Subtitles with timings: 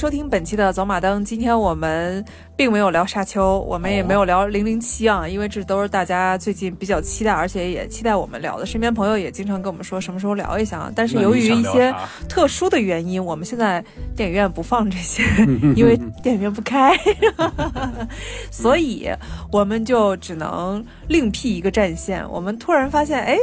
[0.00, 1.22] 收听本期的走马灯。
[1.22, 2.24] 今天我们
[2.56, 8.64] 并没有聊沙丘，我们也没有聊零零七啊，因为这都是大家最近比较期待，而且也期待我们聊的。
[8.64, 10.92] 身边朋友也经常跟我们说什么时候聊一下啊。
[10.96, 11.94] 但是由于一些
[12.30, 13.84] 特殊的原因，我们现在
[14.16, 15.22] 电影院不放这些，
[15.76, 16.96] 因为电影院不开，
[18.50, 19.06] 所以
[19.52, 22.26] 我们就只能另辟一个战线。
[22.30, 23.36] 我们突然发现，哎。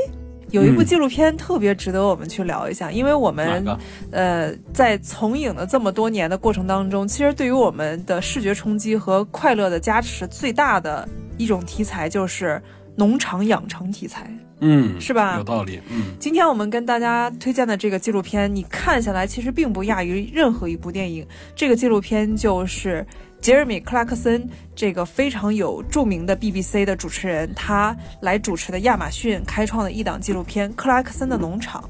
[0.52, 3.66] 有一部纪录片特别值得我们去聊一下，因为我们
[4.12, 11.08] 呃在从影的这么多年的过程当中，其实对于我们的视觉冲击和快乐的加持最大的
[11.38, 12.62] 一种题材就是
[12.96, 15.36] 农场养成题材，嗯，是吧？
[15.38, 16.16] 有道理，嗯。
[16.20, 21.28] 今天我们跟大家推荐的这个纪录片，你看下来其实并不亚于任何一部电影。
[21.56, 23.06] 这个纪录片就是。
[23.40, 31.84] 杰瑞米·克拉克森这个非常有著名的 BBC 的主持人，他来主持的亚马逊开创的一档纪录片《克拉克森的农场》，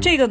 [0.00, 0.28] 这个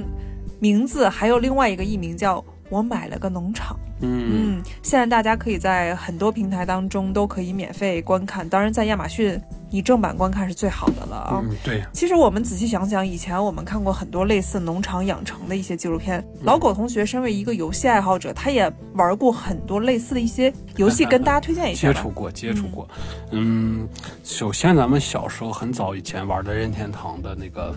[0.60, 2.40] 名字还有另外一个译名叫
[2.70, 3.76] 《我买了个农场》。
[4.02, 9.40] 嗯，现在大家可以在很多平台当中都可以免费观看，当然在亚马逊。
[9.70, 11.42] 你正版观看是最好的了啊！
[11.44, 11.84] 嗯，对。
[11.94, 16.26] 其实我们仔细想想，以前我们看过很多类似农场养成的一些纪录片。
[16.42, 21.92] 老狗同学身为一个游戏爱好者，他也玩过很多类似的一些游戏，跟大家推荐一下。
[21.92, 22.88] 接触过，接触过。
[23.32, 23.88] 嗯，
[24.24, 27.72] 首先咱们小时候很早以前玩的任天堂的那个《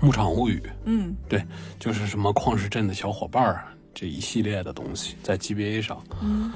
[0.00, 0.62] 牧场物语》。
[0.84, 1.44] 嗯，对，
[1.78, 6.02] 就是什么矿石镇的小伙伴儿这一系列的东西，在 GBA 上。
[6.22, 6.52] 嗯。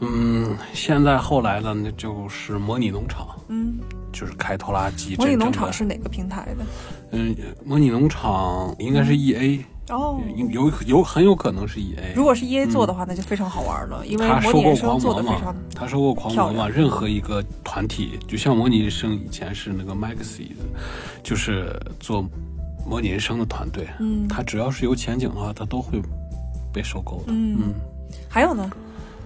[0.00, 3.78] 嗯，现在后来呢，那就是模拟农场，嗯，
[4.12, 5.16] 就是开拖拉机。
[5.16, 6.64] 模拟农场是哪个平台的？
[7.12, 12.12] 嗯，模拟农场应该是 E A 哦，有有很有可能是 E A。
[12.14, 20.42] 如果是 E A 做的话，那就非常好玩了，因为他收购狂魔嘛，他收购狂魔嘛，任何一个团体，就像模拟人生以前是那个 Maxis，
[21.22, 22.24] 就是做
[22.86, 26.00] 模拟人生的团队，嗯，他只要是有前景的话，他都会
[26.72, 27.74] 被收购的，嗯，
[28.28, 28.70] 还有呢？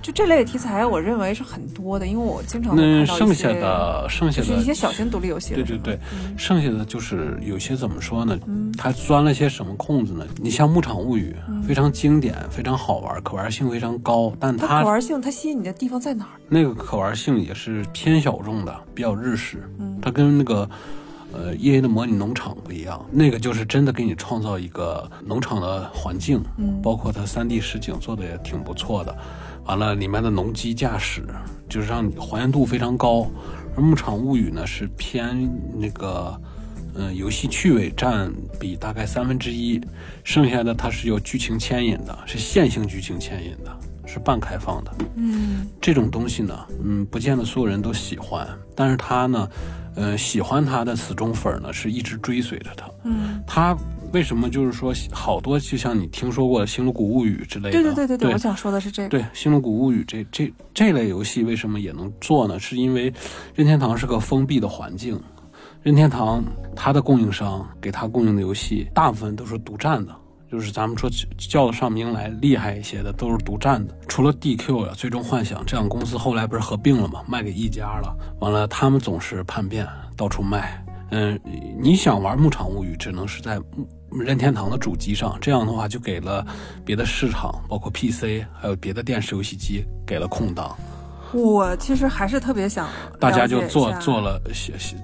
[0.02, 5.54] 就这类题材，我认为是很多的，因为我经常那剩下的剩下的是一些小型独立游戏。
[5.54, 5.98] 对对对，
[6.36, 8.36] 剩下的就是有些怎么说呢？
[8.76, 10.26] 它钻了些什么空子呢？
[10.36, 14.32] 你像《牧场物语》，非常经典，非常好玩，可玩性非常高。
[14.40, 16.40] 但它可玩性，它吸引你的地方在哪儿？
[16.48, 19.62] 那个可玩性也是偏小众的，比较日式。
[20.00, 20.69] 它跟那个
[21.32, 26.42] 呃 E A 的模拟农场不一样，那个就是真的给你创造一个农场的环境，
[26.82, 29.16] 包括它三 D 实景做的也挺不错的。
[29.65, 31.25] 完了，里面的农机驾驶
[31.69, 33.31] 就是让你还原度非常高，
[33.77, 36.39] 而《牧场物语》呢是偏那个，
[36.95, 39.81] 嗯，游戏趣味占比大概三分之一，
[40.25, 43.71] 剩下的它是有剧情牵引的，是线性剧情牵引的，
[44.05, 44.93] 是半开放的。
[45.15, 49.49] 嗯，这种东西呢，嗯，不见得所有人都喜欢，但是它呢，
[49.94, 52.91] 呃，喜欢他的死忠粉呢是一直追随着他。
[53.05, 53.77] 嗯，它。
[54.12, 57.73] 为什么就是说好多就像你听说过《星露谷物语》之类的？
[57.73, 59.09] 对对对对对，我想说的是这个。
[59.09, 62.59] 对，《星露谷物语》这这这类游戏为什么也能做呢？
[62.59, 63.12] 是因为
[63.55, 65.19] 任天堂是个封闭的环境，
[65.83, 66.45] 任天堂
[66.77, 70.15] 它的供应商给它供应的游戏大部分都是独占的，
[70.50, 73.97] 就是咱们说叫得上名来厉害一些的都是独占的。
[74.09, 77.23] 除了 DQ 啊、最终幻想这样公司后来不是合并了吗？
[77.27, 80.84] 卖给一家了，完了他们总是叛变，到处卖。
[81.15, 81.39] 嗯，
[81.79, 83.59] 你想玩《牧场物语》，只能是在。
[84.19, 86.47] 任天堂的主机上，这样的话就给了
[86.84, 90.77] 别的市场，包括 PC，还有别的电视游戏机给了空档。
[91.33, 94.41] 我其实还是特别想，大家就做做了，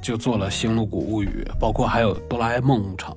[0.03, 3.15] 就做了《星露谷物语》，包括还有《哆啦 A 梦牧场》。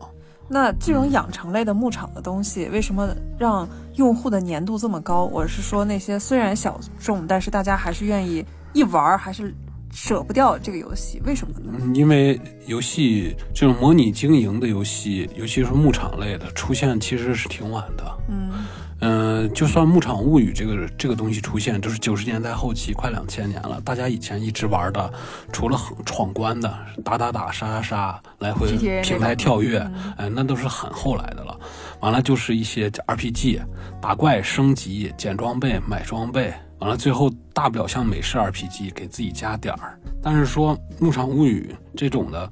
[0.47, 5.25] 那这种养成类的牧场的东西，为什么让用户的粘度这么高？
[5.25, 9.53] 我是说那些虽然小众，但是大家还是愿意一玩，还是。
[9.93, 11.93] 舍不掉这个游戏，为什么呢？
[11.93, 18.03] 因为游戏这种模拟经营的游戏，尤其是牧场类的，出现其实是挺晚的。
[18.29, 18.51] 嗯
[19.03, 23.81] 嗯，就算《牧场物语》这个这个东西出现，就是九十年代后期，快两千年了。
[23.81, 25.11] 大家以前一直玩的，
[25.51, 26.71] 除了闯关的
[27.03, 28.67] 打打打杀杀杀，来回
[29.01, 29.79] 平台跳跃，
[30.17, 31.59] 哎，那都是很后来的了。
[31.99, 33.59] 完了就是一些 RPG，
[33.99, 36.53] 打怪升级、捡装备、买装备。
[36.81, 42.51] 完了，最后大不了像美式 RPG 给自己加点儿，但是说《牧场物语》这种的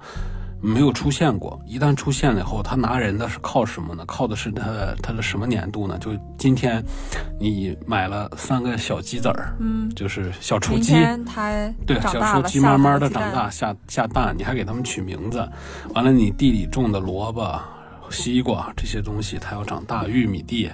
[0.61, 1.59] 没有出现过。
[1.65, 4.05] 一旦出现了以后，他拿人的是靠什么呢？
[4.05, 5.97] 靠的是他他的什么粘度呢？
[5.97, 6.83] 就今天
[7.39, 10.93] 你买了三个小鸡子儿，嗯，就是小雏鸡，
[11.25, 15.39] 它对小雏鸡慢慢的长大下下蛋，你还给它们取名字。
[15.95, 17.59] 完了，你地里种的萝卜、
[18.11, 20.69] 西瓜这些东西，它要长大，玉米地，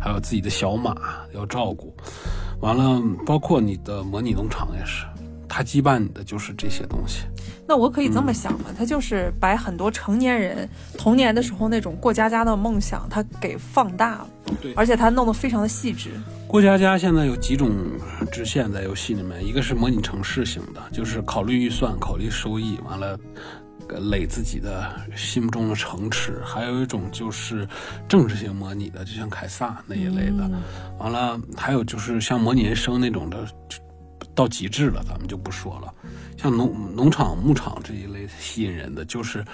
[0.00, 0.94] 还有自己的小马
[1.34, 1.92] 要照顾。
[2.60, 5.06] 完了，包括你的模拟农场也是，
[5.48, 7.24] 它羁绊你的就是这些东西。
[7.66, 8.66] 那我可以这么想嘛？
[8.76, 10.68] 他就是把很多成年人
[10.98, 14.28] 童年的时候那种过家家的梦想，它给放大了，
[14.60, 16.10] 对，而且它弄得非常的细致。
[16.48, 17.70] 过家家现在有几种
[18.32, 23.16] 支线在游戏里面，一个是模拟城市型的，就是考虑预算、考虑收益，完了
[23.98, 27.66] 垒自己的心目中的城池；还有一种就是
[28.08, 30.50] 政治性模拟的，就像凯撒那一类的。
[30.98, 33.46] 完了，还有就是像模拟人生那种的，
[34.34, 35.92] 到极致了，咱们就不说了。
[36.36, 39.44] 像农农场、牧场这一类吸引人的，就是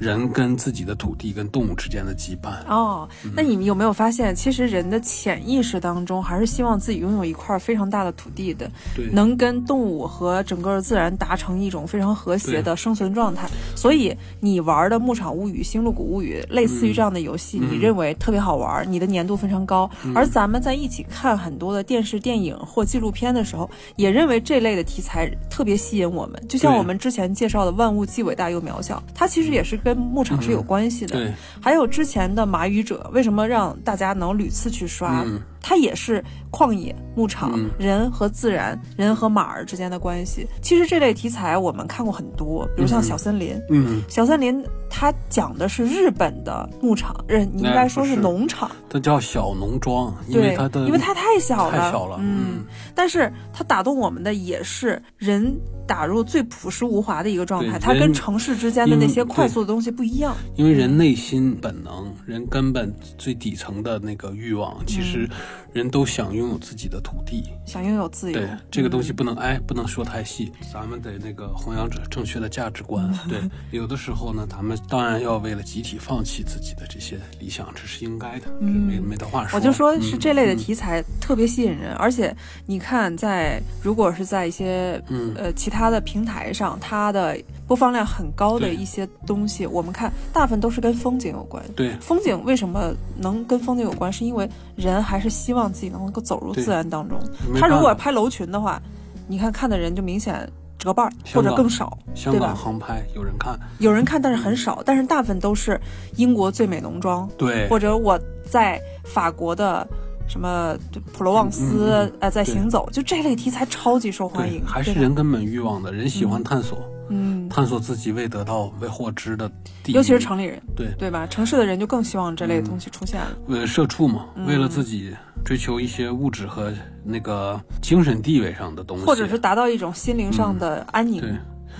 [0.00, 2.66] 人跟自己的土地、跟动物之间的羁绊。
[2.66, 3.06] 哦，
[3.36, 13.46] 那你们有没有发现，其实人的潜意识当中还是希望自己拥有一块非常大的土地的，对，能跟动物和整个自然达成一种非常和谐的生存状态。
[13.76, 19.90] 所以你玩的《牧场物语》《星露谷物语》类似于这样的游戏，你认为特别好玩，你的粘度非常高。
[20.14, 26.42] 而咱们在一起看很多的电视、电影或纪录片的时候，也认为这类的题材特别吸引我们。
[26.48, 31.16] 就像我们之前介绍的《万物既伟大又渺小》，它其实也是跟牧场是有关系的。
[31.16, 35.24] 对，还有之前的《马语者》，为什么让大家能屡次去刷？
[35.60, 40.46] 它也是旷野、牧场、人和自然、人和马儿之间的关系。
[40.62, 43.54] 其实这类题材我们看过很多，比如像《小森林》。
[43.70, 48.70] 嗯，小森林它讲的是日本的牧场，人应该说是农场。
[48.88, 52.16] 它叫小农庄，因为它的因为它太小了，太小了。
[52.20, 52.64] 嗯，
[52.94, 55.58] 但是它打动我们的也是人。
[55.86, 60.36] 打入最朴实无华的一个状态，它跟城市之间的那些快速的东西不一样。
[60.54, 65.28] 因为人内心本能，人根本最底层的那个欲望，其实
[65.72, 68.38] 人都想拥有自己的土地，想拥有自由。
[68.38, 73.12] 对这个东西不能哎，不能说太细，咱们得那个弘扬着正确的价值观。
[73.28, 79.58] 对，有的时候呢，咱们当然要为了集体放弃自己的这些理想，这是应该的，这没没得话说。
[79.58, 85.02] 我就说是这类的题材特别吸引人，而且你看，在如果是在一些
[85.36, 85.90] 呃其他。
[85.90, 87.36] 的平台上，它的
[87.70, 91.64] 播放量很高的一些东西，我们看大部分都是跟风景有关。
[91.76, 94.12] 对，风景为什么能跟风景有关？
[94.12, 97.16] 是因为人还是希望自己能够走入自然当中。
[97.54, 98.82] 他如果拍楼群的话，
[99.28, 100.50] 你看看的人就明显
[100.80, 104.82] 折半或者更少，香港航拍有人看，有人看，但是很少。
[104.84, 105.80] 但是大部分都是
[106.16, 109.86] 英国最美农庄，对，或者我在法国的。
[110.28, 110.76] 什么
[111.12, 116.78] 普罗旺斯呃，在行走，就这类题材超级受欢迎，还是人根本欲望的人喜欢探索，
[117.10, 119.50] 嗯，探索自己未得到、未获知的
[119.82, 121.26] 地，尤其是城里人，对对吧？
[121.26, 123.26] 城市的人就更希望这类东西出现了。
[123.48, 125.14] 为了社畜嘛，为了自己
[125.44, 126.72] 追求一些物质和
[127.04, 131.34] 那个精神地位上的东西，或者是达到一种心灵上的安宁，对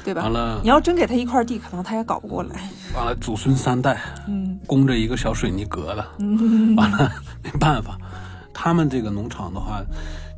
[0.04, 0.22] 对吧？
[0.22, 2.56] 完了，你要真给他一块地，可能他也搞不过来。
[2.94, 7.12] 完了，祖孙三代，嗯，供着一个小水泥格子，嗯，完了
[7.42, 7.96] 没办法。
[8.52, 9.82] 他们这个农场的话，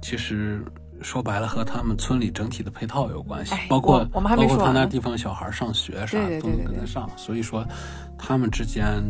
[0.02, 0.62] 其实
[1.02, 7.66] 说白了和他们村里整体的配套有关系，包括我们还没说，包括他那地方小孩上学啥都能跟得上，所以说
[8.16, 9.02] 他们之间。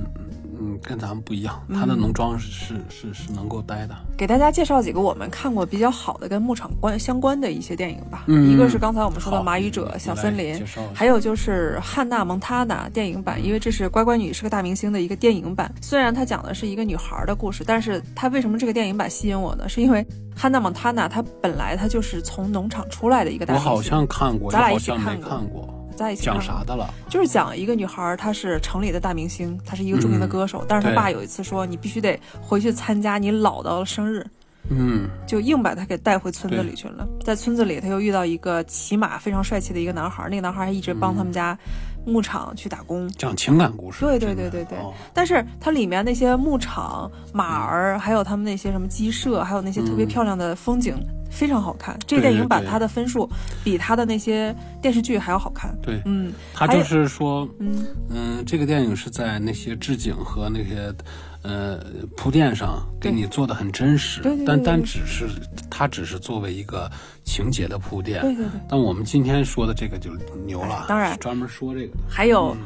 [0.64, 3.96] 嗯，跟咱们不一样，他的农庄是是是能够待的。
[4.16, 8.24] 给大家介绍几个我们看过比较好的跟牧场关相关的一些电影吧。
[8.28, 10.54] 一个是刚才我们说的《马语者》《小森林》，
[10.94, 15.72] 还有就是《汉娜蒙塔娜》电影版，因为这是乖乖女是个大明星的一个电影版。
[15.80, 19.68] 虽然它讲的是一个女孩的故事，但是它为什么这个电影版吸引我呢？
[19.68, 20.06] 是因为
[20.36, 23.70] 汉娜蒙塔娜她本来她就是从农场出来的一个大明星。
[23.70, 25.18] 我好像看过，咱俩一起看
[25.48, 25.68] 过。
[25.92, 26.92] 在一起讲啥的了？
[27.08, 30.64] 就是讲一个女孩，她是城里的大明星，她是一个著名的歌手。
[30.68, 34.26] 但是她爸有一次说：“你必须得回去参加你姥姥的生日。”
[34.70, 37.06] 嗯，就硬把她给带回村子里去了。
[37.24, 41.58] 在村子里，她又遇到一个骑马非常帅气的一个男孩，那个男孩还一直帮他们家
[42.04, 44.00] 牧场去打工，讲情感故事。
[44.00, 44.78] 对对对对对。
[45.12, 50.96] 但是它里面那些牧场、马儿，还有他们那些什么鸡舍，还有那些特别漂亮的风景。
[51.30, 53.26] 非常好看，这个电影版它的分数
[53.64, 55.74] 比它的那些电视剧还要好看。
[55.80, 60.94] 对，嗯，它就是说，嗯嗯，这个电影是在那些置景和那些
[61.42, 61.84] 呃
[62.16, 65.28] 铺垫上给你做的很真实，但但只是
[65.70, 66.90] 它只是作为一个
[67.24, 68.20] 情节的铺垫。
[68.22, 68.60] 对对对。
[68.68, 70.10] 但我们今天说的这个就
[70.46, 71.94] 牛了，当然专门说这个。
[72.08, 72.56] 还有。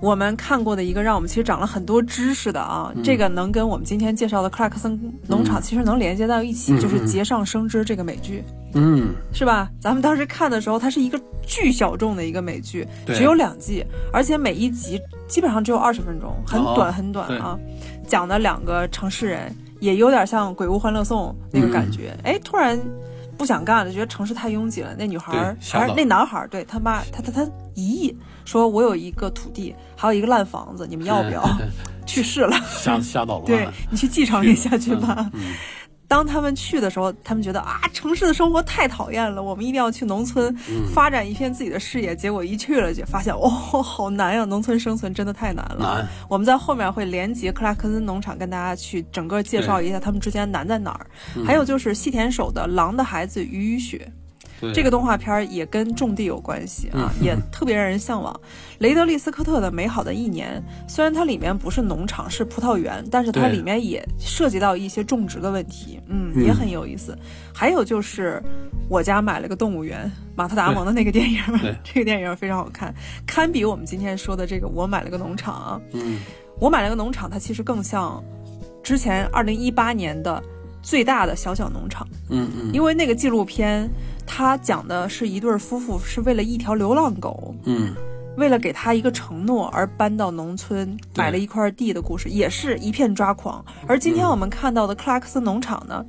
[0.00, 8.42] 我们看过的一个让我们其实长了很多知识的啊，这个能跟我们今天介绍的克拉克森农场其实能连接到一起，就是《节上生枝》这个美剧，
[8.74, 9.70] 嗯，是吧？
[9.78, 17.58] 咱们当时看的时候，它是一个巨小众的一个美剧，只有两季，而且每一集基本上只有二十分钟，很短很短啊。
[18.06, 22.80] 讲的两个城市人，也有点像《鬼屋欢乐颂》那个感觉，哎，突然
[23.40, 24.94] 不想干了，觉得城市太拥挤了。
[24.98, 27.42] 那女孩儿还是那男孩儿，对他妈，他他他
[27.74, 28.14] 一亿。
[28.44, 31.42] 说我有一个土地，还有一个烂房子，你们要不要？
[32.04, 33.46] 去世了，吓吓到了。
[33.46, 35.30] 对你去继承一下去吧。
[36.10, 40.52] 当他们去的时候，他们觉得啊，城市的生活太讨厌了，我们一定要去农村
[40.92, 42.16] 发展一片自己的事业。
[42.16, 45.76] 结果一去了就发现，哦，好难呀，农村生存真的太难了。
[45.78, 46.08] 难。
[46.28, 51.06] 我们在后面会连接克拉克森农场，跟大家去整个介绍一下他们之间难在哪儿。
[51.46, 54.10] 还有就是细田守的《狼的孩子雨与雪》。
[54.74, 58.38] 这个动画片也跟种地有关系啊，也特别让人向往。
[58.78, 67.16] 雷德利·斯科特的《美好的一年》，虽然它里面不是农场，是葡萄园，但是它里面也涉及到一些种植的问题，嗯，也很有意思。
[67.54, 68.42] 还有就是
[68.88, 71.40] 我家买了个动物园，马特·达蒙的那个电影，
[71.84, 72.94] 这个电影非常好看，
[73.26, 75.54] 堪比我们今天说的这个我买了个农场。
[75.54, 76.18] 啊嗯，
[76.58, 78.22] 我买了个农场，它其实更像
[78.82, 80.42] 之前二零一八年的
[80.82, 82.06] 最大的小小农场。
[82.28, 83.90] 嗯嗯，因为那个纪录片。
[84.32, 87.92] 他讲的是一对夫妇是为了一条流浪狗，嗯，
[88.36, 93.64] 为了给他一个承诺而搬到农村买了一块地的故事，也是一片抓狂。
[93.88, 96.06] 而今天我们看到的克拉克森农场呢，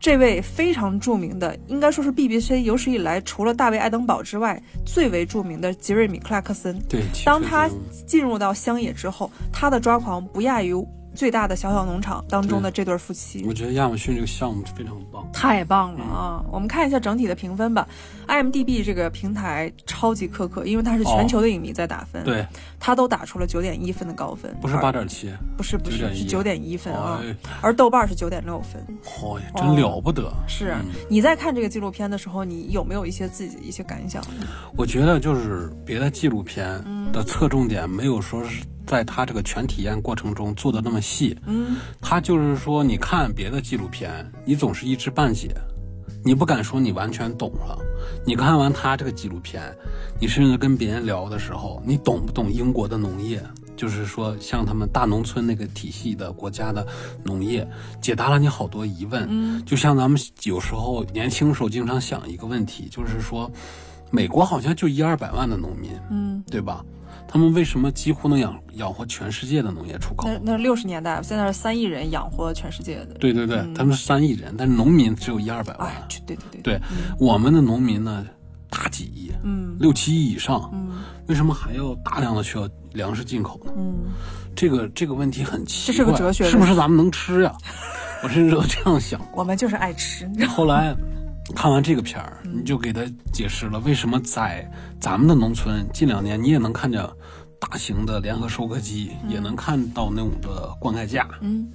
[0.00, 6.78] 这位非常著名的，应该说是 BBC 有史以来除了大卫·爱登堡之外最为著名的杰瑞米·克拉克森。
[6.88, 7.68] 对，当他
[8.06, 10.74] 进入到乡野之后，他的抓狂不亚于。
[11.18, 16.44] 最大的小小农场当中的这对夫妻，我觉得亚马逊这个项目非常棒，太棒了啊！
[16.48, 17.88] 我们看一下整体的评分吧。
[18.28, 22.46] IMDB 这个平台超级苛刻，因为它是全球的影迷在打分，对，
[22.78, 27.20] 它都打出了九点一分的高分，不是八点七，不是不是是九点一分啊，
[27.60, 30.32] 而豆瓣是九点六分，嚯，真了不得！
[30.46, 30.76] 是
[31.10, 34.22] 你在看这个纪录片的时候，你有没有一些自己的一些感想？
[34.76, 36.80] 我觉得就是别的纪录片
[37.12, 38.62] 的侧重点没有说是。
[38.88, 44.10] 在他这个全体验过程中做的那么细，嗯，他就是说，你看别的纪录片，
[44.44, 45.54] 你总是一知半解，
[46.24, 47.78] 你不敢说你完全懂了。
[48.26, 49.62] 你看完他这个纪录片，
[50.20, 53.42] 你甚至跟别人聊的时候，你懂不懂英国的农业？
[53.76, 56.84] 就是说，像他们大农村那个体系的国家的
[57.22, 57.64] 农业，
[58.00, 59.24] 解答了你好多疑问。
[59.30, 63.48] 嗯，就像咱们有时候年轻时候经常想一个问题，就是说，
[64.10, 66.84] 美国好像就一二百万的农民，嗯，对吧？
[67.30, 70.26] 他们为什么几乎能养养活全世界的农业出口？
[70.26, 73.14] 那那六十年代，现在是三亿人养活全世界的。
[73.20, 75.92] 对对对，他们是三亿人，但是农民只有一二百万。
[76.26, 76.80] 对对对对，
[77.20, 78.26] 我们的农民呢，
[78.70, 83.72] 大几亿，嗯，六七亿以上，嗯，为什么还要大量的需要粮食进口呢？
[83.76, 83.94] 嗯，
[84.56, 87.54] 这个这个问题很奇怪，这是个哲学，是不是咱们能吃呀？
[88.22, 89.20] 我甚至都这样想。
[89.36, 90.26] 我们就是爱吃。
[90.48, 90.96] 后来。
[91.54, 93.02] 看完这个片儿，你就给他
[93.32, 97.02] 解释了为什么在咱们的农村近两年你也能看见
[97.58, 101.68] 大型的联合收割机，也能看到那种的灌溉架，嗯，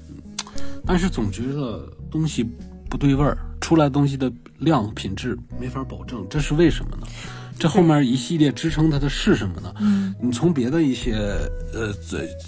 [0.85, 2.49] 但是总觉得东西
[2.89, 7.07] 不对味儿，出来东西的量品质没法保证，这是为什么呢？
[7.63, 9.73] 这后面一系列支撑它的是什么呢？
[9.79, 11.15] 嗯，你从别的一些
[11.73, 11.93] 呃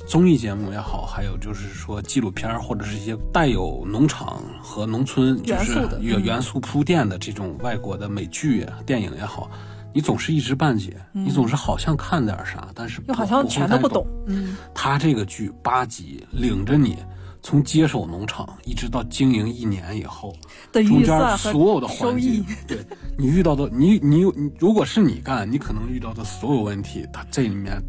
[0.05, 9.49] 综艺节目也好，还有就是说纪录片或者是一些带有农场和农村就是元元素铺垫的这种外国的美剧、电影也好，
[9.93, 14.05] 你总是一知半解，你总是好像看点啥，但是又好像全都不懂。
[14.27, 16.97] 嗯，他这个剧八集领着你。
[17.45, 20.35] 从接手农场一直到经营一年以后，
[20.73, 22.79] 中间所有的环节，对
[23.19, 27.79] 你遇到的，你你你，如果是你干，你可能遇到的所有问题，它这里面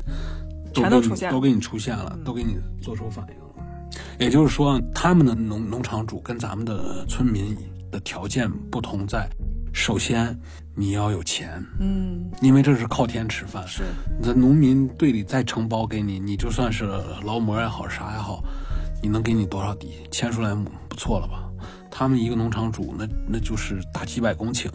[0.75, 3.99] 全都出现，都给你出现了，都给你做出反应了。
[4.19, 7.57] 也就是说，他们的农农场主跟咱们的村民
[7.91, 9.27] 的条件不同，在
[9.73, 10.39] 首先
[10.75, 13.85] 你要有钱，嗯，因为这是靠天吃饭，是。
[14.21, 16.85] 你的农民队里再承包给你，你就算是
[17.25, 18.45] 劳模也好，啥也好。
[19.07, 19.93] 你能给你多少地？
[20.11, 21.49] 千数来亩不错了吧？
[21.93, 24.67] 他们一个农场主，那那就是大几百公顷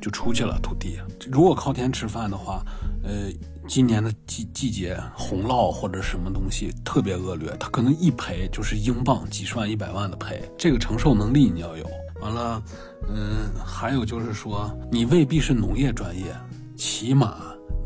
[0.00, 0.98] 就出去了土地。
[1.30, 2.64] 如果靠天吃饭的话，
[3.04, 3.30] 呃，
[3.68, 11.88] 今年的季季节洪涝或者什么东西特别恶劣，他可能一赔就是英镑几十万、一百万的赔，这个承受能力你要有。
[12.20, 12.60] 完了，
[13.08, 16.34] 嗯，还有就是说，你未必是农业专业，
[16.76, 17.36] 起码。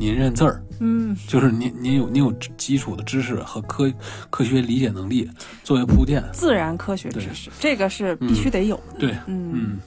[0.00, 3.92] 您认字儿，嗯，就是您您有您有基础的知识和科
[4.30, 5.30] 科学理解能力
[5.62, 8.98] 作为铺垫，自然科学知识这个是必须得有的。
[8.98, 9.78] 对，嗯嗯，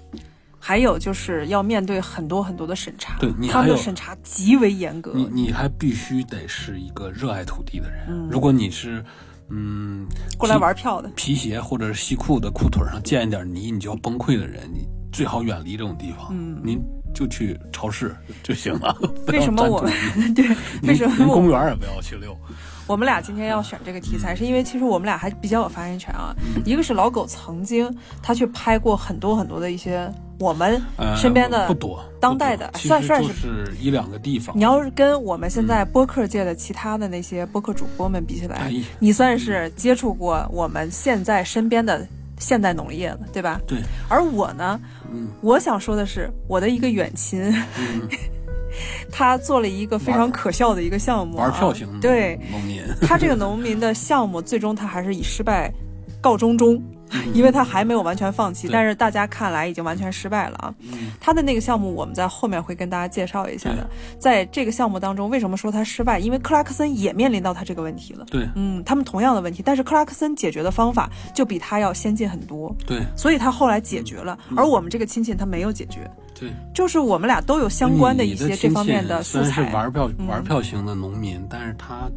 [0.59, 5.13] 还有就是要面对很多很多的审查，对，他们的审查极为严格。
[5.15, 8.29] 你你还必须得是一个热爱土地的人。
[8.29, 9.03] 如果你是
[9.49, 10.05] 嗯
[10.37, 16.27] 过来玩票的，皮鞋或者是西裤的裤腿上溅一点泥你就要崩溃的人，你最好远离这种地方。
[16.29, 16.79] 嗯，您。
[17.13, 18.95] 就去超市就行了。
[19.27, 19.91] 为什么我们
[20.33, 20.45] 对？
[20.83, 22.35] 为什么公园也不要去溜？
[22.85, 26.35] 我们俩今天要选这个题材，是因为其实我们俩还比较有发言权啊。
[26.65, 27.89] 一个是老狗曾经
[28.21, 30.81] 他去拍过很多很多的一些我们
[31.15, 34.53] 身边的不多当代的，算算是一两个地方。
[34.57, 42.05] 你要是跟我们现在播客界的其他的那些播客主播们比起来，你算是接触过我们现在身边的。
[42.43, 43.59] 现代农业了，对吧？
[43.65, 43.79] 对。
[44.09, 44.79] 而我呢，
[45.11, 47.41] 嗯，我想说的是，我的一个远亲，
[49.09, 55.73] 他做了一个非常可笑的一个项目，玩票型对农民，他这个农民的项目最终他还是以失败
[56.19, 56.81] 告终终。
[57.33, 60.73] 因为他还没有完全放弃，但是大家看来已经完全失败了啊。
[61.19, 63.89] 他的那个项目，我们在后面会跟大家介绍一下的。
[64.19, 66.19] 在这个项目当中，为什么说他失败？
[66.19, 68.25] 因为克拉克森也面临到他这个问题了。
[68.29, 72.75] 对，嗯，他们同样的问题，但是克拉克森解决的方法就比他要先进很多。
[72.85, 76.09] 对，所以他后来解决了，而我们这个亲戚他没有解决。
[76.43, 79.49] 对，就是我们俩都有相关的一些这方面的素材。
[79.49, 82.09] 虽然是玩票玩票型的农民，但是他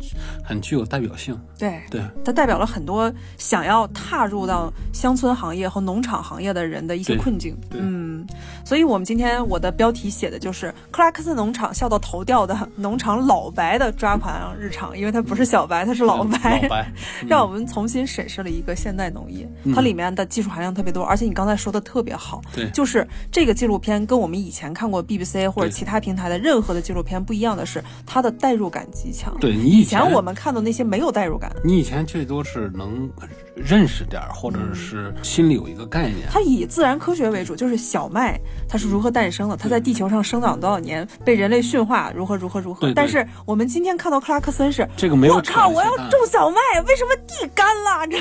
[0.42, 1.38] 很具有代表性。
[1.56, 7.56] 对对，他代表了很多想要踏入到乡村行业和农场行业的人的一些困境。
[7.70, 8.26] 嗯，
[8.64, 16.60] 所以我们今天我的标题写的就是克拉克斯农场笑到头掉的农场老白的抓狂日常，因为他不是小白，他是老白。
[16.62, 16.92] 老白，
[17.28, 22.42] 让我们重新审视了一个现代农业，它里面的技术含量特别多，而且你刚才说的特别好。
[22.52, 24.15] 对，就是这个纪录片跟。
[24.16, 29.36] 跟我们以前看过 BBC 或者其他平台的任何的纪录片不一样的是，它的代入感极强。
[29.38, 33.10] 对你以前我们看到那些没有代入感，你以前最多是能
[33.54, 36.26] 认识点儿，或者是心里有一个概念。
[36.30, 42.90] 它以自然科学为主，就是小麦它是如何诞生的，它在地球上生长多少年，被人类驯化如何如何如何。
[42.94, 45.34] 但是我们今天看到克拉克森是这个没有。
[45.34, 45.68] 我靠！
[45.68, 46.56] 我要种小麦，
[46.86, 48.06] 为什么地干了？
[48.06, 48.16] 这。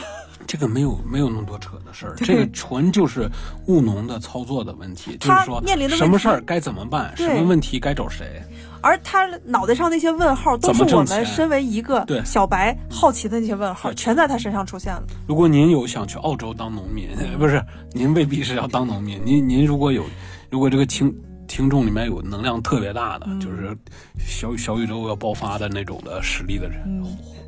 [0.55, 3.29] 这个没有没有那么多扯的事儿，这个纯就是
[3.67, 8.41] 务农的操作的问题，就是说什么事儿该怎么办，什么问题该找谁。
[8.79, 15.03] 而他脑袋上那些问号，都是我们身为一个小白好奇的那些问号，全在他身上出现了。
[15.27, 20.05] 如果您有想去澳洲当农民，不是您未必是要当农民，您您如果有，
[20.49, 21.13] 如果这个听
[21.49, 23.77] 听众里面有能量特别大的，就是
[24.17, 27.03] 小小宇宙要爆发的那种的实力的人，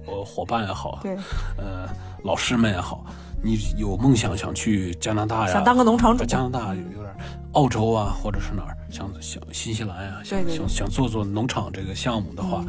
[0.07, 1.15] 呃，伙伴也好，对，
[1.57, 1.87] 呃。
[2.23, 3.05] 老师们也好，
[3.43, 5.53] 你有梦想想去加拿大呀？
[5.53, 6.25] 想当个农场主？
[6.25, 7.05] 加拿大有点，
[7.53, 8.75] 澳洲啊，或者是哪儿？
[8.89, 12.63] 想想新西兰呀，想想想做做农场这个项目的话，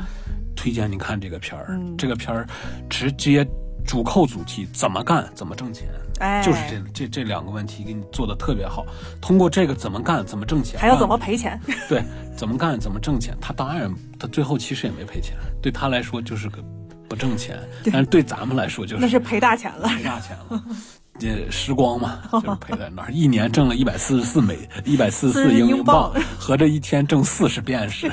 [0.56, 1.78] 推荐你看这个片儿。
[1.96, 2.46] 这个片儿
[2.90, 3.46] 直接
[3.86, 8.84] 主扣主题，怎么干怎么挣钱，哎，就是这这这两个问题给你做的特别好。
[9.20, 11.58] 通过这个怎么干怎么挣钱，还要怎么赔钱？
[11.88, 12.02] 对，
[12.36, 13.36] 怎么干怎么挣钱？
[13.40, 16.62] 他当然他最后其实也没赔钱，对他来说就是个。
[17.08, 17.58] 不挣钱，
[17.92, 20.62] 但是对咱们来说就是那是赔大钱了，赔大钱了。
[21.20, 23.10] 这时光嘛， 就是赔在那儿。
[23.10, 28.08] 一年挣了一百四十四美，一百四十四英镑， 合着一天挣四十便士。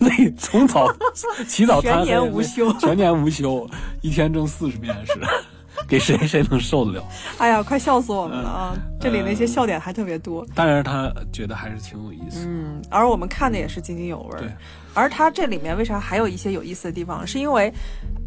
[0.00, 0.08] 那
[0.38, 0.90] 从早
[1.46, 3.68] 起早贪黑，全年无休，全年无休，
[4.00, 5.12] 一天挣四十便士，
[5.86, 7.04] 给谁谁能受得了？
[7.36, 8.74] 哎呀，快笑死我们了啊！
[8.98, 12.46] 这里那些笑点还特别多，但是他觉得还是挺有意思。
[12.48, 14.38] 嗯，而我们看的也是津津有味。
[14.38, 14.48] 对，
[14.94, 17.26] 而他这里面为啥还有一些有意思的地方？
[17.26, 17.70] 是因为。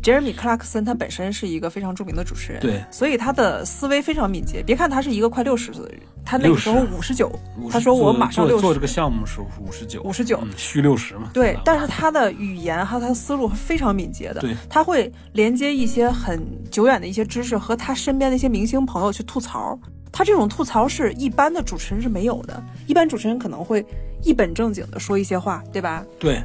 [0.05, 4.61] 杰瑞米·克拉克森他本身是一个非常著名的主持人，对，所以他的思维非常敏捷。
[4.61, 7.27] 别看他是一个快六十岁的人，他那个时候五十九，
[7.71, 8.61] 他说我马上六十。
[8.61, 11.31] 做这个项目是五十九，五十九，虚六十嘛。
[11.33, 16.39] 对，但是他的语言还有他的思路非常敏捷的，对，他会连接一些很
[16.69, 19.75] 久远的一些知识和他身边的一些明星朋友去吐槽。
[20.11, 23.83] 他这种吐槽是一般的主持人是没有的，一般主持人可能会
[24.21, 26.05] 一本正经的说一些话，对吧？
[26.19, 26.43] 对。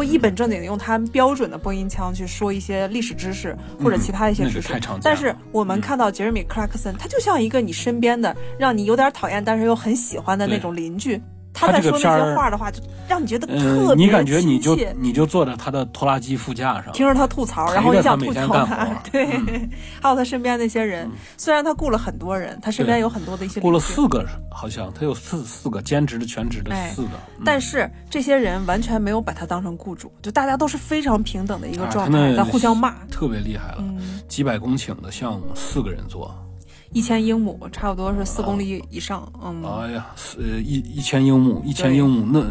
[0.00, 11.20] 会一本正经的用他们标准的播音腔去说一些历史知识或者其他一些知识，但是我们看到杰瑞米·克拉克森，他就像一个你身边的让你有点讨厌但是又很喜欢的那种邻居。
[11.52, 18.86] 他在说那些话的话，就让你觉得特别你感觉你就你就坐在他的拖拉机副驾上，听着他吐槽，然后你想吐槽他。
[19.10, 19.26] 对，
[20.00, 27.10] 还有他身边那些人，虽然他雇了很多人，他身边有很多的一些雇了四个，好像他有四四个兼职的、全职的四个。
[27.44, 33.84] 但是这些人完全没有把他当成雇主，就大家都是非常平等的一个状态，在互相骂，特别厉害了。
[34.28, 36.32] 几百公顷的项目，四个人做。
[36.92, 39.30] 一千英亩，差不多是四公里以上。
[39.42, 40.06] 嗯，哎呀，
[40.38, 42.44] 呃，一一千英亩，一千英亩，那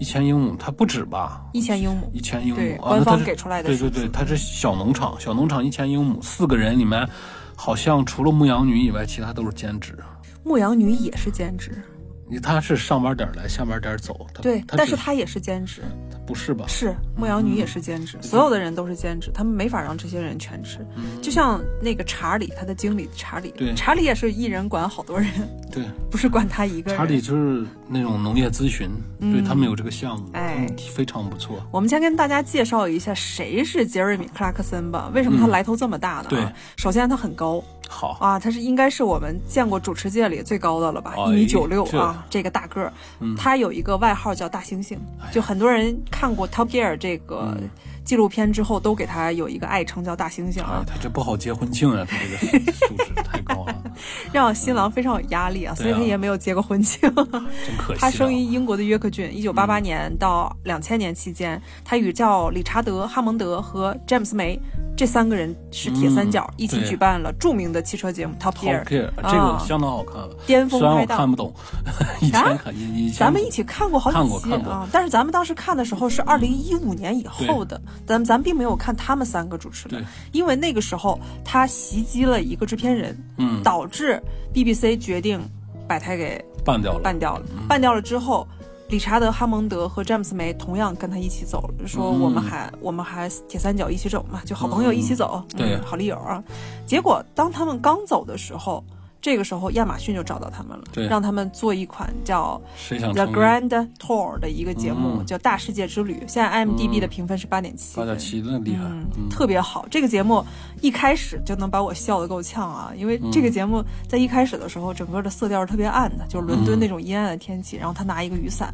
[0.00, 1.44] 一千英亩，它不止吧？
[1.52, 3.68] 一千英亩，一千英亩，官方给出来的。
[3.68, 7.06] 对对对，它是小农场，小农场一千英亩，四个人里面，
[7.54, 9.98] 好像除了牧羊女以外，其他都是兼职。
[10.44, 11.82] 牧羊女也是兼职。
[12.30, 14.26] 你他是上班点来，下班点走。
[14.42, 15.82] 对，但是他也是兼职。
[16.28, 16.66] 不是吧？
[16.68, 20.86] 是牧羊女也是兼职，所有的人都是兼职，他们没法让这些人全职。
[21.22, 25.30] 就像那个查理，他的经理查理，对，查理也是一人管好多人，
[25.72, 26.98] 对， 不是管他一个人。
[26.98, 31.56] 查理就是那种农业咨询，对他们有这个项目，哎，非常不错。
[31.70, 35.10] 我们先跟大家介绍一下谁是杰瑞米·克拉克森吧。
[35.14, 36.26] 为什么他来头这么大呢？
[36.28, 41.14] 对，首先他很高，好啊，他是应该是我们见过主持界里最高的了吧？
[41.28, 42.92] 一米九六啊，这个大个儿，
[43.34, 44.96] 他有一个外号叫大猩猩，
[45.32, 46.96] 就很多人看过 Top Gear。
[46.96, 47.56] 这个
[48.04, 50.82] 纪录片之后都给他有一个爱称叫大猩猩啊。
[50.84, 53.92] 他这不好结婚庆啊，他这个素质太高了，
[54.32, 57.00] 让新郎非常有压力啊，所以他也没有结过婚庆。
[57.14, 58.00] 真可惜。
[58.00, 64.60] 他生于英国的约克郡，一九八八年到两千年期间，他与叫理查德·哈蒙德和詹姆斯·梅。
[64.98, 70.30] 这三个人是铁三角，一起举办了著名的汽车节目《Top Gear》，这个相当好看了。
[70.44, 71.54] 巅峰拍档，看不懂。
[72.20, 74.88] 以前看，以咱们一起看过好几期啊。
[74.90, 84.20] 但是咱们当时看的时候是二零一五年以后的，咱咱并没有看他们三个主持的，因为那个时候他袭击了一个制片人，嗯，导致
[84.52, 85.40] BBC 决定
[85.86, 86.98] 把他给办掉了。
[87.04, 88.44] 办掉了，办掉了之后。
[88.88, 96.42] 理查德·哈蒙德和詹姆斯·梅同样跟他一起走了，说我们还我们还铁三角一起走嘛，就好朋友一起走，对，好丽友啊。
[96.86, 98.82] 结果当他们刚走的时候。
[99.20, 102.60] 这个时候，亚马逊就找到他们了，让他们做一款叫
[103.12, 106.14] 《The Grand Tour》的一个节目，叫《大世界之旅》。
[106.28, 108.84] 现在 IMDB 的评分是八点七，八点七那厉害，
[109.28, 109.86] 特别好。
[109.90, 110.44] 这个节目
[110.80, 118.72] 一开始就能把我笑得够呛啊，因为这个节目在一开始的时候，整个的色调是特别暗的，就是伦敦那种阴暗的天气，然后他拿一个雨伞，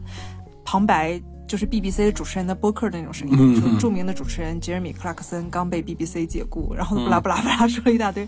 [0.65, 1.21] 旁白。
[1.47, 8.27] 就是 BBC 主持人的播客的那种声音，就著名的主持人杰瑞米·克拉克森刚被 BBC 解雇，然后布拉布拉布拉说了一大堆。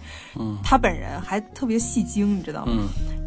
[0.62, 2.72] 他本人还特别戏精，你知道吗？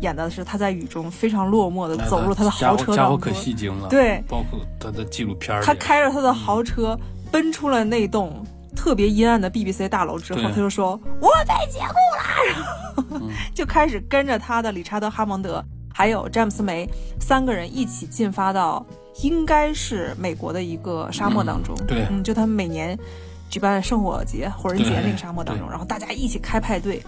[0.02, 2.95] 演的是他在雨中非常落寞的走入他的豪车当中。
[2.95, 3.88] 家伙可戏精了。
[3.89, 6.97] 对，包括他的纪录片他开着他的豪车
[7.32, 16.88] 奔出了那栋特别阴暗的 BBC 大楼之后，他就说：“我被解雇了。”然后 就开始跟着他的理查德·哈蒙德还有詹姆斯·梅
[17.19, 18.86] 三个人一起进发到。
[19.21, 22.97] 应该是美国的一个沙漠当中，对，嗯，就他们每年
[23.49, 27.01] 举办圣火节、火人节那个沙漠当中，然后大家一起开派对，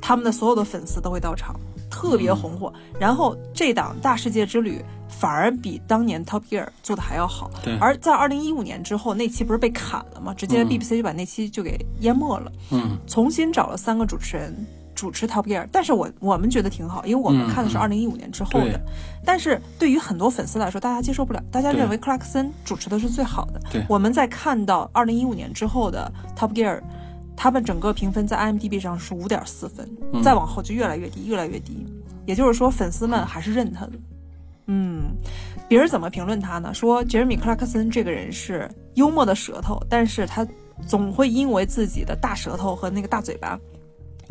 [0.00, 1.54] 他们的所有的粉丝都会到场，
[1.90, 2.72] 特别红火。
[2.98, 7.50] 然后这档大世界之旅反而比当年 Top Gear 做的还要好。
[7.62, 10.34] 对，而在二零一五年之后，那期不是被砍了吗？
[10.34, 12.52] 直接 BBC 就把那期就给淹没了。
[12.70, 14.54] 嗯，重新找了三个主持人。
[14.96, 18.80] 主持 Top Gear，但是我我们觉得挺好，因为我们看的是二零一五年之后的。
[19.24, 23.60] 但是对于很多粉丝来说，大家接受不了，大家认为克拉克森主持的是最好的。
[23.70, 26.80] 对，我们在看到二零一五年之后的 Top Gear，
[27.36, 29.88] 他们整个评分在 IMDB 上是五点四分，
[30.24, 31.86] 再往后就越来越低，越来越低。
[32.24, 33.92] 也就是说，粉丝们还是认他的。
[34.68, 35.14] 嗯，
[35.68, 36.72] 别人怎么评论他呢？
[36.72, 40.44] 说杰瑞米克拉克森这个人是幽默的舌头，但是他
[40.86, 43.58] 总会因为自己的大舌头和那个大嘴巴。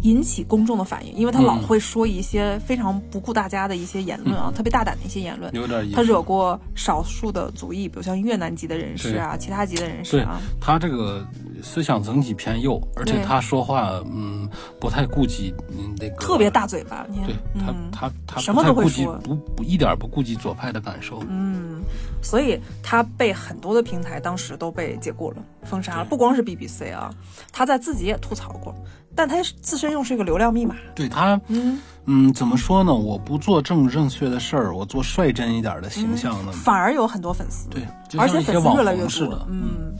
[0.01, 5.53] 引起公众的反应，因为他老会说一些非常不顾大家的一些言论啊，特别大胆的一些言论。
[5.55, 10.39] 有点他惹过少数的族裔，比如像越南籍的人士啊，其他籍的人士啊。
[10.59, 11.25] 他这个
[11.63, 14.47] 思想整体偏右，而且他说话嗯
[14.79, 15.53] 不太顾及
[15.99, 16.15] 那个。
[16.17, 17.25] 特别大嘴巴，你看。
[17.25, 21.23] 对他他他什么都会说，不不一点不顾及左派的感受。
[21.29, 21.81] 嗯，
[22.21, 27.09] 所以他被很多的平台当时都被解雇了、封杀了，不光是 BBC 啊，
[27.51, 28.75] 他在自己也吐槽过。
[29.15, 32.93] 但他自身又是一个流量密码，对他，嗯嗯，怎么说呢？
[32.93, 37.81] 我不做正正确的事儿，我做率真一点的形象呢，反而有很多粉丝，对，
[38.19, 39.93] 而且粉丝越来越多，嗯，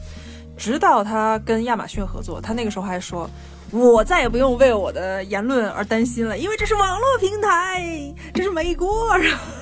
[0.58, 3.30] 直到他跟亚马逊合作，他那个时候还说。
[3.72, 8.88] 我再也不用为我的言论而担心了，因为这是网络平台，这是美国，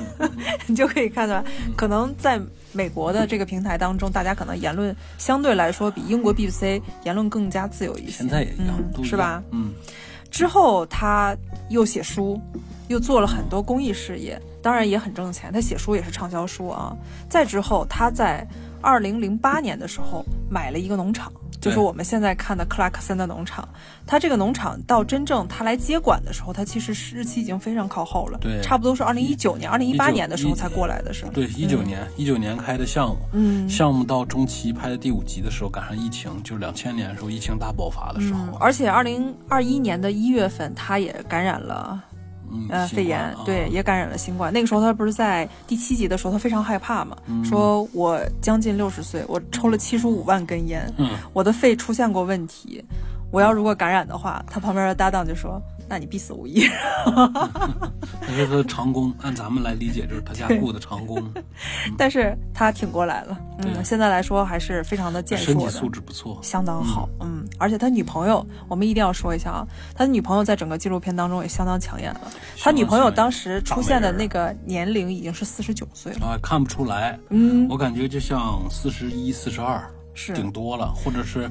[0.67, 1.41] 你就可以看到，
[1.75, 2.39] 可能在
[2.73, 8.11] 美国的这个平台当中，大家可能言论相对来说比英国 BBC 言论更加自由一些。
[8.11, 9.41] 现在也一样，是吧？
[9.51, 9.71] 嗯。
[10.31, 11.37] 之后他
[11.69, 12.41] 又写书，
[12.87, 15.51] 又做了很多公益事业，当然也很挣钱。
[15.53, 16.97] 他写书也是畅销书啊。
[17.29, 18.45] 再之后，他在
[18.81, 21.31] 二零零八年的时候买了一个农场。
[21.63, 23.67] 就是我们现在看的克拉克森的农场，
[24.05, 42.03] 他这个农场到真正他来接管的时候，他其实日期已经非常靠后了，对，差不多是二零一九年、二零一八年的时候才过来的，是对，一九年，一九年开的项目，嗯，项目到中期拍的第五集的时候赶上疫情，就两千年的时候疫情大爆发的时候，而且二零二一年的一月份他也感染了。
[42.69, 44.51] 呃，肺炎对，也感染了新冠。
[44.51, 50.91] 那个时候他不是在第七集的时候，他非常害怕嘛，说我将近六十岁，我抽了七十五万根烟，
[51.33, 52.83] 我的肺出现过问题，
[53.31, 55.61] 我要如果感染的话，他旁边的搭档就说。
[55.93, 56.67] 那你必死无疑。
[58.25, 61.23] 他是他的长工，按咱们来理解，就是他家雇的长工。
[61.95, 67.47] 但是他挺过来了，嗯，现在来说还是非常的健硕的，身体素质不错，相当好，嗯。
[67.59, 72.21] 而且他女朋友，我们一定要说一下啊，他的女朋友在整个纪录片当中也相当抢眼了。
[72.57, 81.47] 他女朋友当时出现的那个年龄已经是四十九岁了，啊，看不出来，嗯，我感觉就像四十一、四十二，是顶多了，或者是。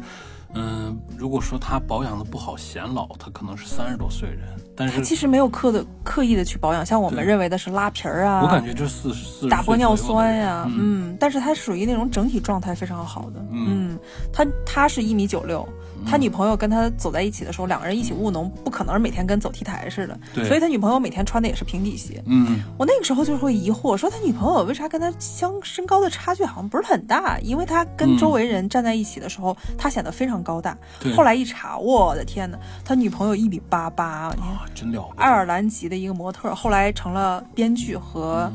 [0.54, 4.40] 嗯，如果说他保养的不好显老，他可能是三十多岁人，
[4.76, 13.98] 但是他其实没有刻的刻意的去保养，像我们认为的是拉皮儿啊，我感觉就四十四打玻尿酸呀，嗯，但是他属于那种整体状态非常好的，嗯，
[14.32, 15.66] 他他是一米九六。
[16.06, 20.18] 他女朋友跟他走在一起的时候，两个人一起务农，不可能是每天跟走 T 台似的。
[20.34, 20.44] 对。
[20.44, 22.22] 所以他女朋友每天穿的也是平底鞋。
[22.26, 22.62] 嗯。
[22.78, 27.38] 我那个时候就会疑惑，说他女朋友为啥跟他相身高的差距好像不是很大？
[27.40, 30.76] 因为他跟周围人站在一起的时候，他显得非常高大。
[31.16, 38.50] 后来一查，我的天哪，他女朋友一米八八，你看，真了爱尔兰籍的一个模特，后来成了编剧和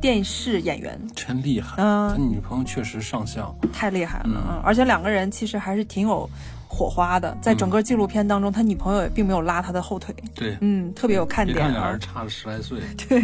[0.00, 1.74] 电视演员，真厉害。
[1.76, 2.10] 嗯。
[2.10, 3.54] 他女朋友确实上相。
[3.72, 4.60] 太厉害了，嗯。
[4.64, 6.28] 而且两个人其实还是挺有。
[6.72, 10.14] 火花的，在整个纪录片当中，他女朋友也并没有拉他的后腿。
[10.34, 11.58] 对，嗯，特别有看点。
[11.58, 12.78] 看俩人差了十来岁。
[13.08, 13.20] 对，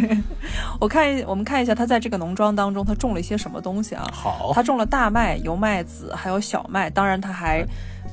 [0.81, 4.05] 我看一，我们看一下他在这个农庄当中，他种了一些什么东西啊？
[4.11, 7.65] 好，他种了大麦、油麦子，还有小麦，当然他还。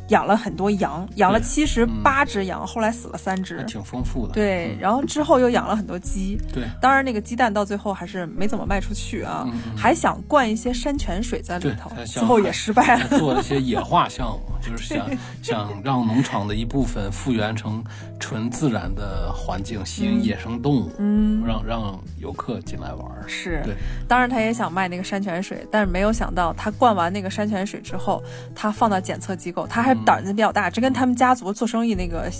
[0.08, 4.34] 养了很多羊，养了七十八只羊，后来死了三只，挺丰富的。
[4.34, 6.38] 对，然后之后又养了很多鸡。
[6.52, 13.18] 对，当然那个鸡蛋到最后还是没怎么卖出去啊，还想灌一些山泉水在里头，最后也失败了。
[13.18, 15.08] 做了一些野化 项目，就是想
[15.42, 17.82] 想让农场的一部分复原成
[18.20, 23.10] 纯自然的环境，吸引野生动物，嗯，让让游客进来玩。
[23.26, 23.74] 是，对。
[24.06, 28.22] 当然他也想卖那个山泉水，但是没有想到他灌完那个山泉水之后，
[28.54, 29.93] 他放到检测机构，他还。
[30.04, 32.30] 胆子比较大，这跟他们家族做生意那个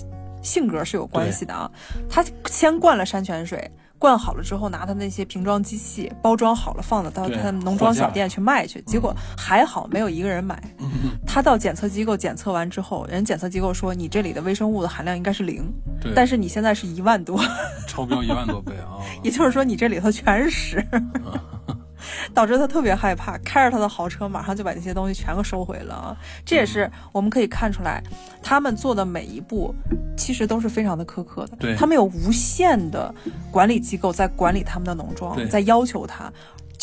[0.42, 1.70] 性格是有关系的啊。
[2.08, 8.82] 他先灌了山泉水，灌好了之后，拿他那些瓶装机器包装好了，放到到他农庄小店去卖去。
[8.82, 10.62] 结果还好没有一个人买。
[11.26, 15.64] 他到检测机构检测完之后，人检测机构说你这里的微生物的含量应该是零，
[16.14, 17.40] 但是你现在是一万多，
[17.88, 19.02] 超标一万多倍啊！
[19.24, 20.86] 也就是说你这里头全是屎。
[22.32, 26.16] 导致他特别害怕，开着他的豪车，马上就把那些东西全给收回了啊！
[26.44, 28.02] 这也是我们可以看出来，
[28.42, 29.74] 他们做的每一步，
[30.16, 31.56] 其实都是非常的苛刻的。
[31.56, 33.14] 对，他们有无限的
[33.50, 36.32] 管理机构在管理他们的农庄，在要求他。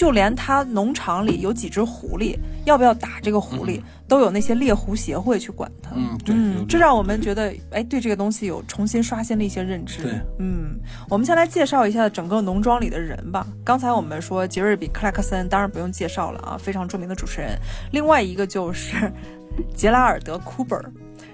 [0.01, 2.35] 就连他农场里有几只狐狸，
[2.65, 5.91] 要不要打这个狐狸，都有那些猎狐协会去管他。
[5.93, 6.35] 嗯，对，
[6.67, 10.01] 这让我们觉得，哎，对这个东西有重新刷新了一些认知。
[10.01, 13.45] 对，嗯，我们先来介绍一下整个农庄里的人吧。
[13.63, 17.55] 刚才我们说杰瑞比克莱克森，当然不用介绍了啊，非常著名的主持人。
[17.91, 18.95] 另外一个就是
[19.77, 20.83] 杰拉尔德库本，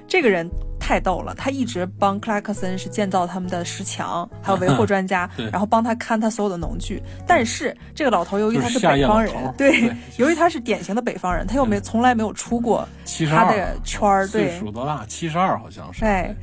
[0.08, 0.50] 这个人。
[0.80, 7.04] 太逗了，他一直帮克拉克森是建造他们的石墙，还有维护专家， 然后帮他看他所有的农具。
[7.28, 12.88] 但是这个老头由于他是北方人，对，由于他是典型的北方人，他又没从来没有出过
[13.30, 15.06] 他的圈儿，对，岁数多大？
[15.08, 16.00] 七十二好像是。
[16.00, 16.34] 对，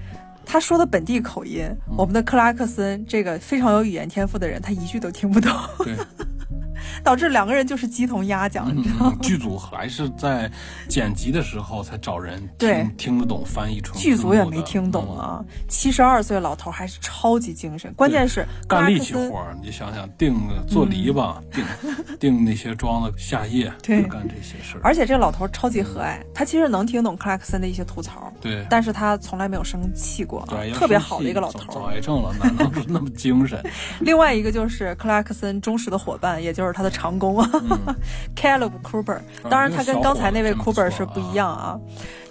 [0.45, 5.51] 他说的本地口音，我们的克拉克森这个非常有语言天赋的人，他一句都听不懂。
[5.79, 5.97] 对。
[7.03, 9.17] 导致两个人就是鸡同鸭讲，你知道吗？
[9.21, 10.51] 剧组还是在
[10.89, 13.97] 剪辑的时候才找人对听得懂翻译成。
[13.97, 15.45] 剧组也没听懂啊！
[15.69, 19.57] 七十二岁老头还是超级精神，关键是干力气活儿。
[19.63, 20.37] 你想想，钉
[20.69, 21.65] 做篱笆，钉
[22.21, 24.81] 钉 那些桩子下叶，对，干这些事儿。
[24.85, 31.73] 而且这个老头超级和蔼，他其实能听懂克拉克森的一些吐槽，对，但是他从来没有生气过，对，特别好的一个老头。
[31.73, 33.61] 早癌症了，哪能那么精神？
[34.01, 37.51] 另外一个就是克拉克森忠实的伙伴，也就是他的长工 啊。
[38.37, 39.19] Caleb Cooper，
[39.51, 41.81] 当然他跟刚才那位 Cooper 是不一样啊。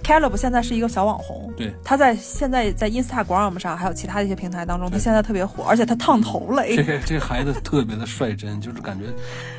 [0.04, 6.64] Caleb 现在是一个小网红，对，他在现在在 Instagram 上还有其他的一些平台当中，他现在特别火，而且他烫头了。
[6.68, 9.06] 这个这孩子特别的率真， 就是感觉，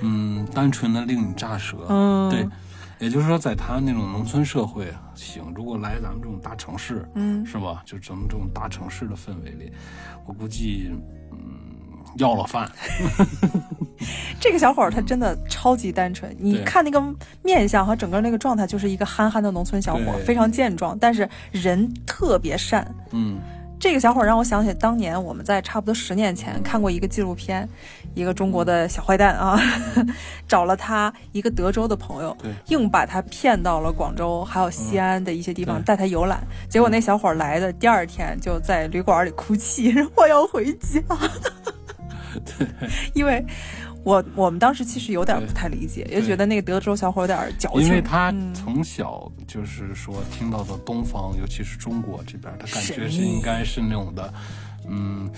[0.02, 1.78] 嗯，单纯的令你咋舌。
[1.88, 2.46] 嗯，对，
[2.98, 7.82] 也就是说，在他那种农村社会行，如果来咱们这种大城市，嗯，是吧？
[7.86, 9.72] 就咱们这种大城市的氛围里，
[10.26, 11.00] 我估计，嗯。
[12.18, 12.70] 要了饭，
[14.40, 16.34] 这个小伙儿他真的超级单纯。
[16.38, 17.02] 你看那个
[17.42, 22.86] 面相和整个那个状态，就是一个憨憨的农村小伙，非常健壮，但是人特别善。
[23.12, 23.38] 嗯，
[23.80, 27.66] 这个小伙儿让我想起当年我们在差不多十年前看过一个纪录片，
[28.14, 29.58] 一个中国的小坏蛋啊，
[30.46, 32.36] 找了他一个德州的朋友，
[32.68, 36.46] 硬把他骗到了广州还有西安的一些地方带他游览。
[36.68, 41.00] 结果那小伙儿来的第二天就在旅馆里哭泣， 我要回家。
[42.40, 42.66] 对，
[43.14, 43.44] 因为
[44.02, 47.82] 我我们当时其实有点不太理解，也觉得那个德州小伙有点矫情。
[47.82, 54.34] 因为他从小就是说听到的东方，尤其是中国这边，他感觉是应该是那种的，
[54.88, 55.30] 嗯，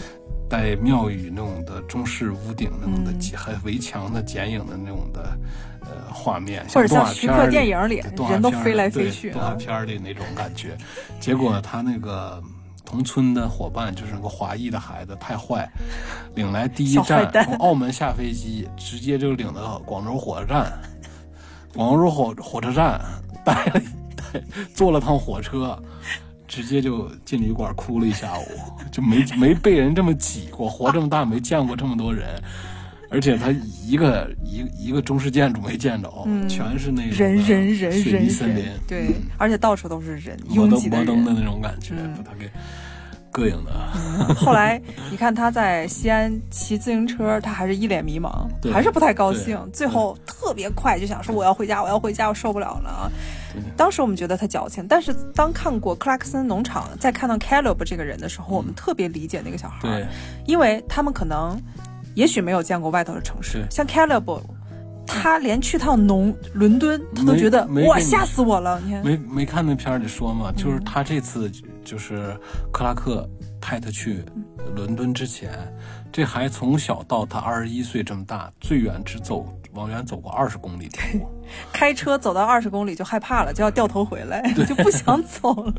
[0.49, 5.39] 带庙宇那种的中式屋顶那种的，还围墙的剪影的那种的
[5.83, 10.77] 呃画面，或者像徐克电影里人都飞来飞去，动画片里那种感觉。
[11.21, 12.43] 结果他那个。
[12.87, 15.69] 同村的伙伴就是个华裔的孩子，太坏，
[16.37, 20.73] 领来第一站从澳门下飞机，直接就领到广州火车站。
[21.75, 22.99] 广州火火车站
[23.45, 23.81] 待了
[24.17, 25.79] 待坐了趟火车，
[26.49, 28.47] 直接就进旅馆哭了一下午，
[28.91, 32.43] 就没没被人这么挤过，活这么大没见过这么多人。
[33.11, 33.51] 而且他
[33.85, 36.11] 一个一一个中式建筑没见着，
[36.49, 42.51] 全是那人人人人森林，对，而且到处都是人，拥挤的人的那种感觉，把他给
[43.33, 44.35] 膈应的。
[44.35, 49.57] 后来你看他在西安骑自行车，他还是一脸迷茫，还是不太高兴。
[49.73, 53.11] 最后特别快就想说我要回家，我要回家，我受不了了啊！
[53.77, 60.09] 当时我们觉得他矫情，但是当看过克拉克森农场，再看到 Caleb 这个人的时候，我们特别理解那个小孩，
[60.47, 61.57] 因为他们可能。
[62.17, 64.41] 也许没有见过外头的城市，像 Calib
[65.07, 68.81] 他连去趟农伦敦，他都觉得哇吓死我了。
[68.85, 71.49] 你看，没没看那片里说嘛，就是他这次
[71.85, 72.37] 就是
[72.73, 73.29] 克拉克
[73.61, 74.25] 派他去
[74.75, 75.53] 伦敦之前，
[76.11, 80.91] 这还从小到他二十一岁这么大，最远只走往远走过二十公里
[81.71, 85.75] 开车走到二十公里就害怕了，就要掉头回来，就不想走了。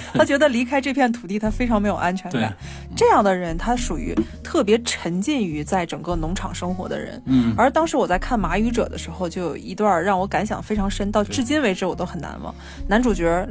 [0.14, 2.54] 他觉得离开这片土地，他非常没有安全感。
[2.96, 7.22] 这样的人，他属于特别沉浸于在整个农场生活的人。
[7.26, 7.54] 嗯。
[7.56, 12.54] 而当时我在看《马语者》的时候，就有一段让我感想非常深，到至今为止我都很难忘。
[12.88, 13.46] 男主角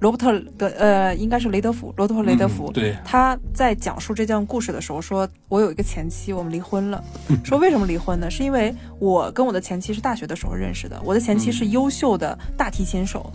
[0.00, 2.72] 罗伯特的呃，应该是雷德福，罗伯特雷德福。
[2.72, 2.96] 对。
[3.04, 7.02] 他在讲述这段故事的时候说：“我有一个前妻，我们离婚了。
[7.44, 8.28] 说为什么离婚呢？
[8.28, 13.32] 是因为我跟我的前妻是大学的时候认识的，我的前妻是优秀的大提琴手。”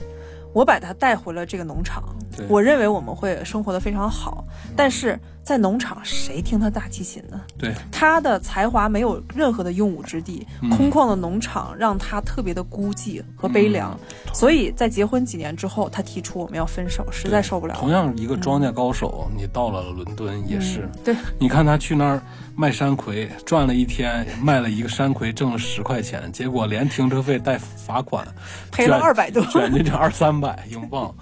[0.58, 2.04] 我把他带回了这个农场，
[2.50, 4.43] 我认为我们会生活的非常好，
[4.76, 7.40] 但是在农场谁听他大提琴呢？
[7.58, 13.98] 对，他的才华没有任何的用武之地，空旷的农场让他特别的孤寂和悲凉，
[14.34, 17.76] 所以在结婚几年之后，他提出我们要分手，实在受不了。
[17.80, 22.22] 同样一个庄稼高手，你到了伦敦也是，对，你看他去那儿。
[22.60, 28.28] 卖山葵赚了一天，卖了一个山葵挣了十块钱，结果连停车费带罚款
[28.72, 31.14] 赔了二百多，卷进这二三百英镑，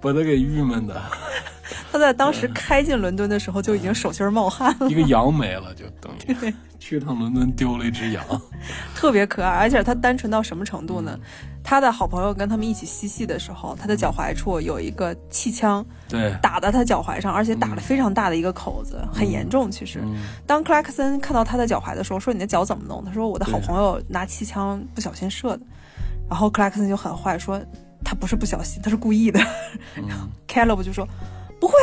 [0.00, 1.00] 把他给郁闷的。
[1.90, 4.88] 他在当时开进伦敦的时候就已经手心冒汗了。
[4.90, 8.22] 一个羊没了，就等于 去趟伦敦丢了一只羊，
[8.94, 11.18] 特别可爱，而且他单纯到什么程度呢？
[11.64, 19.70] 他的好朋友跟他们一起嬉戏的时候，他的脚踝处有一个气枪，对，打在他脚踝上，而且打了非常大的一个口子，很严重。
[19.70, 20.02] 其实，
[20.46, 25.60] 当克拉克森看到他的脚踝的时候，说：“你的脚怎么弄？”他说：“我的好朋友拿气枪不小心射的。”
[26.30, 27.60] 然后克拉克森就很坏，说
[28.04, 29.38] ：“他不是不小心，他是故意的。”
[30.08, 31.06] 然后 Caleb 就说。
[31.60, 31.74] 不会，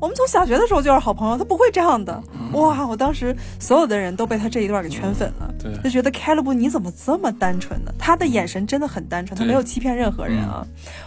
[0.00, 2.22] 我们从小学的时候就是好朋友，他不会这样的。
[2.52, 7.92] 哇，我当时所有的人都被他这一段给圈粉了，就觉得凯勒布你怎么这么单纯呢？
[7.98, 10.64] 他的眼神真的很单纯，他没有欺骗任何人啊。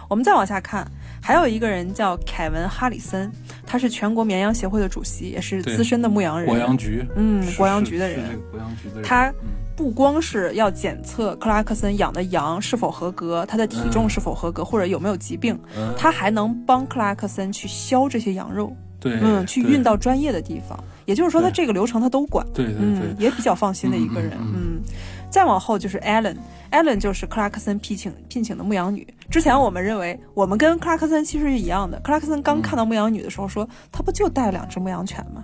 [0.10, 0.86] 我们再往下看，
[1.22, 3.32] 还有一个人叫凯文哈里森，
[3.66, 6.50] 他是全国绵羊协会的主席，也是资深的牧羊人。
[6.50, 9.34] 国羊局，嗯，国羊局的人，国羊局的人，他。
[9.78, 15.58] 不光是要检测克拉克森养的羊是否合格，它的体重是否合格，或者有没有疾病，
[15.96, 20.84] 他还能帮克拉克森去削这些羊肉，对，嗯，去运到专业的地方。
[21.06, 24.32] 也就是说，他这个流程他都管，对对对，也比较放心的一个人。
[24.40, 24.82] 嗯，
[25.30, 29.08] 再往后就是 Allen，Allen 就是克拉克森聘请聘请的牧羊女。
[29.30, 32.00] 之前我们认为我们跟克拉克森其实是一样的。
[32.00, 35.44] 克拉克森刚看到牧羊女的时候说，他不就带了两只牧羊犬吗？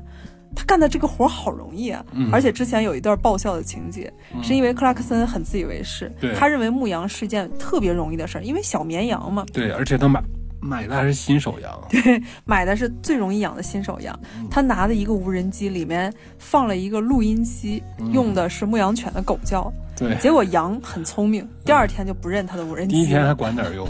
[0.55, 2.03] 他干的这个活好容易啊！
[2.31, 4.11] 而且之前有一段爆笑的情节，
[4.41, 9.45] 是因为克拉克森很自以为是，他认为牧羊是件特别容易的事儿，因为小绵羊嘛。
[9.51, 10.23] 对，而且他买
[10.59, 14.17] 买的还是新手羊，对，买的是最容易养的新手羊。
[14.49, 19.71] 他拿的一个无人机里面放了一个录音机，用的是牧羊犬的狗叫。
[19.95, 22.95] 对，结果羊很聪明，第二天就不认他的无人机。
[22.95, 23.87] 第一天还管点用，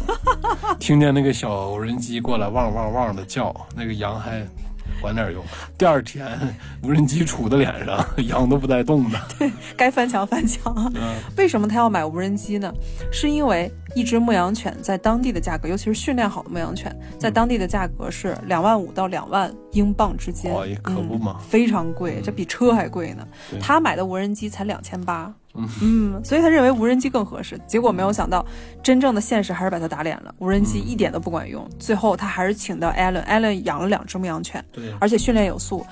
[0.80, 4.42] 听见那个小无人机过来汪汪汪的叫，那个羊还。
[5.04, 5.44] 管点用，
[5.78, 6.26] 第二天
[6.82, 9.20] 无人机杵在脸上，羊都不带动的。
[9.38, 10.74] 对，该翻墙翻墙。
[11.36, 12.74] 为什么他要买无人机呢？
[13.12, 20.54] 是因为一只牧羊犬在当地的价格，尤其是训练好的牧羊犬，在当地的价格是两万五到两万英镑之间。
[20.82, 23.28] 可不嘛，非常贵，这比车还贵呢。
[23.60, 25.34] 他买的无人机才两千八。
[25.56, 28.44] 嗯，所以他认为无人机更合适，结果没有想到，
[28.82, 30.34] 真正的现实还是把他打脸了。
[30.40, 35.86] 无人机一点都不管用，最后他还是请到 Allen，Allen 养了两只牧羊犬，对，而且训练有素。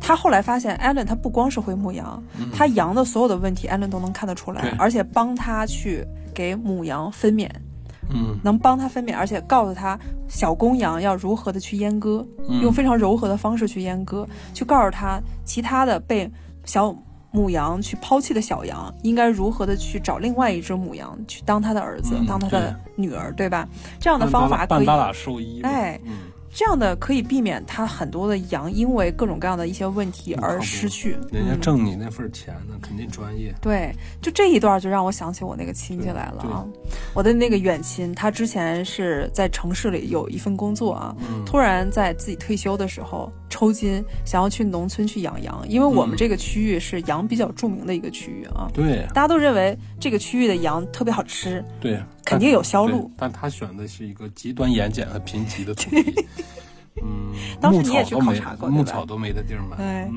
[0.00, 2.20] 他后来发现，Allen 他不光是会牧羊，
[2.52, 7.48] 他羊的所有的问题，Allen 都能看得出来，而且帮他去给母羊分娩，
[8.10, 12.26] 嗯，能帮他分娩，而且告诉他小公羊要如何的去阉割，
[12.60, 16.28] 用非常柔和的方式去阉割，去告诉他其他的被
[16.64, 16.92] 小。
[17.30, 23.68] 母羊去抛弃的小羊，应该如何的去找另外一只母羊去当他的儿子，当他的女儿，对吧？
[24.00, 24.86] 这样的方法可以。
[26.56, 31.10] 这样的可以避免它很多的羊因为各种各样的一些问题而失去。
[31.30, 33.54] 人家挣你那份钱呢，肯定专业。
[33.60, 36.64] 对，就这一段就让我想起我那个亲戚来了啊，
[37.12, 48.66] 我的那个远亲，他之前是在城市里有一份工作啊，突然在自己退休的时候抽筋，想要去农村去养羊，因为我们这个区域是羊比较著名的一个区域啊。
[48.72, 51.62] 对，大家都认为这个区域的羊特别好吃。
[51.78, 52.00] 对。
[52.26, 56.26] 肯定有销路，但他选的是一个极端盐碱和贫瘠的土地。
[57.02, 59.76] 嗯，当时你也去考察过，牧草都没的地儿买。
[59.76, 60.10] 对，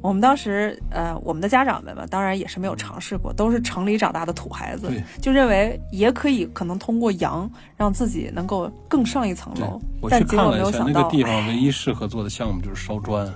[0.00, 4.88] 我们当时呃，我们的家长们嘛，当然也是没有尝试过，都是城里长大的土孩子，
[5.20, 9.80] 就认为也可以可能通过羊让自己能够更上一层楼。
[10.08, 13.28] 但结果没有想到，那个地方唯一适合做的项目就是烧砖，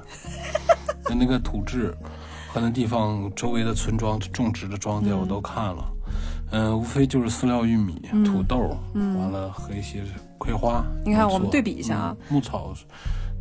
[1.19, 1.93] 那个土质
[2.47, 5.85] 和那地方周围的村庄种植的庄稼我都看了。
[6.51, 10.03] 嗯，无非就是饲料玉米、土豆，完了和一些
[10.39, 10.85] 葵花。
[11.05, 12.17] 你看，我们对比一下啊。
[12.29, 12.73] 牧草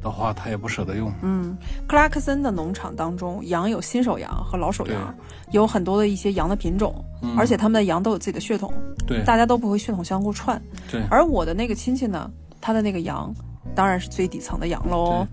[0.02, 1.12] 的话，他也不舍得用。
[1.22, 5.16] 嗯，克拉克森的农场当中，羊有新手羊和老手羊，
[5.52, 6.94] 有很多的一些羊的品种，
[7.38, 8.74] 而且他们的羊都有自己的血统。
[9.06, 10.62] 对，大家都不会血统相互串。
[10.92, 11.02] 对。
[11.10, 12.30] 而我的那个亲戚呢，
[12.62, 13.34] 他的那个羊。
[13.76, 15.28] 当然是最底层的羊喽，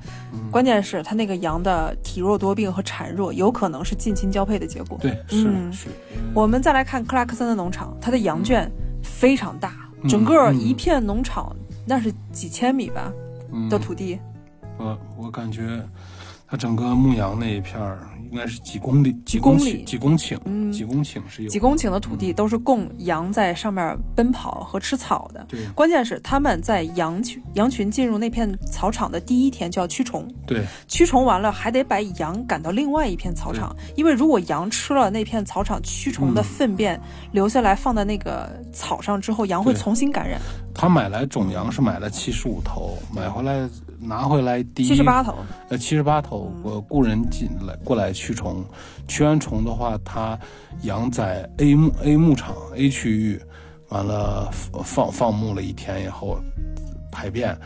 [0.51, 4.99] 关键是它那个羊的体弱多病和孱弱，有可能是近亲交配的结果。
[5.01, 5.89] 对，是是。
[6.35, 8.71] 我们再来看克拉克森的农场，它的羊圈
[9.03, 11.55] 非常大，整个一片农场
[11.87, 13.13] 那是几千米吧
[13.71, 14.19] 的土地。
[14.79, 15.83] 我我感觉。
[16.47, 25.45] 它整个牧羊那一片儿应该是几公里、几公里、几公顷，嗯，几公顷是有几公顷的土地都是供羊在上面奔跑和吃草的。
[25.49, 30.27] 对，关键是他们在羊群羊群进入那片草场的第一天就要驱虫。
[30.47, 37.01] 对，驱虫完了还得把羊赶到另外一片草场，因为如果羊吃了那片草场驱虫的粪便
[37.33, 40.41] 留下来放在那个草上之后，羊会重新感染。
[40.75, 43.69] 他买来种羊是买了七十五头，买回来。
[44.01, 45.35] 拿回来第一七十八头，
[45.69, 48.65] 呃，七十八头，我雇人进来过来驱虫，
[49.09, 50.39] 驱完虫的话，它
[50.83, 53.41] 养在 A 牧 A 牧场 A 区域，
[53.89, 54.51] 完了
[54.85, 56.39] 放放牧了一天以后，
[57.11, 57.57] 排便，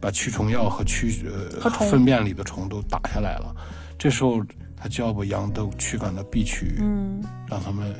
[0.00, 3.54] 把驱虫药和驱呃粪便里的虫都打下来了，
[3.98, 4.42] 这时候
[4.76, 7.94] 它就要把羊都驱赶到 B 区域，嗯，让他们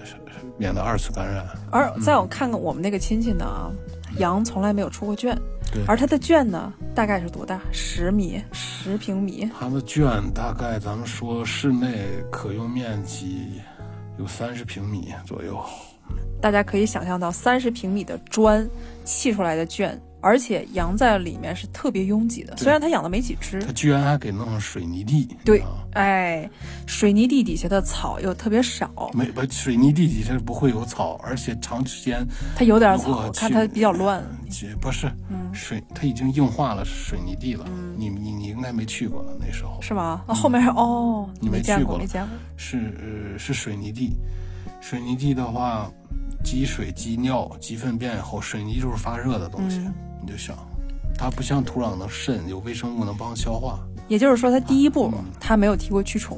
[0.58, 1.46] 免得二次感染。
[1.70, 3.72] 而再我看看我们那个亲戚呢，
[4.18, 5.36] 羊从来没有出过圈。
[5.86, 7.60] 而它的圈呢，大概是多大？
[7.72, 9.50] 十米，十平米。
[9.58, 13.60] 它的圈大概咱们说室内可用面积
[14.18, 15.62] 有三十平米左右。
[16.40, 18.66] 大家可以想象到三十平米的砖
[19.04, 20.00] 砌出来的圈。
[20.20, 25.28] 而且羊在里面是特别拥挤的，虽然它养的没几只，它居然还给弄上水泥地。
[25.44, 25.62] 对，
[25.92, 26.48] 哎，
[26.86, 34.24] 水泥地底下的草又特别少，没不，水泥地底下不会有草，而且长时间它有点草，看它比较乱。
[34.80, 35.10] 不是，
[35.52, 37.64] 水它已经硬化了水泥地了。
[37.96, 40.24] 你你你应该没去过了，那时候是吗？
[40.26, 44.16] 那后面是哦，你没去过，没见过，是是水泥地，
[44.80, 45.90] 水泥地的话，
[46.42, 49.80] 积水积尿积粪便以后，水泥就是发热的东西。
[50.26, 50.56] 你就想，
[51.16, 53.78] 它不像土壤能渗，有微生物能帮消化。
[54.08, 56.36] 也就是说，它第一步它没有提过驱虫，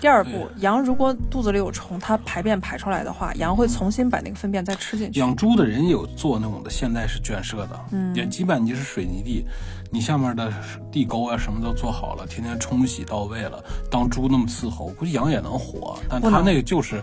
[0.00, 5.20] 第二步羊如果肚子里有虫，它排便排出来的话，羊会重新把那个粪便再吃进去。
[5.20, 9.44] 养猪的人有做那种的现代式圈舍的，嗯，也基本就是水泥地，
[9.90, 10.52] 你下面的
[10.90, 17.02] 地沟啊什么都做好了，天天冲洗到位了，当猪那么伺候，估计羊也能活，但它那个就是。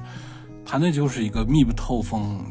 [0.69, 2.43] 它那就是一个密不透风，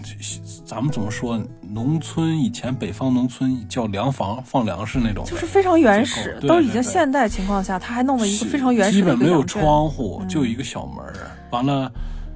[0.65, 1.39] 咱们怎么说？
[1.61, 11.13] 农村以前北方农村叫粮房，放粮食那种，就是非常原始，都已经现代情况下，它还弄了一个非常原始基本没有窗户，就一个小门儿。
[11.51, 11.93] 完了，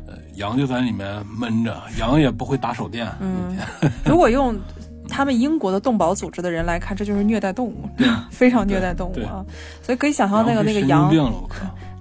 [0.07, 3.11] 呃，羊就在里面闷着，羊也不会打手电。
[3.21, 3.57] 嗯，
[4.05, 4.55] 如果用
[5.09, 7.89] 他们英国的动保组织的人来看，这就是虐待动物，
[8.31, 9.43] 非常虐待动物啊！
[9.83, 11.11] 所以可以想象那个那个羊。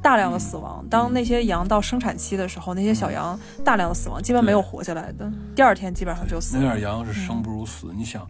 [0.02, 5.32] 大量的死亡，当那些羊到生产期的时候，那些小羊大量的死亡，基本没有活下来的。
[5.56, 6.58] 第二天基本上就死。
[6.58, 7.88] 那点羊是生不如死。
[7.94, 8.26] 你想，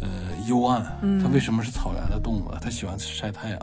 [0.00, 0.08] 呃，
[0.46, 0.84] 幽暗，
[1.22, 2.50] 它为什么是草原的动物？
[2.60, 3.58] 它喜欢晒太阳。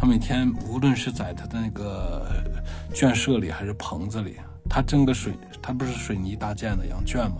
[0.00, 2.26] 它每天无论是在它的那个
[2.94, 4.36] 圈舍里还是棚子里，
[4.70, 7.38] 它整个水，它不是水泥搭建的羊圈吗？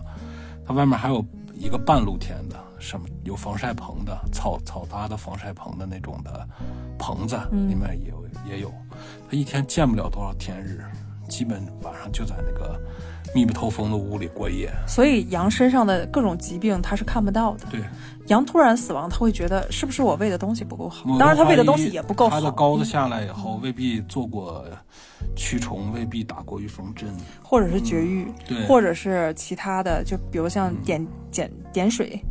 [0.67, 6.47] 它外面还有一个半露天的，什么有防晒棚的，草草搭的防晒棚的那种的
[6.97, 8.73] 棚子，里面也有也有。
[9.29, 10.83] 他一天见不了多少天日，
[11.27, 12.79] 基本晚上就在那个
[13.35, 14.71] 密不透风的屋里过夜。
[14.87, 17.65] 所以羊身上的各种疾病他是看不到的。
[17.69, 17.81] 对，
[18.27, 21.05] 羊突然死亡，他会觉得是不是我喂的东西不够好？
[21.17, 22.39] 当然，他喂的东西也不够好。
[22.39, 24.65] 他的羔子下来以后，未必做过
[25.35, 27.07] 驱虫，未必打过预防针，
[27.43, 32.21] 或者是绝育，对，或者是其他的，就比如像点点点水。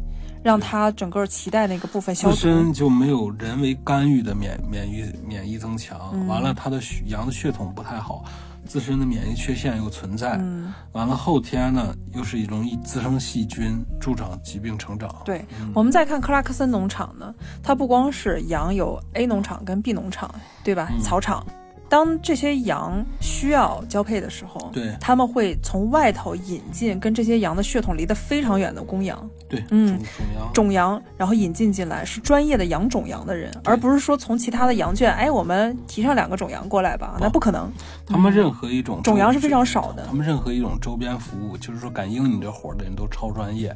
[0.43, 8.25] 让它整个脐带那个部分消失，自身就没有人为干预的免免疫免疫增强，完了它的羊的血统不太好。
[8.67, 15.11] 自身的免疫缺陷又存在，嗯，完了后天呢，又是一种易滋生细菌助长疾病成长。
[15.25, 20.31] 对，我们再看克拉克森农场呢，它不光是羊有 A 农场跟 B 农场，
[20.63, 20.91] 对吧？
[21.03, 21.47] 草场。
[21.89, 37.71] 当这些羊需要交配的时候，对，他们会从外头引进跟这些羊的血统离得非常远的公羊，对，嗯，种羊，种羊，然后引进进来是专业的养种羊的人，而不是说从其他的羊圈，哎，我们提上两个种羊过来吧，那不可能。
[38.07, 43.75] 他们任何一种种羊是非常少的，他们任何一种周边服务，就是说敢应你这活的人都超专业。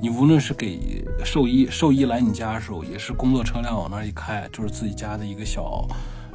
[0.00, 5.86] 你无论是给兽医，兽医来你家的时候，也是工作车辆往那一开，就是自己家的一个小。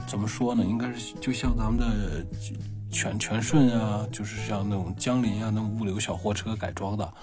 [0.10, 0.66] 怎么说呢？
[0.66, 2.26] 应该是就像咱们的
[2.92, 7.14] 全全顺啊，就是像那种江铃啊，那种物流小货车改装的，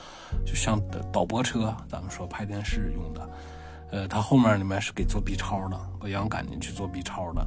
[0.46, 0.80] 就像
[1.12, 3.28] 导播车，咱们说拍电视用的。
[3.90, 7.44] 呃，它后面里面是给做 B 超的，把羊赶进去做 B 超的。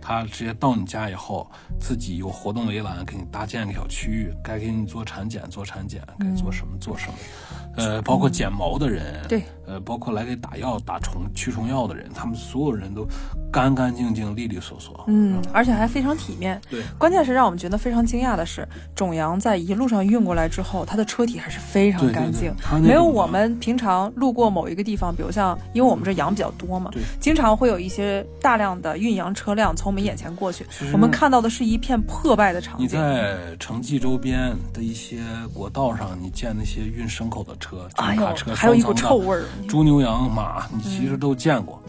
[0.00, 7.14] 他直接到你家以后，自己有活动围栏给你搭建个小区域，该给你做产检做产检，该做什么做什么。
[7.78, 13.06] 呃，包括剪毛的人，对，呃，包括来给打药打虫驱虫药的人，他们所有人都
[13.52, 16.60] 干干净净、利利索索，嗯，而且还非常体面。
[16.68, 22.52] 对，关键是让我们觉得非常惊讶的是，种羊在一路上运过来之后，它的车体还是非常干净，
[22.82, 32.84] 没有我们平常路过某一个地方，比如像，因为我们这羊比较多嘛，对，经常会有一些大量的运羊车辆从我们眼前过去，我们看到的是一片破败的场景。
[32.84, 35.22] 你在城际周边的一些
[35.52, 38.54] 国道上，你见那些运牲口的车，卡车。
[38.54, 41.82] 还有一股臭味儿，猪牛羊马，你其实都见过，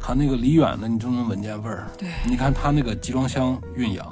[0.00, 1.86] 它那个离远的你就能闻见味儿。
[1.98, 4.06] 对，你看它那个集装箱运羊，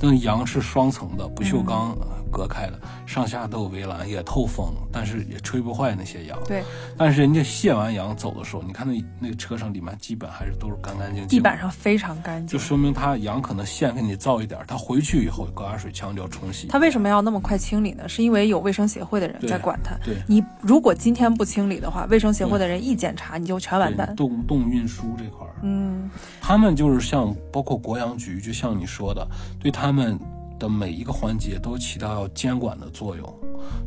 [0.00, 1.96] 那羊是双层的不锈钢。
[2.30, 6.38] 隔开的，上下都有围栏，也透风，但是也吹不坏那些羊。
[6.46, 6.62] 对，
[6.96, 16.68] 但是人家卸完羊走的时候，你看那那个车上里面基本还是都是干干净净，地板上非常干净，就说明他羊可能线给你造一点，他回去以后高压水枪就要冲洗。
[16.68, 18.08] 他为什么要那么快清理呢？
[18.08, 19.96] 是因为有卫生协会的人在管他。
[20.04, 24.14] 对，你如果今天不清理的话，卫生协会的人一检查你就全完蛋。
[24.14, 26.10] 动动运输这块儿，嗯，
[26.40, 29.26] 他们就是像包括国阳局，就像你说的，
[29.58, 30.18] 对他们。
[30.60, 33.40] 的每一个环节都起到要监管的作用，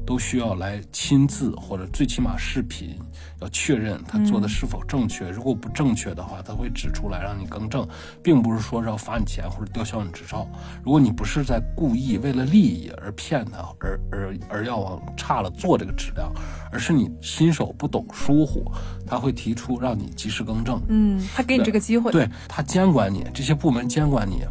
[0.06, 3.00] 都需要来亲自或者最起码视频
[3.40, 5.30] 要确认他做的是否正确。
[5.30, 7.88] 如果不正确的话，他会指出来让你更正，
[8.22, 10.46] 并不是说是要罚你钱或者吊销你执照。
[10.84, 16.34] 如果你不是在故意为了利益而骗他，而而而要往差了做这个质量，
[16.72, 18.66] 而是你新手不懂疏忽，
[19.06, 20.82] 他会提出让你及时更正。
[20.90, 24.44] 嗯，他给你这个机会，对他监管你，这些部门监管你。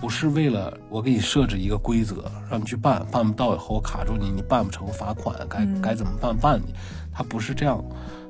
[0.00, 6.74] 不是为了我给你设置一个规则，让你去办，办不到以后我卡住你，你办不成罚款，该该怎么办办你。
[7.12, 7.82] 他不是这样，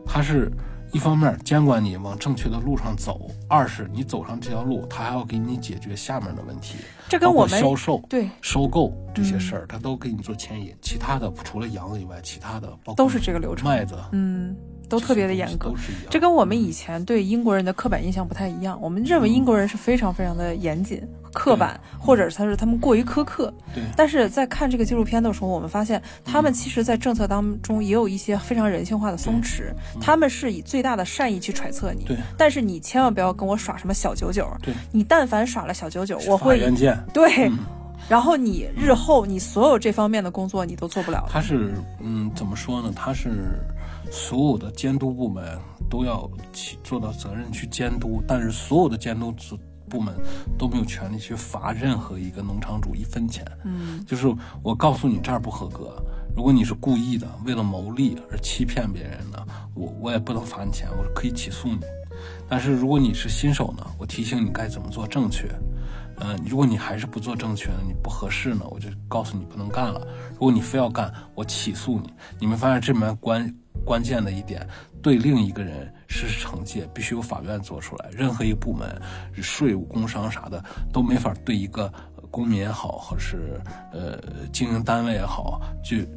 [0.06, 0.50] 他是
[0.92, 6.76] 一方面监管你往正确的路上走，二是你走上这条路，他还要给你解决下面的问题，
[7.08, 10.74] 这跟我们销售、对收购这些事儿，他都给你做牵引。
[10.80, 14.56] 其他的除了羊以外，其他的包括都是这个流程，麦子，嗯。
[14.88, 15.72] 都特别的严格，
[16.08, 18.78] 这跟我们以前对英国人的刻板印象不太一样。
[18.80, 23.52] 我们认为英国人是非常非常的严谨、刻板，或者他是他们过于苛刻。
[23.74, 23.82] 对。
[23.96, 29.64] 但是在看这个纪录片的时候，我们发现他们其实，在政策当中也有一些非常人性化的松弛。
[30.00, 32.04] 他们是以最大的善意去揣测你。
[32.04, 32.16] 对。
[32.36, 34.48] 但是你千万不要跟我耍什么小九九。
[34.62, 34.72] 对。
[34.92, 36.60] 你但凡耍了小九九，我会。
[37.12, 37.50] 对。
[38.08, 41.26] 然后你日后你所有这方面的工作你都做不了。
[41.28, 42.92] 他是嗯，怎么说呢？
[42.94, 43.30] 他是。
[44.10, 49.34] 所有的监督部门都要起做到责任去监督，但是所有的监督
[49.88, 50.14] 部门
[50.58, 53.44] 都没有权利去罚任何一个农场主一分钱。
[53.64, 54.26] 嗯，就是
[54.62, 56.02] 我告诉你这儿不合格，
[56.34, 61.80] 如果你是故意的，为了牟利而欺骗别人的，我我也不能罚你钱，我可以起诉你。
[62.48, 65.48] 但是如果你是新手呢，我提醒你该怎么做正确。
[66.18, 70.00] 嗯，如果你还是不做正确的，你不合适呢，我就告诉你不能干了。
[70.32, 72.10] 如果你非要干，我起诉你。
[72.40, 73.54] 你们发现这里面关？
[73.84, 74.66] 关键的一点，
[75.02, 78.08] 对另一个人实施惩戒，必须由法院做出来。
[78.10, 79.00] 任何一个部门，
[79.42, 81.92] 税务、工商啥的，都没法对一个
[82.30, 83.60] 公民也好，或是
[83.92, 84.18] 呃
[84.52, 86.08] 经营单位也好，去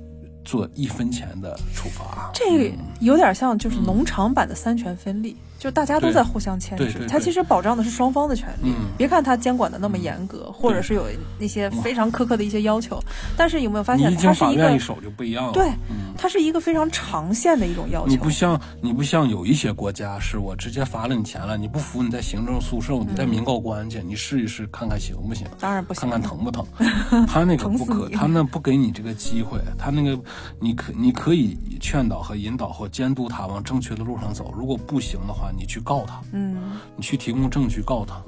[0.44, 2.32] 做一分钱的处罚。
[2.34, 5.38] 这有点像就是农场版的三权分立。
[5.60, 8.74] 就大家都在互相牵制，它其实保障的是双方的权利。
[8.98, 11.06] 别看它监管的那么严格，或者是有
[11.38, 12.98] 那些非常苛刻的一些要求，
[13.36, 15.52] 但是有没有发现它是一个一手就不一样了？
[15.52, 15.70] 对，
[16.18, 18.08] 它是一个非常长线的一种要求。
[18.08, 25.46] 你不像你不像有一些国家是我直接罚了你钱了，你不服你在行政诉讼，你在民告官去，你试一试看看行不行？
[25.60, 26.66] 当然不行，看看疼不疼。
[27.28, 30.18] 他那个不可，他那不给你这个机会，他那个
[30.60, 34.54] 你可你可以劝导和引导或监督他往正确的路上走。
[34.58, 38.22] 如果不行的话，你去告他，嗯，你去提供证据告他。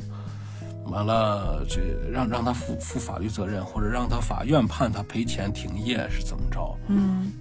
[0.85, 1.79] 完了，这
[2.11, 6.77] 让让他负负法律责任，或者让他法院判他赔钱停业是怎么着？
[6.87, 7.31] 嗯。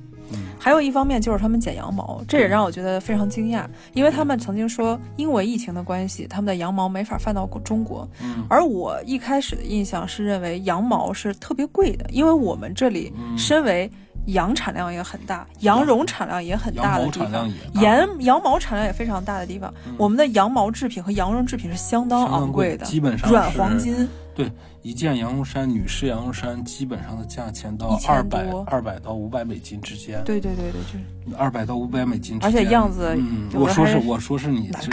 [0.60, 8.08] 还有一方面就是他们剪羊毛，这也让我觉得非常惊讶，因为他们曾经说，因为疫情的关系，他们的羊毛没法贩到中国。
[8.22, 13.90] 嗯，而我一开始的印象是认为羊毛是特别贵的，因为我们这里身为
[14.26, 24.08] 羊产量也很大，羊绒产量也很大的地方，羊羊毛产量也非常大的地方，我们的羊毛制品和羊绒制品是相当昂贵的，基本上软黄金。
[24.34, 24.50] 对。
[24.82, 30.22] 一件羊绒衫，女士羊绒衫基本上的价钱到二百二百到五百美金之间。
[30.24, 30.98] 对对对对，就
[31.36, 32.38] 二百到五百美金。
[32.42, 34.90] 而且样子，嗯，我说是我说是你是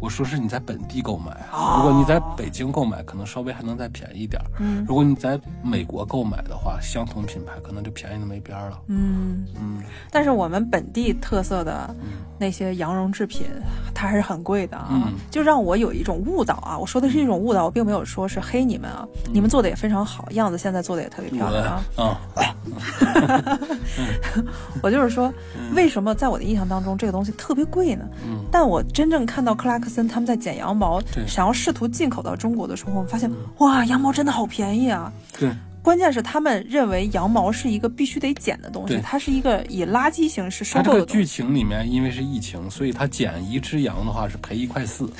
[0.00, 1.32] 我说是你在本地购买，
[1.76, 4.46] 如果你在北京购买，可能稍微还能再便宜点儿。
[4.60, 8.78] 嗯，如果你在美国购买的话，相同品牌可能就便宜的没边儿了。
[8.88, 11.94] 嗯嗯，但是我们本地特色的
[12.38, 13.46] 那些羊绒制品，
[13.94, 16.78] 它还是很贵的啊，就让我有一种误导啊。
[16.78, 19.06] 我说的是一种误导，我并没有说是黑你们啊。
[19.32, 22.20] 你们做的也非常好，样子现在做的也特别漂亮啊！
[24.82, 25.32] 我就是说，
[25.74, 28.04] 为什么在我的印象当中这个东西特别贵呢？
[28.24, 35.12] 嗯，但我真正看到克拉克森他们在剪羊毛，想要试图进口到中国的时候，我发现哇，羊毛真的好便宜啊！
[35.38, 35.50] 对，
[35.82, 41.06] 关键是他们认为羊毛是一个必须得剪的东西，它是一个以垃圾形式收购的。
[41.06, 45.10] 剧情里面因为是疫情，所以他剪一只羊的话是赔一块四。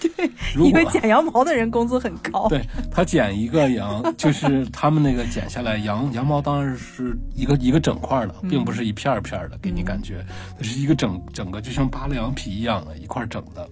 [0.16, 2.48] 对，因为剪羊毛的人工资很高。
[2.48, 10.24] 对他剪一个羊， 就是他们那个剪下来羊羊毛当然是一个一个整块的，并不是一片儿片儿的，给你感觉
[10.56, 13.68] 它是一个整整个就像扒了羊皮一样的一块整的。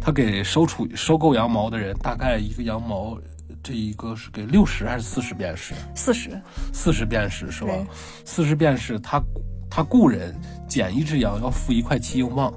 [0.00, 3.18] 他给收储收购羊毛的人，大概一个羊毛
[3.62, 5.74] 这一个是给六十还是四十便士？
[5.94, 6.30] 四十，
[6.72, 7.72] 四十便士是吧？
[8.24, 9.22] 四十便士，他
[9.70, 10.34] 他雇人
[10.68, 12.52] 剪一只羊要付一块七英镑。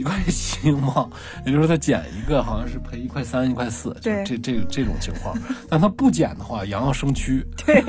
[0.00, 1.06] 一块七嘛，
[1.44, 5.36] 也就是说他减一个好像是赔一块三一块四，对，这这这种情况。
[5.68, 7.84] 但他不减的话，羊要生蛆，对，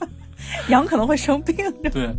[0.68, 1.56] 羊可能会生病，
[1.90, 2.14] 对，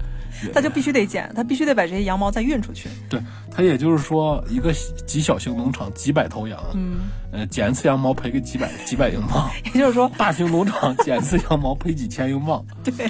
[0.54, 2.90] 他就必须得剪，他必须得把这些羊毛再运出去。
[3.10, 3.22] 对
[3.52, 4.74] 他，也就是说，一个
[5.06, 13.10] 极小型农场几百头羊，嗯，呃，剪一次羊毛赔个几百几百英镑， 也就是说，大型农场剪一次羊毛赔几千英镑， 对。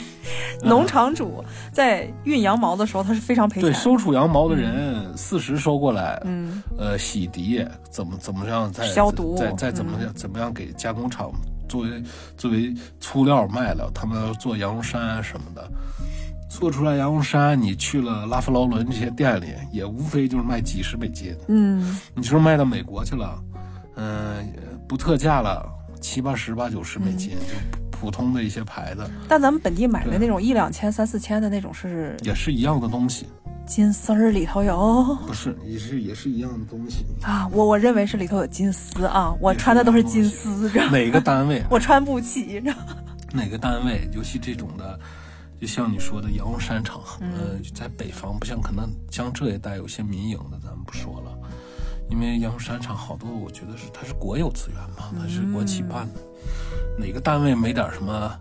[0.61, 3.71] 农场主在运羊毛的时候，他是非常赔钱。
[3.71, 11.31] 对，收储羊毛的人四十收过来，嗯，呃，洗涤怎么怎么样再消毒，再再怎么样怎么样给加工厂
[11.69, 12.03] 作为
[12.35, 15.71] 作为粗料卖了，他们要做羊绒衫啊什么的，
[16.49, 23.41] 做出来羊绒衫，你去了拉夫劳伦这些店里，也无非就是卖几十美金，嗯，你说卖到美国去了，
[23.95, 24.51] 嗯，
[24.87, 25.65] 不特价了
[26.01, 27.79] 七八十八九十美金就。
[27.91, 33.27] 普通的一些牌子，但咱们本地买的那种一两千、三四千的那种是也是一样的东西，
[33.67, 37.05] 金丝儿里头有，不是也是也是一样的东西。
[37.21, 37.45] 啊？
[37.51, 42.63] 我我认为是里头有金丝啊，我穿的都是金丝，哪个单位我 穿不起，
[43.33, 44.09] 哪个单位？
[44.13, 44.97] 尤其这种的，
[45.59, 51.37] 就像你说的羊绒衫厂，呃，在北方不像可能江浙一带有些民营的，咱们不说了，
[52.09, 56.21] 因为羊绒衫厂好多，我觉得是它是国有资源嘛，它是国企办的。
[56.97, 58.31] 哪个单位没点什么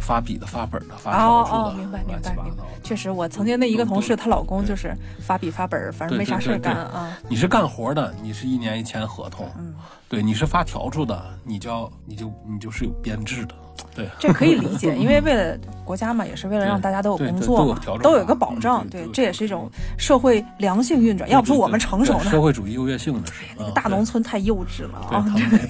[0.00, 1.56] 发笔的、发本的、发条子的？
[1.56, 2.62] 哦哦，明白明白明白。
[2.82, 7.18] 确实，我曾经那一个同事，她老公就是发笔发本，反正没啥事干啊。
[7.28, 9.50] 你是干活的，你是一年一签合同。
[9.58, 9.74] 嗯，
[10.08, 13.54] 对，你是发条子的，你叫你就你就是有编制的。
[13.94, 18.86] 对，这可以理解， 因为为了国家嘛，也是为了让大家都有工作嘛，都有一个保障。
[18.88, 21.28] 对，这也是一种社会良性运转。
[21.30, 22.30] 要不说我们成熟呢？
[22.30, 23.44] 社会主义优越性的是。
[23.56, 25.24] 那个大农村太幼稚了啊！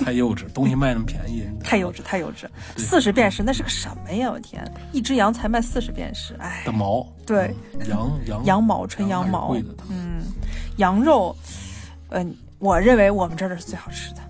[0.05, 1.45] 太幼稚，东西卖那么便宜。
[1.63, 2.47] 太幼稚，太幼稚。
[2.77, 4.31] 四十便士那是个什么呀？
[4.31, 6.63] 我天，一只羊才卖四十便士，哎。
[6.65, 7.07] 的毛。
[7.25, 7.55] 对，
[7.89, 9.55] 羊羊羊毛纯羊毛。
[9.89, 10.23] 嗯，
[10.77, 11.37] 羊肉，
[12.11, 14.21] 嗯，我认为我们这儿是最好吃的。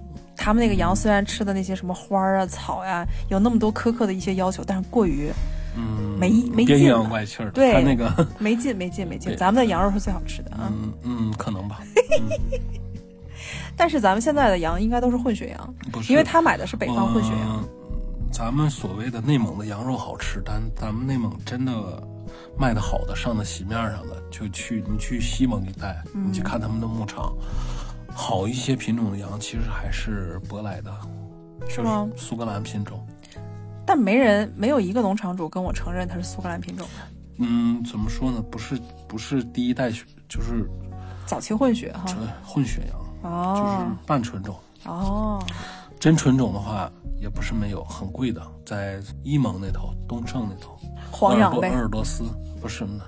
[0.47, 5.29] 他们那个羊虽然吃的那些什么花啊、草呀，有那么多苛刻的一些要求，但是过于，
[5.77, 7.51] 嗯，没没劲阴阳，怪气儿。
[7.51, 9.37] 对，那个 没劲，没劲，没劲。
[9.37, 10.71] 咱们的羊肉是最好吃的啊。
[10.71, 11.81] 嗯嗯，可能吧。
[13.77, 16.13] 但是咱们现在的羊应该都是混血羊，不是？
[16.13, 17.65] 因为他买的是北方混血羊。
[18.31, 22.01] 咱们所谓的内蒙的羊肉好吃，但咱们内蒙真的
[22.57, 27.35] 卖的好的、上的席面上的，就去你去西蒙一带，你去看他们的牧场。
[28.19, 30.91] 好一些品种的羊，其实还是舶来的，
[31.69, 32.09] 是吗？
[32.17, 33.07] 苏格兰品种，
[33.85, 37.03] 但没人没有一个农场主跟我承认它是苏格兰品种的。
[37.39, 38.43] 嗯，怎么说呢？
[38.51, 39.91] 不是不是第一代，
[40.27, 40.67] 就是
[41.27, 42.07] 早期混血哈，
[42.43, 44.57] 混血羊，哦，就是半纯种
[44.87, 45.45] 哦。
[46.01, 46.91] 真纯种的话，
[47.21, 50.79] 也不是没有，很贵的，在伊蒙那头，东胜那头，
[51.11, 52.25] 黄羊呗，鄂尔多斯
[52.61, 53.05] 不是呢，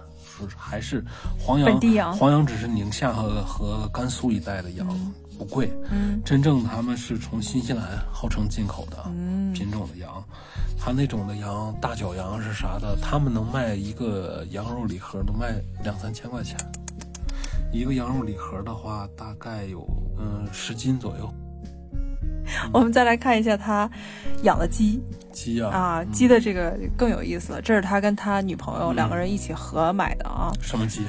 [0.47, 1.03] 是还是
[1.41, 2.13] 黄羊？
[2.13, 4.87] 黄羊只是宁夏和和甘肃一带的羊，
[5.39, 5.73] 不贵。
[5.91, 7.83] 嗯，真正他们是从新西兰
[8.13, 9.03] 号称进口的
[9.55, 10.23] 品种的羊，
[10.79, 16.57] 它那种的羊，大角羊是啥的，他们能卖一个羊肉礼盒，能卖两三千块钱。
[17.73, 19.87] 一个羊肉礼盒的话，大概有
[20.19, 21.33] 嗯十斤左右。
[22.73, 23.89] 我们再来看一下他
[24.43, 25.01] 养的鸡，
[25.33, 27.61] 鸡啊啊，鸡的这个更有意思了。
[27.61, 30.51] 这是他跟他女朋友两个人一起合买的啊。
[30.61, 31.03] 什么鸡？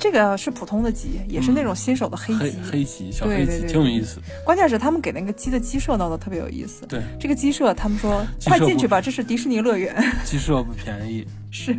[0.00, 4.20] 这个是普通的鸡，也是那种新手的黑鸡，黑鸡，小黑鸡，挺有意思。
[4.44, 6.86] 关键是他们给那个鸡的鸡舍弄得特别有意思。
[6.86, 9.92] 对，这个鸡舍，他们说快进去吧，这是迪士尼乐园。
[10.24, 11.76] 鸡舍不便宜， 是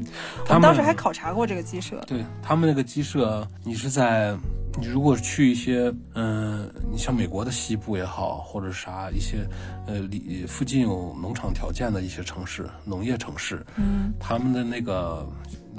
[0.50, 2.04] 我们当时还考察过这个鸡舍。
[2.06, 4.36] 对他们那个鸡舍，你是在。
[4.80, 9.48] 你如果去一些，嗯，你像美国的西部也好，或者啥一些，
[9.86, 15.28] 呃，里附近有农场条件的一些城市，农业城市，嗯，他们的那个。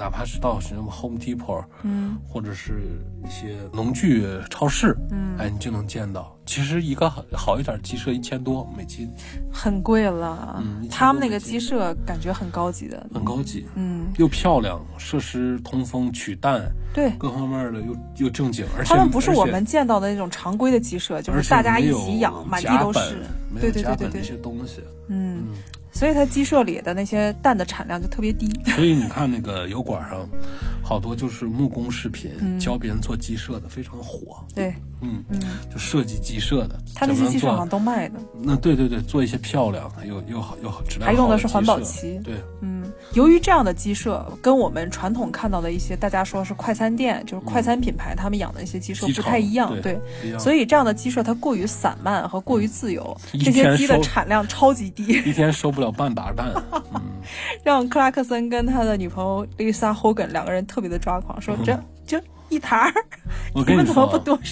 [0.01, 2.81] 哪怕是到什么 Home Depot，嗯，或者是
[3.23, 6.35] 一些农具超市，嗯，哎，你就能见到。
[6.43, 9.07] 其实一个好好一点鸡舍一千多美金，
[9.53, 10.59] 很贵了。
[10.59, 13.67] 嗯，他们那个鸡舍感觉很高级的，很高级。
[13.75, 16.63] 嗯，又漂亮，设施通风、取蛋，
[16.95, 18.65] 对，各方面的又又正经。
[18.75, 23.17] 而且他们不是我们见到的那种常规的鸡舍，就是大家一起养，满地都是，
[23.59, 25.49] 对对对对对，那些东西，嗯。
[25.91, 28.49] 所以它鸡舍里的那些蛋的产量就特别低。
[28.75, 30.27] 所以你看那个油管上，
[30.81, 34.43] 好多就是木工视频，教别人做鸡舍的，非常火。
[34.55, 35.39] 对，嗯嗯，
[35.71, 38.19] 就设计鸡舍的，他那些鸡舍好像都卖的。
[38.41, 42.19] 那对对对，做一些漂亮又又好又好质量还用的是环保漆。
[42.23, 49.73] 对，嗯，由于这样的鸡舍跟我们传统看到的一些大家说是快餐店，就是快餐品牌他们养的一些鸡舍不太一样。
[49.81, 49.99] 对，
[50.39, 55.80] 所以这样的鸡舍它过于散漫和过于自由，这些鸡的产量超级低，一天收不。
[55.81, 56.53] 了半打蛋，
[57.65, 62.93] 让克拉克森跟他的女朋友丽莎·霍根两个人特别的抓狂，说这就一台儿，
[63.53, 64.07] 我跟你说，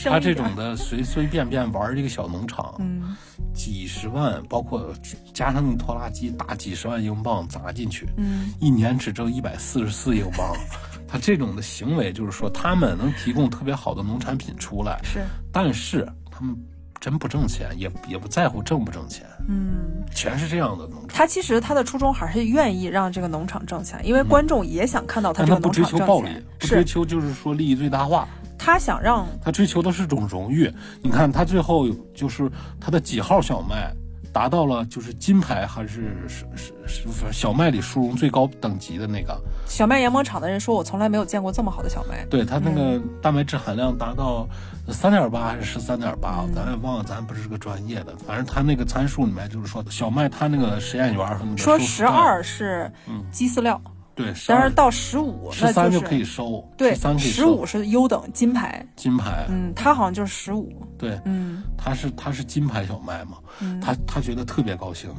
[0.06, 3.16] 他这种的随随便便玩一个小农场，嗯，
[3.54, 4.94] 几十万，包括
[5.34, 10.56] 加上拖拉机，大几十万英镑砸进去，嗯，一年只挣一百四十四英镑，
[11.08, 15.20] 他这种的行为就是说，他们能提供特别好的农产品出来，是，
[15.52, 16.58] 但是他们。
[17.00, 21.08] 真不挣钱，也也不在乎挣不挣钱，嗯，全是这样的农场。
[21.08, 25.92] 他其实他的初衷还是愿意让这个农场挣钱，因为观众也想看到他这个农场挣钱。
[25.92, 28.28] 不追求暴利，不追求就是说利益最大化。
[28.58, 30.72] 他想让他追求的是种荣誉。
[31.02, 33.94] 你看他最后就是他的几号小麦。
[34.32, 39.36] 达到了就是金牌还是是是是小麦里殊荣最高等级的那个
[39.66, 42.24] 小麦研磨厂的人说，我从来没有见过这么好的小麦。
[42.30, 44.48] 对他那个蛋白质含量达到
[44.92, 48.16] 三点八还是十三点八，咱也忘了，咱不是个专业的。
[48.26, 52.92] 反正他那个参数里面就是说，小麦他那个实验员说十二是
[53.32, 53.82] 鸡饲料。
[54.16, 56.62] 对，但是到十五，十三就可以收。
[56.76, 58.86] 对，十五是优等金牌。
[58.98, 59.46] 金牌。
[59.48, 60.86] 嗯，他好像就是十五。
[60.98, 63.38] 对，嗯，他是他是金牌小麦嘛，
[63.82, 65.10] 他他觉得特别高兴。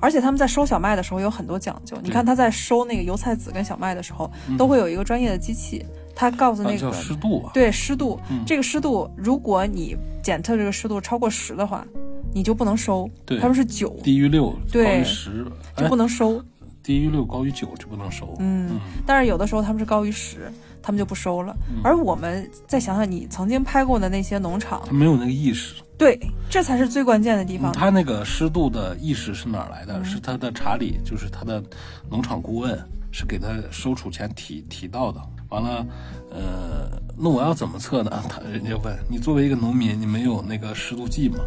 [0.00, 7.44] 而且他们在收小麦的时候有很多讲究，你看他在收那个油菜籽跟小麦的时候，都会有一个专业的机器，他告诉那个湿度。
[7.44, 11.86] 啊对，湿度，这个湿度，如果你检测这个湿度超过十的话，
[12.32, 13.08] 你就不能收。
[13.24, 15.46] 对，他们是九，低于六，高于十
[15.76, 16.42] 就不能收。
[16.82, 20.50] 低于六高于九就不能收，嗯，但是有的时候他们是高于十，
[20.82, 21.54] 他们就不收了。
[21.84, 27.70] 而我们再想想，你曾经拍过的那些农场，他没有那个意识，对，这才是最关键的地方。
[27.70, 30.02] 他那个湿度的意识是哪来的？
[30.02, 31.62] 是他的查理，就是他的
[32.08, 32.76] 农场顾问，
[33.12, 35.20] 是给他收储前提提到的。
[35.50, 35.86] 完了，
[36.30, 38.22] 呃，那我要怎么测呢？
[38.28, 41.38] 他 人家问你，作为一个农民，你没有那个湿度计吗？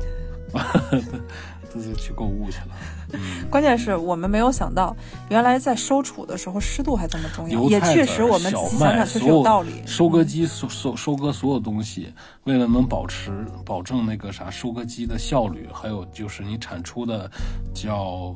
[1.74, 3.20] 这就去购物去了。
[3.50, 4.96] 关键是我们没有想到，
[5.30, 7.64] 原来在收储的时候湿度还这么重要。
[7.64, 9.82] 也确实，我们想想确实有道理。
[9.88, 17.28] 收割机收收收割所有东西，为了能保持保证那个啥收割机的效率，还有就是你产出的
[17.74, 18.36] 叫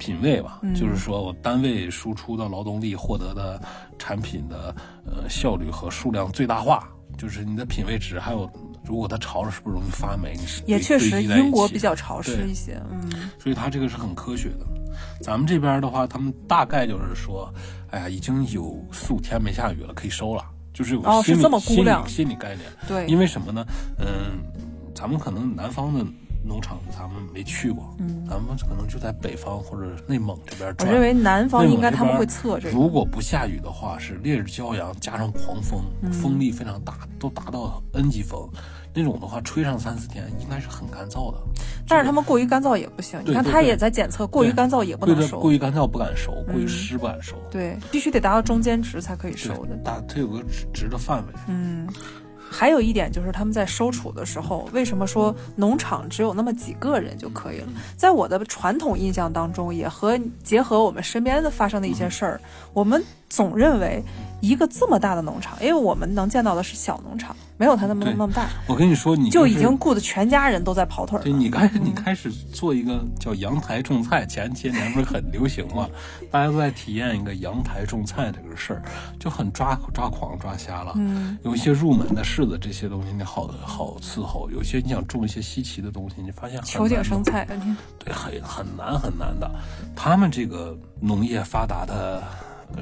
[0.00, 3.62] 品位吧，就是说我单位输出的劳动力获得的
[3.98, 4.74] 产品的
[5.04, 6.88] 呃效率和数量最大化，
[7.18, 8.50] 就是你的品位值还有。
[8.82, 10.34] 如果它潮了，是不是容易发霉？
[10.66, 14.66] 也确实，英国比较潮湿一些，嗯，所以它这个是很科学的。
[15.20, 17.52] 咱们这边的话，他们大概就是说，
[17.90, 20.42] 哎呀，已经有四五天没下雨了，可以收了，
[20.72, 22.66] 就是有心理心理心理概念。
[22.88, 23.64] 对，因为什么呢？
[23.98, 24.40] 嗯，
[24.94, 26.04] 咱们可能南方的。
[26.42, 30.74] 农场咱们没去过，嗯，咱们可能就在北方或者内蒙这边。
[30.80, 32.74] 我认为南方应该他们会测这个。
[32.74, 35.82] 如果不下雨的话，是烈日骄阳加上狂风，
[36.12, 38.48] 风力非常大，都达到 N 级风，
[38.94, 41.38] 那种的话吹上三四天应该是很干燥的。
[41.86, 43.20] 但是他们过于干燥也不行。
[43.24, 45.40] 你看他也在检测，过于干燥也不能收。
[45.40, 47.34] 过于干燥不敢收，过于湿不敢收。
[47.50, 49.76] 对，必须得达到中间值才可以收的。
[49.84, 51.32] 大，它有个值值的范围。
[51.48, 51.88] 嗯。
[52.50, 57.68] 还有一点就是他们在收储的时候，为什么说农场只有那么几个人就可以了？
[57.96, 62.40] 在我的传统印象当中，也和结合我们身边的发生的一些事儿，
[62.72, 64.02] 我们总认为。
[64.40, 68.48] 一个这么大的农场，因为我们能见到的是小农场，没有他那么那么大。
[68.66, 71.22] 我跟你说，你就已经雇的全家人都在跑腿儿。
[71.22, 75.88] 对你开始，你开始做一个叫阳台种菜，前些年不是很流行吗？
[76.30, 78.82] 大家都在体验一个阳台种菜这个事儿，
[79.18, 80.92] 就很抓抓狂抓瞎了。
[80.96, 87.46] 嗯，有一些入门的柿子这些东西，你好好伺候；有些你想种一些稀奇的东西，你发现球景生菜，
[87.98, 89.50] 对，很很难很难的。
[89.94, 92.22] 他们这个农业发达的。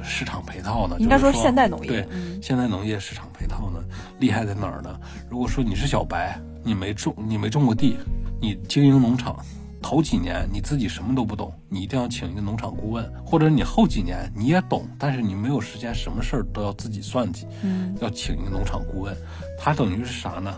[0.03, 0.95] 市场配套呢？
[0.99, 2.07] 应该说现代农业对
[2.41, 3.79] 现代农业市场配套呢，
[4.19, 4.99] 厉害在哪儿呢？
[5.29, 7.97] 如果说你是小白，你没种你没种过地，
[8.41, 9.37] 你经营农场
[9.81, 19.15] 头几年你自己什么都不懂，你一定要请一个农场顾问，或者你后几年你也懂，但是你没有时间，什么事儿都要自己算计，嗯，要请一个农场顾问，
[19.57, 20.53] 他等于是啥呢？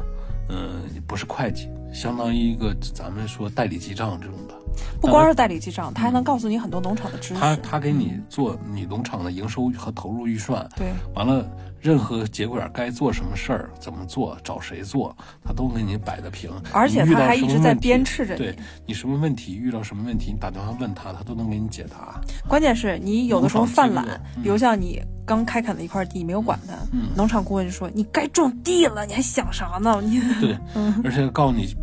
[0.49, 4.50] 嗯，不是会计，相当于一个咱们说代理记账这种的。
[4.99, 7.39] 不光是代理记账，他还能告诉你很多农场的知识。
[7.39, 10.67] 他他给你做你农场的营收和投入预算。
[10.75, 11.45] 对，完了。
[11.81, 16.51] 任何节骨眼该做什么事儿，怎么做，找谁做，他都给你摆的平。
[16.71, 18.37] 而且他还一直在鞭笞着你。
[18.37, 18.55] 对
[18.85, 22.21] 你什么问题，遇到什么问题，你打电话问他，他都能给你解答。
[22.47, 24.05] 关键是你有的时候犯懒，
[24.43, 26.73] 比如像你刚开垦的一块地没有管它，
[27.15, 30.01] 农场顾问就说你该种地了，你还想啥呢？
[30.03, 30.57] 你对，
[31.03, 31.75] 而且告诉你，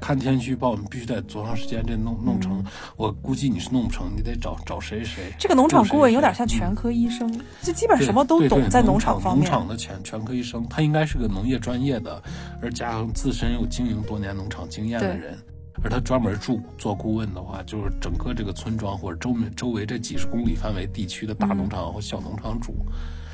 [0.00, 2.62] 看天气预报，你必须得多长时间这弄弄成。
[2.96, 5.32] 我估计你是弄不成，你得找找谁谁。
[5.38, 7.32] 这个农场顾问有点像全科医生，
[7.62, 9.44] 就基本什么都懂，在农场方面。
[9.44, 12.22] 农场的全全科医生，他应该是个农业专业的，
[12.60, 15.36] 而加上自身有经营多年农场经验的人，
[15.82, 22.74] 而他专门住做顾问的话，就是整个这个村庄或者周周围这几十公里范围地区的大农场或小农场主。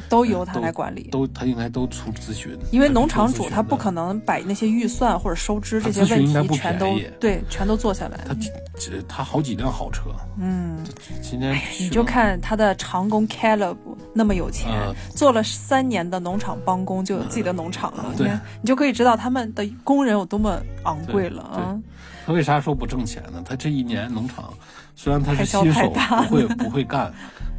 [0.09, 8.19] 都由他来管理，都他应该都出咨询，因为农场主他不可能把那些预算或者收支这些问题全都对全都做下来。
[8.27, 8.35] 他
[9.07, 10.05] 他好几辆好车，
[10.39, 10.83] 嗯，
[11.21, 13.77] 今天你就看他的长工 Caleb
[14.15, 14.73] 那么有钱，
[15.11, 18.31] 做了三年的农场帮工就有自己的农场了，对，
[18.63, 21.79] 你就可以知道他们的工人有多么昂贵了啊。
[22.29, 23.43] 他为啥说不挣钱呢？
[23.43, 24.53] 他这一年农场
[24.95, 27.11] 虽然他是新手，不会不会干。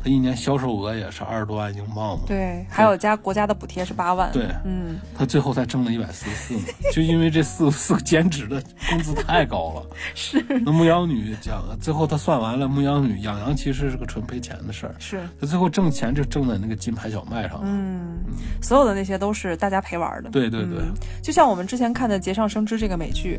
[0.02, 2.24] 他一年销售额也是二十多万英镑嘛？
[2.26, 4.32] 对，还有加国家的补贴是八万。
[4.32, 6.54] 对，嗯，他最后才挣了一百四十四，
[6.94, 9.86] 就因为这四四个兼职的工资太高了。
[10.16, 10.42] 是。
[10.64, 14.96] 那牧羊女讲，最后他算完了，牧羊女养羊其实是个纯赔钱的事儿。
[15.00, 15.20] 是。
[15.42, 17.64] 他最后挣钱就挣在那个金牌小麦上了。
[17.66, 18.20] 嗯，
[18.62, 20.30] 所有的那些都是大家陪玩的。
[20.30, 20.80] 对对对。
[21.22, 23.38] 就像我们之前看的《节上生枝》这个美剧，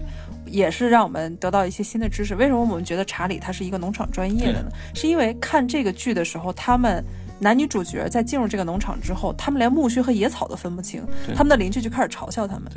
[0.51, 2.35] 也是让我们得到一些新的知识。
[2.35, 4.71] 为什么我们觉得查理他是一个农场专业的呢？
[4.95, 7.05] 是因为看这个剧的时候，他们。
[7.43, 11.03] 男女主角在进入这个农场之后，他们连苜蓿和野草都分不清，
[11.35, 12.71] 他们的邻居就开始嘲笑他们。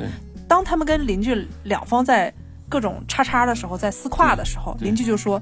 [0.48, 2.32] 当他们跟邻居两方在
[2.66, 5.38] 各种叉叉的时候，在撕胯的时候，邻居就说。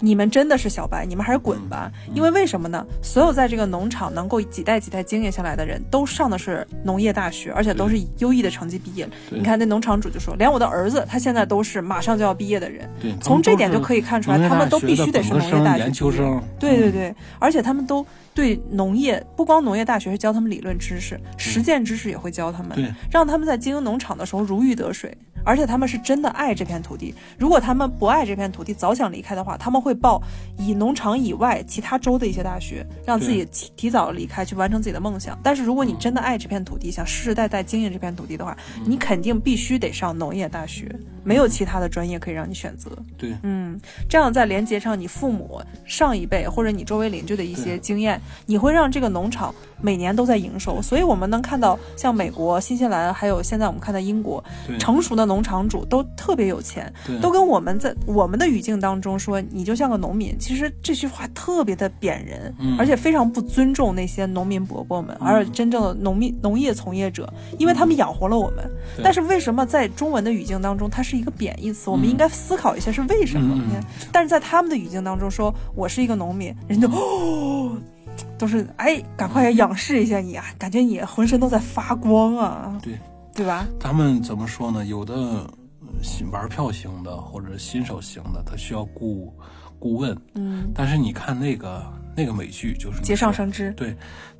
[0.00, 1.90] 你们真的是小白，你们还是滚吧！
[2.14, 2.86] 因为为什么呢？
[3.02, 9.08] 所有在这个农场能够几代几代经营下来的人都上的是农业大学，而且都是优异的成绩毕业。
[9.30, 12.88] 你看那农场主就说，连我的儿子他现在都是马上就要毕业的人。
[13.00, 16.42] 对，从这点就可以看出来，他们都必须得是农业大学研究生。
[16.58, 18.04] 对对对，而且他们都
[18.36, 25.16] 对农业不光农业大学是教他们理论知识，实践知识也会教他们，让他们在经营农场的时候如鱼得水。
[25.42, 27.14] 而且他们是真的爱这片土地。
[27.38, 30.20] 如果他们不爱这片土地，早想离开的话，他们会报
[30.58, 35.38] 以农场以外其他州的一些大学，让自己提提早离开，去完成自己的梦想。
[35.44, 40.92] 但是如果你真的爱这片土地，想世世代代经营这片土地的话，你肯定必须得上农业大学，
[41.26, 42.88] 没有其他的专业可以让你选择。
[43.18, 43.76] 对，嗯，
[44.08, 50.82] 这样在连接上你父母上一辈或者你周围邻居的一些经验，你会让这个农场每年都在营收。
[50.82, 54.44] 所以我们能看到，像美国、新西兰，还有现在我们看到英国
[54.78, 55.46] 成熟的农。
[55.46, 60.36] 场主都特别有钱，都跟我们在我们的语境当中说你就像个农民。
[60.40, 68.68] 其实这句话特别的贬人，而且非常不尊重那些农民伯伯们，而真正的农民农业从业者，因为他们养活了我们。
[69.04, 71.88] 但是为什么在中文的语境当中，它是一个贬义词？
[71.88, 73.56] 我们应该思考一下是为什么？
[74.10, 77.76] 但是在他们的语境当中说，我是一个农民，人就哦，
[78.38, 82.78] 都是哎，赶快仰视一下你啊，感觉你浑身都在发光啊。
[82.82, 82.98] 对。
[83.34, 83.66] 对吧？
[83.78, 84.86] 他们怎么说呢？
[84.86, 85.46] 有的
[86.02, 89.30] 新玩票型的或者新手型的，他需要顾
[89.78, 90.16] 顾问。
[90.32, 91.84] 嗯，但是你看那个
[92.16, 93.94] 那个美剧，就是节上生枝，对，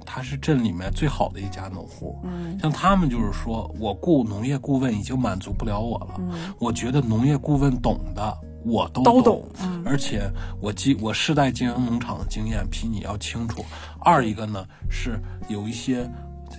[0.07, 2.19] 他是镇里面最好的一家农户。
[2.25, 6.15] 嗯，像他们就是说我雇农业顾问已经满足不了我了。
[6.19, 8.35] 嗯，我觉得农业顾问懂的。
[8.67, 9.49] 我都都懂，
[9.85, 10.29] 而且
[10.61, 13.65] 我经我世代经营农场的经验比你要清楚。
[14.01, 16.11] 二一个呢是有一些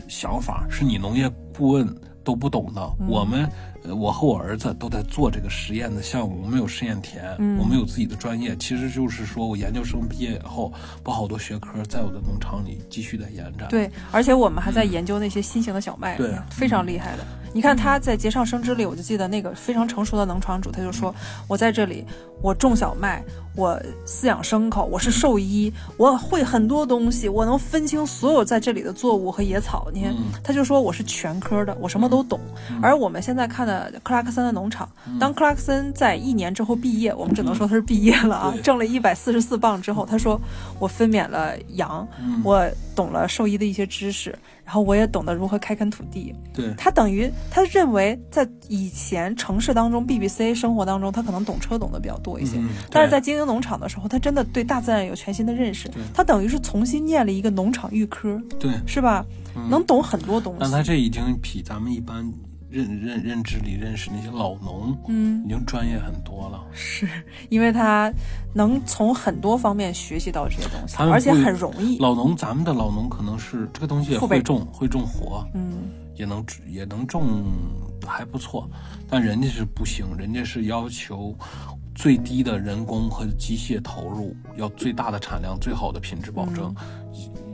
[0.08, 1.86] 想法是你农业顾问
[2.28, 3.50] 都不懂的，我们。
[3.96, 7.24] 我和我儿子都在做这个实验的项目，我们有实验田，
[7.58, 8.54] 我们有自己的专业。
[8.58, 13.70] 其实就是说我研究生毕业以后，把好多学科在我的农场里继续的延展。
[13.70, 17.26] 对，而且我们还在研究那些新型的小麦，对，非常厉害的。
[17.54, 21.16] 你看他在节上生枝里，我就记得那个非常成熟的农场主，他就说
[21.48, 22.06] ：“我在这里，
[22.42, 23.24] 我种小麦，
[23.58, 29.90] 我饲养牲口，我是兽医，我会很多东西，我能分清所有在这里的作物和野草。
[29.92, 32.40] 你看，他就说我是全科的，我什么都懂。
[32.84, 34.88] 而我们现在看的克拉克森的农场，
[35.20, 40.40] 当克拉克森在一年之后毕业，我们只能说他是毕业了啊，挣了一百四十四磅之后，他说
[40.78, 42.08] 我分娩了羊，
[42.44, 42.64] 我
[42.96, 44.38] 懂了兽医的一些知识。”
[44.68, 46.36] 然后我也懂得如何开垦土地。
[46.54, 52.58] 对他等于他认为在以前城市当中，BBC 生活当中，他可能懂车懂得比较多一些。
[52.92, 55.90] 但是在经营农场的时候，他真的对大自然有全新的认识。
[56.14, 58.40] 他等于是重新念了一个农场预科。
[58.60, 59.26] 对，是吧？
[59.72, 60.60] 能懂很多东西。
[60.62, 62.32] 但他这已经比咱们一般。
[62.70, 66.62] 认认认知里认识那些老农，嗯，已经专业很多了。
[66.74, 67.08] 是
[67.50, 68.12] 因为他
[68.54, 71.98] 能从很多方面学习到这些东西，而且很容易。
[72.00, 77.46] 老农，咱们的老农可能是这个东西也会种，会种活，嗯，也能也能种
[78.06, 78.70] 还不错。
[79.10, 81.34] 但人家是不行，人家是要求
[81.96, 86.76] 最低的人工和机械投入，要最大的产量，最好的品质保证，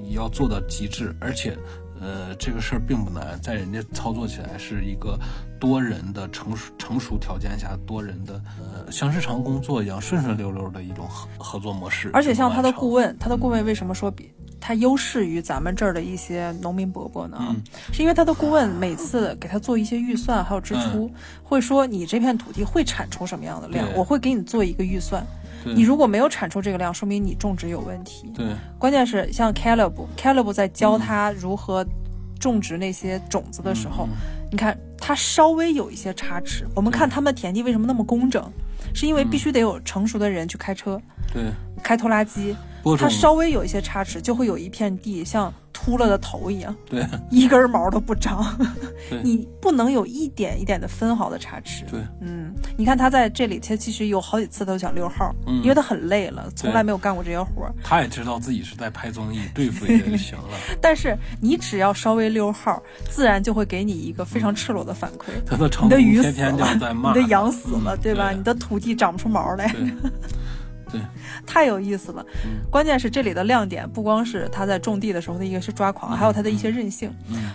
[0.09, 1.55] 也要做到极致，而且。
[2.03, 5.17] 呃，这个事儿并不难，在人家操作起来是一个
[5.57, 12.11] 多人的成熟成熟条件下，多人的呃像日常工作一样顺顺溜溜的一种合合作模式。
[12.13, 14.29] 而且像他的顾问，他的顾问为什么说比
[14.59, 17.55] 他优势于咱们这儿的一些农民伯伯呢？
[17.93, 21.09] 是因为他的顾问每次给他做一些预算还有支出，
[21.41, 25.25] 会说你这片土地会产出什么样的量，我会给你做一个预算。
[25.65, 28.31] 你如果没有产出这个量，说明你种植有问题。
[28.35, 28.45] 对，
[28.77, 31.85] 关键是像 Caleb，Caleb 在教他如何
[32.39, 34.07] 种植那些种子的时候，
[34.51, 36.67] 你看他稍微有一些差池。
[36.75, 38.51] 我们看他们的田地为什么那么工整，
[38.93, 40.99] 是因为必须得有成熟的人去开车，
[41.31, 41.43] 对，
[41.81, 42.55] 开拖拉机。
[42.97, 48.45] 它稍微有一些差池，就会有一片地像秃了的头一样，对， 一根毛都不长。
[49.23, 51.83] 你不能有一点一点的分毫的差池。
[51.89, 57.73] 对，嗯，你看他在这里，他其实有好几次都想溜号，因为他很累了，从来没有干过这些活儿。
[57.83, 60.49] 他也知道自己是在拍综艺，对付一下就行了。
[60.81, 65.31] 但是你只要稍微溜号，自然就会给你一个非常赤裸的反馈。
[65.83, 66.73] 你的鱼死了，
[67.13, 68.31] 你的羊死了，对吧？
[68.31, 69.73] 你的土地长不出毛来。
[70.93, 71.01] 对，
[71.45, 72.25] 太有意思了。
[72.71, 77.11] 关键是这里的亮点不光是他在种地的时候的一个是抓狂，还有他的一些任性。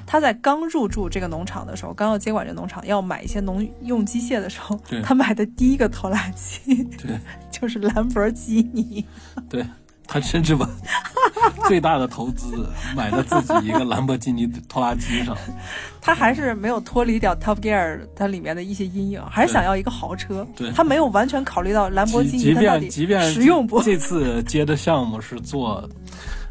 [0.06, 7.18] 他在刚入驻这个农场的时候，刚要接管这农场，要买一些农用机械的时候，他买的第一个拖拉机，对，
[7.50, 9.06] 就是兰博基尼。
[9.48, 9.64] 对。
[10.08, 10.68] 他甚至把
[11.68, 15.36] 最大的投资买了自己一个兰博基尼拖拉机上，
[16.00, 20.46] 他还是没有脱离掉 Top Gear 它里面的一些阴影，还是想要一个豪车。
[20.56, 23.82] 对，他没有完全考虑到兰博基尼它到底实用不？
[23.82, 25.86] 这次接的项目是做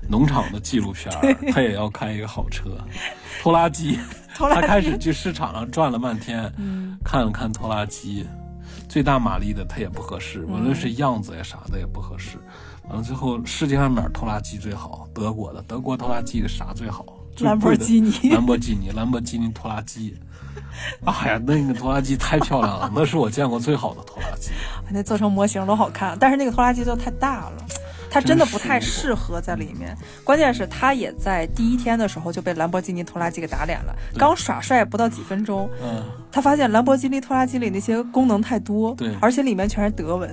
[0.07, 1.11] 农场的纪录片，
[1.51, 2.69] 他也要开一个好车，
[3.41, 3.97] 拖拉机。
[4.37, 6.51] 他开始去市场上转了半天，
[7.03, 8.23] 看了看拖拉机，
[8.87, 12.37] 最大马力的它也不合适，无论是样子呀啥的也不合适。
[12.89, 15.07] 完了最后，世界上哪拖拉机最好？
[15.13, 17.05] 德国的，德国拖拉机的啥最好？
[17.39, 20.15] 兰博基尼， 兰博基尼，兰博基尼拖拉机。
[21.05, 24.51] 哎呀，那个拖拉机太漂亮了，那是我见过最好的拖拉机。
[24.89, 27.65] 那做成模型都好看，但是那个拖拉机就太大了。
[28.09, 33.95] 它真的不太适合在里面，关键是他也在第一天的时候就被兰博基尼拖拉机给打脸了。
[34.17, 40.29] 刚耍帅不到几分钟，嗯，他发现兰博基尼拖拉机里那些功能太多，对，而且里面全是德文，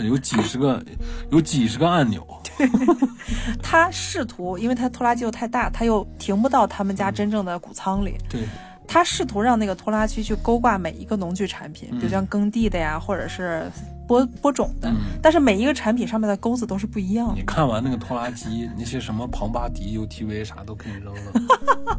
[0.00, 0.82] 有几十个，
[1.30, 2.26] 有几十个按钮。
[2.56, 2.68] 对
[3.62, 8.40] 他试图，因为他拖拉机又太大，他又停不到他们家真正的谷仓里，对。
[8.86, 13.62] 他试图让那个拖拉机去勾挂每一个农具产品，比如像耕地的呀，或者是
[14.06, 14.92] 播播种的，
[15.22, 17.34] 但是每一个产品上面的钩子都是不一样的。
[17.34, 21.98] 你看完那个拖拉机， 那些什么庞巴迪、UTV 啥都可以扔了。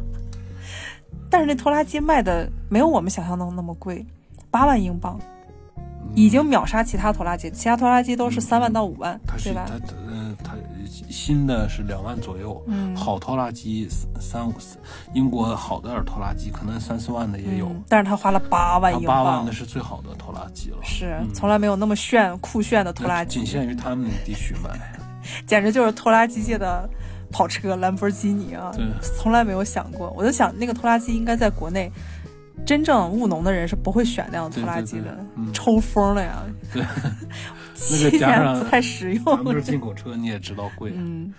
[1.28, 4.04] 但是那拖拉机卖的没有我们想象中那么贵，
[4.50, 5.18] 八万英镑，
[6.14, 9.66] 已经秒杀其他拖拉机，其他拖拉机都是三万到五万，对吧？
[10.08, 10.54] 嗯，它。
[10.86, 12.94] 新的是两万左右，嗯。
[12.96, 13.88] 好拖拉机
[14.20, 14.54] 三五，
[15.12, 24.70] 英国好的点拖拉机可能三四万的也有，但是他花了八万英镑，八万的是最好的拖拉机了，是从来没有那么炫酷炫的拖拉机，仅限于他们地区买，
[25.46, 26.88] 简直就是拖拉机界的
[27.30, 28.72] 跑车兰博基尼啊！
[28.74, 28.84] 对，
[29.18, 31.90] 从来没有想过，我就想那个拖拉机应该在国内
[32.64, 35.18] 真正务农的人是不会选那样拖拉机的，
[35.52, 36.42] 抽风了呀。
[37.78, 39.24] 对，那个加上不太实用。
[39.24, 40.92] 咱们这进口车你也知道贵。
[40.96, 41.32] 嗯。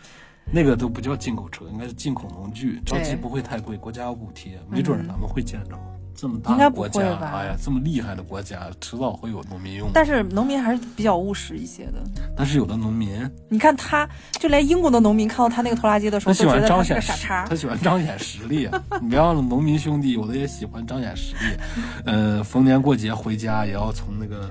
[0.49, 5.77] 那个都不叫进口车，应该是进口农具，着急不会太贵，国家有补贴，没准咱们会见着。
[6.15, 9.91] 这么大国家，哎呀，这么厉害的国家，迟早会有农民用。
[9.93, 12.01] 但是农民还是比较务实一些的。
[12.33, 14.07] 但是有的农民，你看他，
[14.39, 18.69] 就连英国的农民看到他那个拖拉机的时候，他喜欢彰显傻叉，他喜欢彰显实力。
[19.01, 21.57] 你别忘了，农民兄弟有的也喜欢彰显实力。
[22.05, 24.49] 呃，逢年过节回家也要从那个。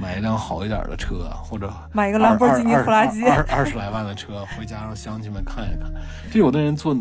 [0.00, 5.90] 买一辆好一点的车，或者买一个兰博基尼拖拉机，二二十来万的车，回家让乡亲们看一看。
[6.30, 6.94] 这有的人做，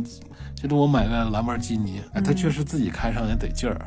[0.56, 3.78] 觉得我买个兰博基尼，哎，他确实自己开上也得劲儿。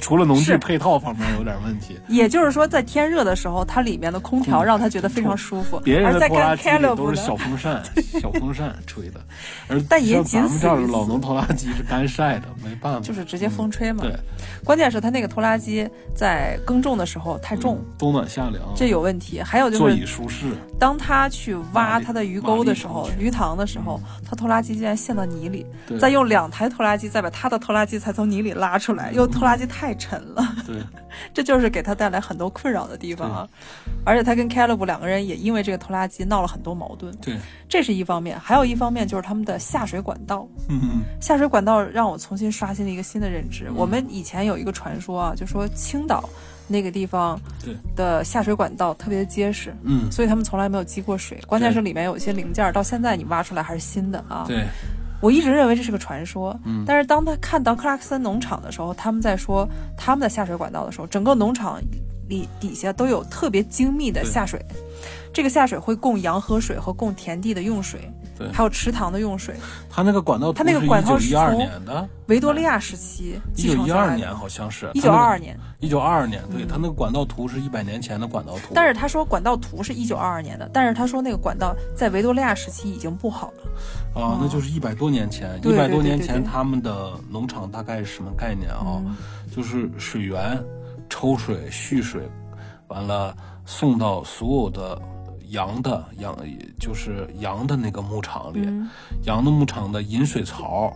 [0.00, 5.80] 除了农具配套方面有点问题，也就是说，在天热的时候，它里面的空调让他觉得非常舒服。
[5.80, 6.62] 别人的拖拉机
[6.96, 7.82] 都是小风扇，
[8.20, 9.20] 小风扇吹的，
[9.68, 14.02] 而但也咱们这儿老农拖拉机是干晒的，没办法，就是直接风吹嘛。
[14.02, 14.14] 对，
[14.64, 19.42] 关键是它那个拖拉机在耕种的时候太重，冬暖夏凉，这有问题。
[19.42, 20.46] 还有就是座椅舒适，
[20.78, 25.66] 当他去挖他的鱼钩的时候，鱼塘的时候，他拖拉机竟然陷到泥里，
[25.98, 30.42] 再用两台拖拉机再把他的拖拉机才从泥里拉出来，用拖拉机太沉了。
[30.66, 30.76] 对，
[31.32, 33.48] 这就是给他带来很多困扰的地方啊！
[34.04, 37.14] 而且他跟 Caleb 两个人也因为这个拖拉机闹了很多矛盾。
[37.16, 37.38] 对，
[37.68, 40.48] 这是一方面，还有一方面就是他们的下水管道。
[40.68, 43.70] 嗯嗯，下水管道让我重新刷新了一个新的认知。
[43.74, 46.28] 我们以前有一个传说啊，就说青岛
[46.66, 47.40] 那个地方
[47.94, 51.38] 的下水管道特别结实，嗯，所以他们从来没有积过水。
[51.46, 54.44] 关键是里面有一些零件，到现在你挖出来还是新的啊。
[54.48, 54.64] 对。
[55.24, 59.66] 我一直认为这是个传说，嗯，但是当他看到克拉克森农场的时候，他们在说
[59.96, 61.80] 他们的下水管道的时候，整个农场
[62.28, 64.62] 里底下都有特别精密的下水，
[65.32, 68.00] 这个下水会供羊喝水和供田地的用水。
[68.36, 69.54] 对，还有池塘的用水。
[69.90, 71.68] 它那个管道，它那个管道是从
[72.26, 74.90] 维多利亚时期一九一二年好像是。
[74.94, 75.58] 一九二二年。
[75.80, 78.72] 一九二二年，对，它那个管道图是一百年前的管道图。
[78.74, 84.20] 但是他说管道图是一九二二年的，但是他说那个管道在维多利亚时期已经不好了。
[84.20, 85.60] 啊，那就是一百多年前。
[85.62, 89.02] 一百多年前他们的农场大概是什么概念啊？
[89.54, 90.60] 就是水源
[91.08, 92.28] 抽水蓄水，
[92.88, 95.00] 完了送到所有的。
[95.50, 96.36] 羊的羊，
[96.78, 98.66] 就是羊的那个牧场里，
[99.24, 100.92] 羊的牧场的饮水槽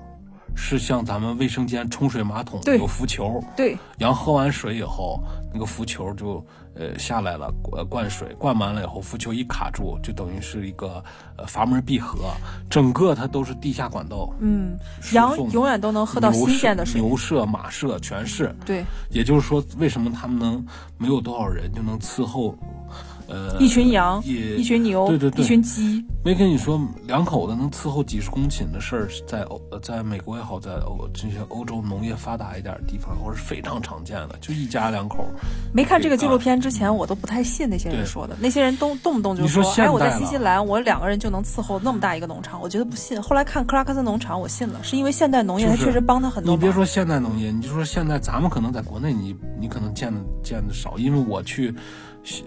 [0.56, 5.22] 是像咱们卫生间冲水马桶有浮球，对，羊喝完水以后，
[5.52, 6.44] 那个浮球就
[6.74, 11.02] 呃下来了，呃灌水灌满了以后，浮球一卡住，就等于是一个
[11.36, 12.30] 呃阀门闭合，
[12.68, 14.76] 整个它都是地下管道，嗯，
[15.12, 22.56] 羊永远都能喝到新鲜的水，牛舍马舍全是，对，也就是说，为什么他们能没有多少人就能伺候？
[23.28, 26.04] 呃，一群羊，一群牛，对对对，一群鸡。
[26.24, 34.36] 没跟你说，两口子能伺候几十公顷的事儿，在欧，在美国也好，在欧这些欧洲农业发达一点的地方，或是非常常见的。
[34.40, 35.24] 就一家两口。
[35.72, 38.36] 没看这个纪录片之前，我都不太信那些人说的。
[38.40, 43.20] 那些人都动不动就说：“哎，我在新西兰，我两个人就能伺候那么大一个农场。”我觉得不信。
[43.22, 46.54] 后来看克拉克森农场，我信了，是因为现代农业它确实帮他很多。
[46.54, 51.74] 你别说现代农业，你就说现在咱们可能在国内，你你可能见的见的少，因为我去。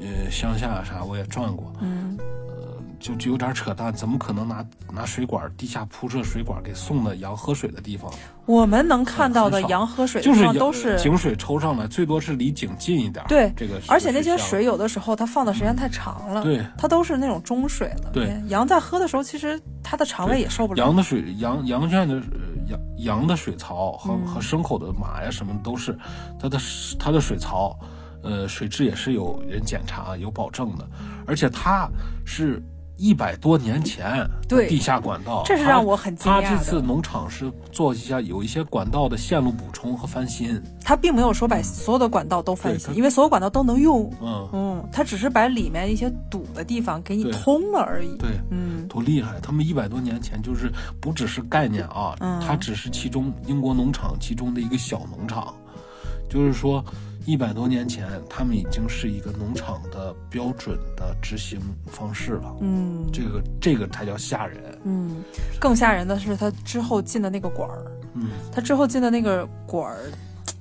[0.02, 8.12] 呃，乡下啥我也转过，嗯，呃，就就有点扯淡，怎么可能拿拿水管地下铺设水管给送到羊喝水的地方？
[8.46, 13.26] 我们能看到的羊喝水就是都是井水抽上来，最多是离井近一点。
[13.28, 18.12] 对，这个而且那些水有的时候它放的时间太长了，对，它都是那种中水了。
[18.14, 20.84] 对，羊在喝的时候，其实它的肠胃也受不了。
[20.86, 22.22] 羊的水，羊羊圈的
[22.68, 25.98] 羊羊的水槽和和牲口的马呀什么都是，
[26.40, 26.60] 它的
[27.00, 27.76] 它的水槽。
[28.24, 30.88] 呃，水质也是有人检查、有保证的，
[31.26, 31.90] 而且它
[32.26, 32.62] 是
[32.98, 36.48] 一百多年前对地下管道，这是让我很惊讶的。
[36.48, 44.08] 他这次农场是做一下有一些管道的线路补充和翻新，他并没有说把所有的管道都翻新，因为所有管道都能用。
[44.22, 48.16] 嗯嗯，他只是把里面一些堵的地方给你通了而已。
[48.20, 49.40] 对，嗯，多厉害！
[49.42, 52.16] 他们一百多年前就是不只是概念啊，
[52.46, 55.52] 它只是其中英国农场其中的一个小农场，
[56.30, 56.86] 就是说。
[57.26, 62.56] 一百多年前，他们已经是一个农场的标准的执行方式了。
[62.62, 64.60] 嗯，这个这个才叫吓人。
[64.84, 65.24] 嗯，
[65.60, 67.86] 更吓人的是他之后进的那个管儿。
[68.14, 69.98] 嗯，他之后进的那个管儿。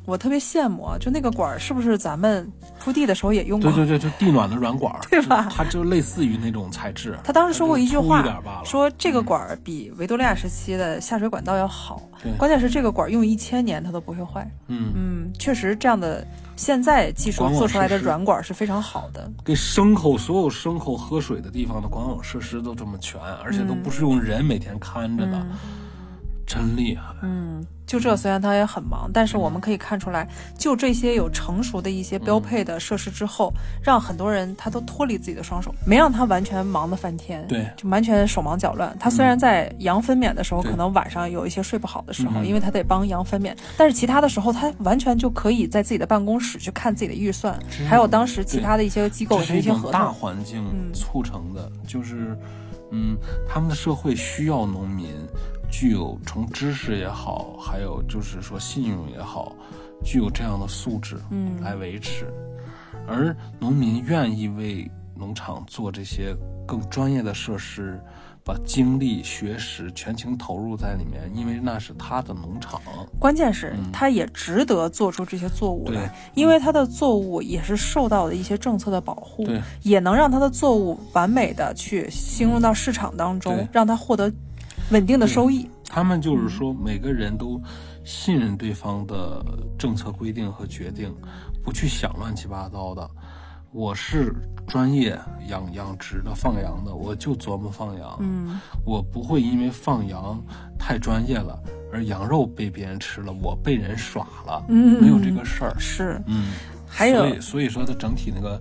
[0.06, 3.70] 我特别羡慕啊，就那个管儿是不是咱们铺地的时候也用过？
[3.70, 5.46] 对对对，就地暖的软管儿， 对吧？
[5.54, 7.16] 它就类似于那种材质。
[7.22, 12.02] 他当时说过一句话，说这个管儿比维多利亚时期的下水管道要好。
[12.36, 14.50] 关键是这个管儿用一千年它都不会坏。
[14.66, 16.26] 嗯嗯，确实这样的
[16.60, 19.32] 现在技术做出来的软管是非常好的。
[19.42, 25.46] 给牲口所有牲口喝水的地方的管网设施都这么全，而且都不是用人每天看着的。
[26.50, 27.14] 真厉害。
[27.22, 27.64] 嗯。
[27.86, 30.24] 就这，虽然他也很忙，但是我们可以看出来，
[30.56, 33.52] 就这些有成熟的一些标配的设施之后，
[33.82, 38.96] 让很多人他都脱离自己的双手，没让他完全忙得翻天，对，就完全手忙脚乱。
[39.00, 47.58] 他虽然在羊分娩的时候，可能晚上有一些睡不好的时候，因为他得帮羊分娩，但是其他的时候，他完全就可以在自己的办公室去看自己的预算，
[47.88, 49.90] 还有当时其他的一些机构的一些合同。
[49.90, 52.38] 大环境促成的，就是，
[52.92, 53.16] 嗯，
[53.48, 55.08] 他们的社会需要农民。
[55.70, 59.56] 具有从知识也好，还有就是说信用也好，
[60.04, 62.26] 具有这样的素质，嗯，来维持。
[63.06, 66.36] 而农民愿意为农场做这些
[66.66, 68.00] 更专业的设施，
[68.44, 72.80] 把精力、学识全情投入在里面，因为那是他的农场。
[73.18, 79.46] 关键是他也值得做出这些作物来，因为他的作物也是受到了一些政策的保护，
[79.82, 84.32] 也能让他的作物完美的去兴入到市场当中，让他获得。
[84.90, 87.60] 稳定的收益，他们就是说，每个人都
[88.04, 89.44] 信任对方的
[89.78, 91.14] 政策规定和决定，
[91.62, 93.08] 不去想乱七八糟的。
[93.72, 94.34] 我是
[94.66, 98.16] 专业养养殖的、放羊的，我就琢磨放羊。
[98.18, 100.42] 嗯，我不会因为放羊
[100.76, 101.56] 太专业了，
[101.92, 104.64] 而羊肉被别人吃了，我被人耍了。
[104.68, 105.74] 嗯，没有这个事儿。
[105.78, 106.50] 是，嗯，
[106.84, 108.60] 还有，所以所以说，它整体那个。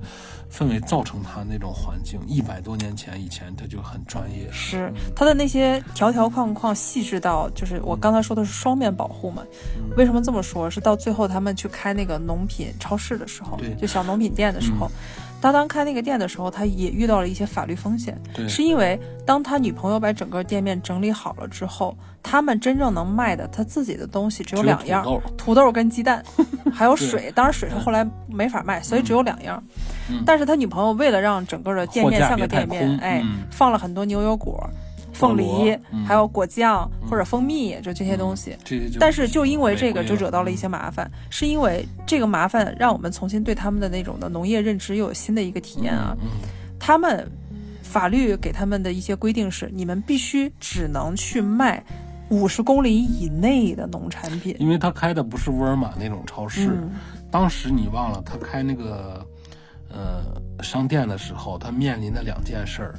[0.52, 9.44] 氛围造成他那种环境，一百多年前以前他就很专业，是他的那些条条框框细致到，就是我刚才说的是双面保护嘛。
[9.96, 10.70] 为什么这么说？
[10.70, 14.90] 是到最后他们去开那个农品超市的时候，就小农品店的时候。
[15.42, 18.22] 当当开那个店的时候，他也遇到了一些法律风险。
[18.34, 25.06] 对，是因为当他女朋友把整个店面整理好了之后，他们真正能卖的他自己的东西只有两样：
[25.38, 26.22] 土豆跟鸡蛋，
[26.74, 27.32] 还有水。
[27.34, 29.64] 当然水是后来没法卖，所以只有两样。
[30.26, 34.70] 但是他女朋友为了让整个的店面像个店面，哎，放了很多牛油果。
[35.12, 35.78] 凤梨，
[36.08, 38.56] 还有果酱或者蜂蜜，就这些东西。
[39.02, 41.12] 但是就因为这个，就惹到了一些麻烦。
[41.30, 46.16] 是因为这个麻烦，让我们重新对他们的那种的农业认知又有新的一个体验啊。
[46.80, 47.30] 他们
[47.84, 51.84] 法律给他们的一些规定是：你们必须只能去卖
[52.30, 54.56] 五十公里以内的农产品。
[54.58, 56.80] 因为他开的不是沃尔玛那种超市。
[57.30, 59.28] 当时你忘了，他开那个
[59.90, 62.96] 呃商店的时候，他面临的两件事儿。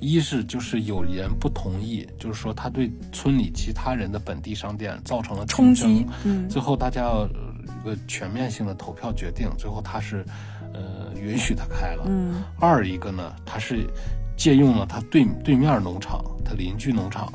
[0.00, 10.22] 一是就是有人不同意，就是说他对村里其他人的本地商店造成了冲击，嗯，最后大家要一个全面性的投票决定，最后他是，
[10.74, 12.42] 呃，允许他开了，嗯。
[12.60, 13.88] 二一个呢，他是
[14.36, 17.32] 借用了他对对面农场，他邻居农场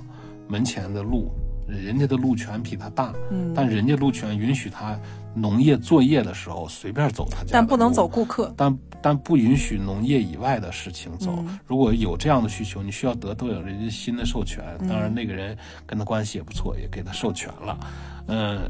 [0.48, 1.32] 门前的路，
[1.68, 5.00] 人家的路权比他大，嗯，但人家路权允许他
[5.36, 8.78] 农业作业的时候随便走他家，但不能走顾客，但。
[9.02, 11.42] 但不允许农业以外的事情走。
[11.66, 14.62] 如果有这样的需求，你需要得到人家新的授权。
[14.90, 17.80] 当然，那个人跟他关系也不错，也给他授权了。
[18.28, 18.68] 呃，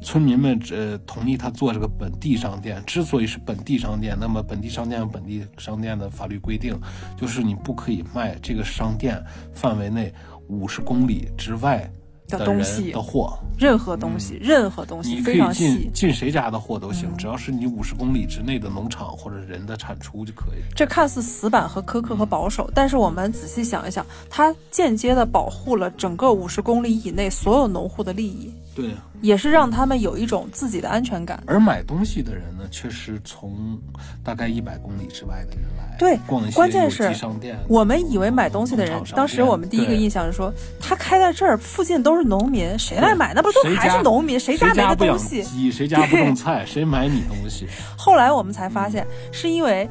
[0.00, 2.80] 村民们呃同意他做这个本地商店。
[2.86, 6.78] 之所以是本地商店，那么本地商店有本地商店的法律规定，
[7.16, 9.20] 就是你不可以卖这个商店
[9.52, 10.14] 范围内
[10.46, 11.90] 五十公里之外。
[12.28, 20.62] 的东西的货，任何东西，任何东西，非常细，进谁家的货都行，只要是你五十公里之内的农场或者人的产出就可以。
[20.76, 28.52] 这看似死板和苛刻和保守，但是我们仔细想一想，它间接的保护了整个五十公里以内所有农户的利益。
[28.78, 31.42] 对，也是让他们有一种自己的安全感。
[31.46, 33.76] 而买东西的人呢，确实从
[34.22, 35.96] 大概一百公里之外的人来。
[35.98, 37.58] 对，逛一些商店。
[37.68, 43.34] 我们以为买东西的人，当时我们第一个印象是说，他开在这儿附近都是农民，谁来买？
[43.34, 44.38] 那不都还是农民？
[44.38, 45.42] 谁家没个东西？
[45.72, 46.64] 谁家不种菜？
[46.64, 47.66] 谁买你东西？
[47.98, 49.88] 后来我们才发现，是因为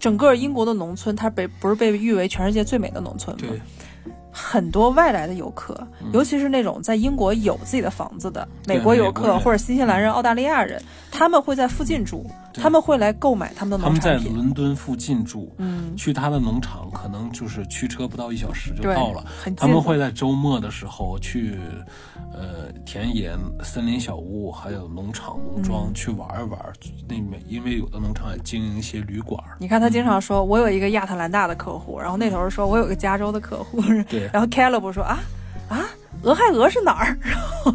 [0.00, 3.52] 整个英国的农村，它被不是被誉为全世界最美的农村吗？
[4.42, 12.24] 很多外来的游客，尤其是那种在英国有自己的房子的美国游客或者新西兰人、澳大利亚人，他们会在附近住。
[12.54, 14.00] 他们会来购买他们的农产品。
[14.00, 19.24] 他们在伦敦附近住，嗯，去他的农场可能就是驱车不到一小时就到了。
[19.56, 21.58] 他们会在周末的时候去，
[22.32, 26.58] 呃，田野、森林小屋，还有农场、农庄去玩一玩。
[27.08, 29.42] 那边因为有的农场也经营一些旅馆。
[29.58, 34.28] 你看他经常说：“我有一个亚特兰大的客户。”然后那头说：“我有个加州的客户。”对。
[34.32, 35.18] 然后 Caleb 说：“啊
[35.68, 35.84] 啊。”
[36.22, 37.16] 俄亥俄是哪儿？
[37.24, 37.72] 然后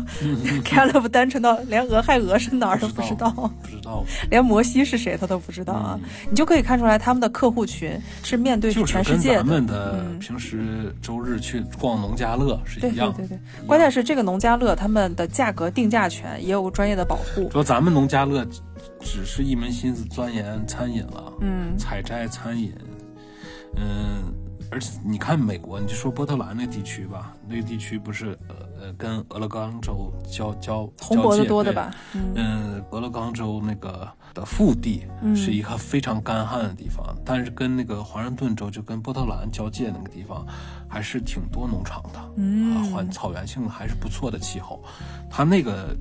[0.64, 6.00] Caleb 单纯到连俄亥俄是哪儿都不知道，不知道，连摩西是谁他都不知道啊！
[6.30, 9.38] 你就可以看出来，他们的客户群是面对全世界的。
[9.38, 13.12] 咱们的平时周日去逛农家乐是一样。
[13.14, 17.50] 对对对，关键是这个农家乐他们的价格定价权也有专业的保护。
[17.52, 18.46] 说咱们农家乐
[19.00, 22.74] 只是一门心思钻研餐饮了，嗯，采摘餐饮，
[23.76, 24.34] 嗯。
[24.72, 31.94] 而且你看美国，你就说波特兰那地区吧，那个地区不是呃呃跟俄勒冈州交交红脖子多的吧？
[32.14, 35.06] 嗯，俄勒冈州那个的腹地
[35.36, 40.46] 是一个非常干旱的地方，但是跟那个华盛顿州就跟波特兰交界那个地方
[40.88, 44.84] 还是挺多农场的，嗯，环草原性还是不错的气候。
[45.30, 45.96] 它那个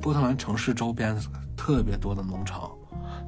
[0.00, 1.16] 波特兰城市周边
[1.56, 2.70] 特别多的农场。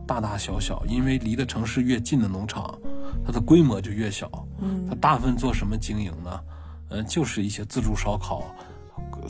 [0.07, 2.79] 大大小小，因为离的城市越近的农场，
[3.25, 4.31] 它的规模就越小。
[4.61, 6.39] 嗯，它大部分做什么经营呢？
[6.95, 8.45] 嗯，就是一些自助烧烤、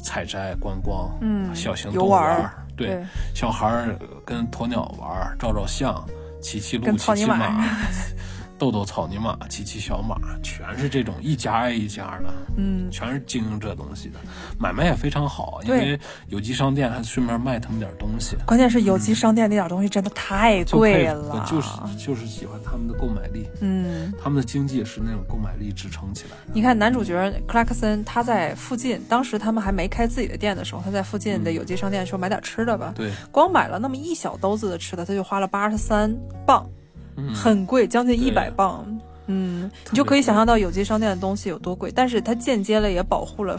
[0.02, 3.04] 采摘、观光，嗯，小型动物园对，
[3.34, 6.04] 小孩儿跟鸵鸟玩，照照相，
[6.42, 7.64] 骑骑路，骑骑马。
[8.58, 14.18] 豆豆草泥马，骑骑小马，全是这种一家挨一家的，嗯，全是经营这东西的，
[14.58, 15.98] 买卖也非常好，因为
[16.28, 18.36] 有机商店还顺便卖他们点东西。
[18.46, 21.68] 关键是有机商店那点东西真的太贵了，就是
[21.98, 26.52] 就是喜欢他们的购买力，嗯，他们的经济也是那种购买力支撑起来的。
[26.54, 36.14] 你看男主角克拉克森，他在附近，当时他们还没开自己的店的时候，他在附近的有机商店说买点吃的吧，对，光买了那么一小兜子的吃的，他就花了八十三
[36.46, 36.64] 磅。
[37.34, 38.84] 很贵，将近一百磅。
[39.26, 41.90] 嗯，你就可以想象到有机商店的东西有多贵。
[41.94, 43.58] 但是它间接了也保护了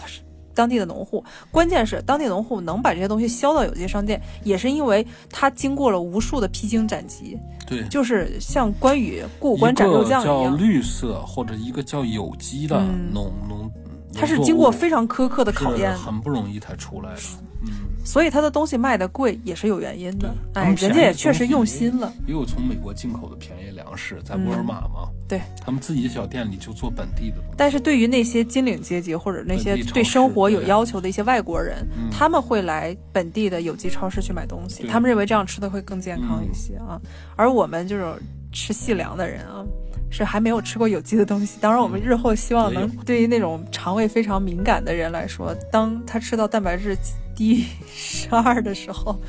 [0.53, 1.23] 当地的农户。
[1.49, 7.38] 关键是当地农户能把这些东西销到有机商店，也是因为它经过了无数的披荆斩棘。
[7.68, 10.52] 对，就是像关羽过关斩六将一样。
[10.52, 12.80] 叫绿色或者一个叫有机的
[13.11, 13.72] 农农，
[14.14, 17.22] 它是经过非常苛刻的考验，很不容易才出来的。
[17.61, 17.69] 嗯。
[18.03, 22.14] 所以他的东西卖的贵也是有原因的，哎，人家也确实用心了。
[22.27, 27.38] 也有从美国进口的便宜粮食，在沃尔玛嘛，对，他们自己的小店里就做本地的。
[27.57, 37.02] 但是对于那些金领阶级或者那些对生活有要求的一些外国人，他们会来本地的有机超市去买东西，他们认为这样吃的会更健康一些啊。
[37.36, 38.15] 而我们这种
[38.52, 39.65] 吃细粮的人啊。
[40.11, 46.95] 是还没有吃过有机的东西，当然我们日后希望能对于那种肠胃非常敏感的人来说，当他吃到蛋白质
[47.36, 49.20] 低十二的时候，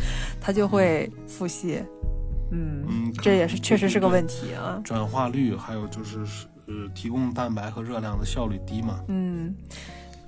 [0.40, 1.82] 他就会腹泻。
[2.50, 4.80] 嗯，这也是确实是个问题啊。
[4.84, 6.18] 转化率还有就是
[6.66, 9.00] 呃提供蛋白和热量的效率低嘛。
[9.08, 9.54] 嗯，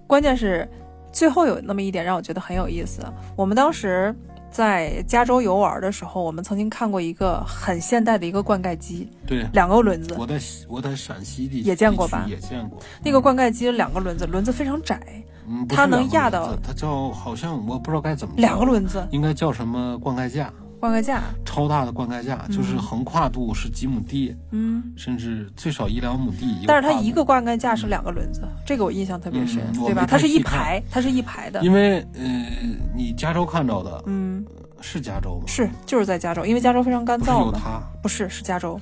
[0.07, 0.69] 关键是
[1.13, 3.03] 最后有那么一点让我觉得很有意思，
[3.37, 4.15] 我们当时。
[4.51, 10.17] 在加州游玩的时候，我们曾经看过一个很现代的一个灌溉机，对，两个轮子。
[10.19, 12.25] 我在我在陕西地也见过吧？
[12.27, 12.81] 也见过。
[13.05, 15.23] 那个灌溉机两个轮子，轮子非常窄，
[15.69, 16.55] 它能压到。
[16.63, 18.35] 它叫好像我不知道该怎么。
[18.37, 20.53] 两个轮子应该叫什么灌溉架？
[20.81, 26.65] 灌溉架，超大的灌溉架，就是横跨度是几亩地，嗯，甚至最少一两亩地。
[26.69, 30.07] 但是它一个灌溉架是两个轮子，这个我印象特别深，对吧？
[30.07, 31.61] 它是一排，它是一排的。
[31.65, 32.47] 因为呃，
[32.95, 34.45] 你加州看到的，嗯。
[34.81, 35.45] 是加州吗？
[35.49, 37.47] 是，就是在加州，因为加州非常干燥。
[37.47, 37.83] 有它？
[38.01, 38.81] 不是，是加州。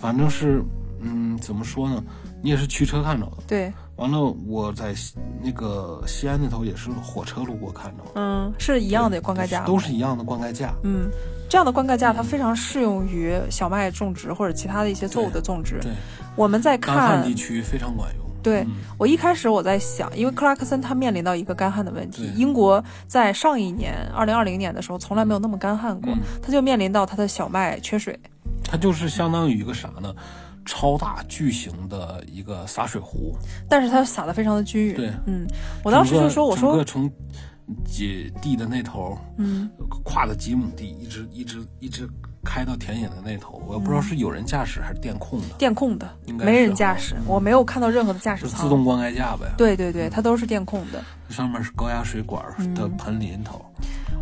[0.00, 0.60] 反正是，
[1.00, 2.02] 嗯，怎么说呢？
[2.46, 3.32] 你也是驱车看着的。
[3.44, 3.72] 对。
[3.96, 4.94] 完了，我在
[5.42, 8.04] 那个西安那头也是火车路过看着。
[8.14, 9.64] 嗯，是一样的灌溉架。
[9.64, 10.72] 都是一样的灌溉架。
[10.84, 11.10] 嗯，
[11.50, 15.80] 这样的灌溉架它非常适用于小麦种植或者其他的一些作物的种植。
[15.82, 15.90] 对。
[16.36, 16.94] 我们在看。
[16.94, 18.24] 干旱地区非常管用。
[18.44, 18.64] 对
[18.96, 22.30] 我一开始我在想，因为克拉克森他面临到一个干旱的问题。
[22.36, 28.16] 英国在上一年二零二零年的时候从来没有那么干旱过，他就面临到他的小麦缺水。
[28.62, 30.14] 它就是相当于一个啥呢？
[30.66, 33.34] 超大巨型的一个洒水壶，
[33.68, 34.94] 但是它洒的非常的均匀。
[34.94, 35.46] 对，嗯，
[35.82, 37.10] 我当时就说，我说从
[37.84, 39.70] 几地的那头，嗯，
[40.04, 42.08] 跨了几亩地，一直一直一直。
[42.46, 45.46] 开到田野的那头，我也不知道是有人驾驶还是电控的。
[45.58, 48.62] 电控的，应该没人驾驶，我没有看到任何的驾驶舱。
[48.62, 49.46] 自动灌溉架呗。
[49.58, 51.02] 对对对，它都是电控的。
[51.28, 52.40] 上面是高压水管
[52.74, 53.60] 的盆淋头。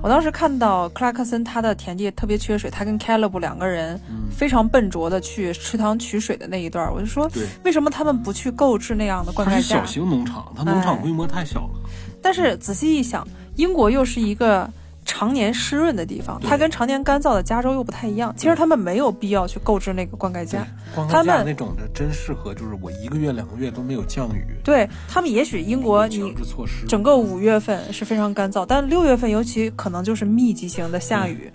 [0.03, 7.31] 我当时看到克拉克森他的田地特别缺水，他跟 Caleb 两个人非常笨拙的去池塘取水的那一段，我就说，
[7.63, 9.61] 为什么他们不去购置那样的灌溉架？
[9.61, 11.71] 小型农场，它农场规模太小了。
[12.23, 13.27] 但是仔细一想，
[13.57, 14.69] 英国又是一个。
[15.05, 18.35] 常年湿润的地方，它跟常年干燥的加州又不太一样。
[18.37, 20.67] 其实他们没有必要去购置那个灌溉架，
[21.11, 24.45] 他们那种的真适合，就是我一个月两个月都没有降雨。
[24.65, 26.35] 对他们，也许英国你
[26.89, 31.53] 整个五月份是非常干燥，但六月份尤其可能就是密集型的下雨，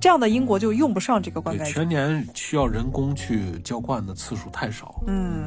[0.00, 1.64] 这样的英国就用不上这个灌溉架。
[1.64, 5.02] 全年需要人工去浇灌的次数太少。
[5.06, 5.44] 嗯。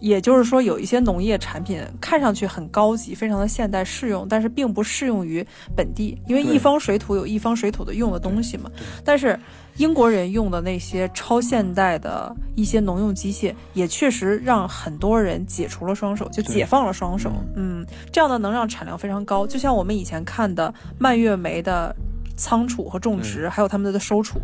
[0.00, 5.44] 也就是说，有一些农业产品看上去很高级，非常的现代适用，但是并不适用于
[5.74, 8.70] 本地，因为一方水土有一方水土的用的东西嘛。
[9.04, 9.38] 但是
[9.76, 17.32] 英国人用的那些超现代的一些农用机械，也确实让很多人解除了双手，就解放了双手。
[17.56, 19.46] 嗯，这样的能让产量非常高。
[19.46, 21.94] 就像我们以前看的蔓越莓的
[22.36, 24.40] 仓储和种植，还有他们的收储，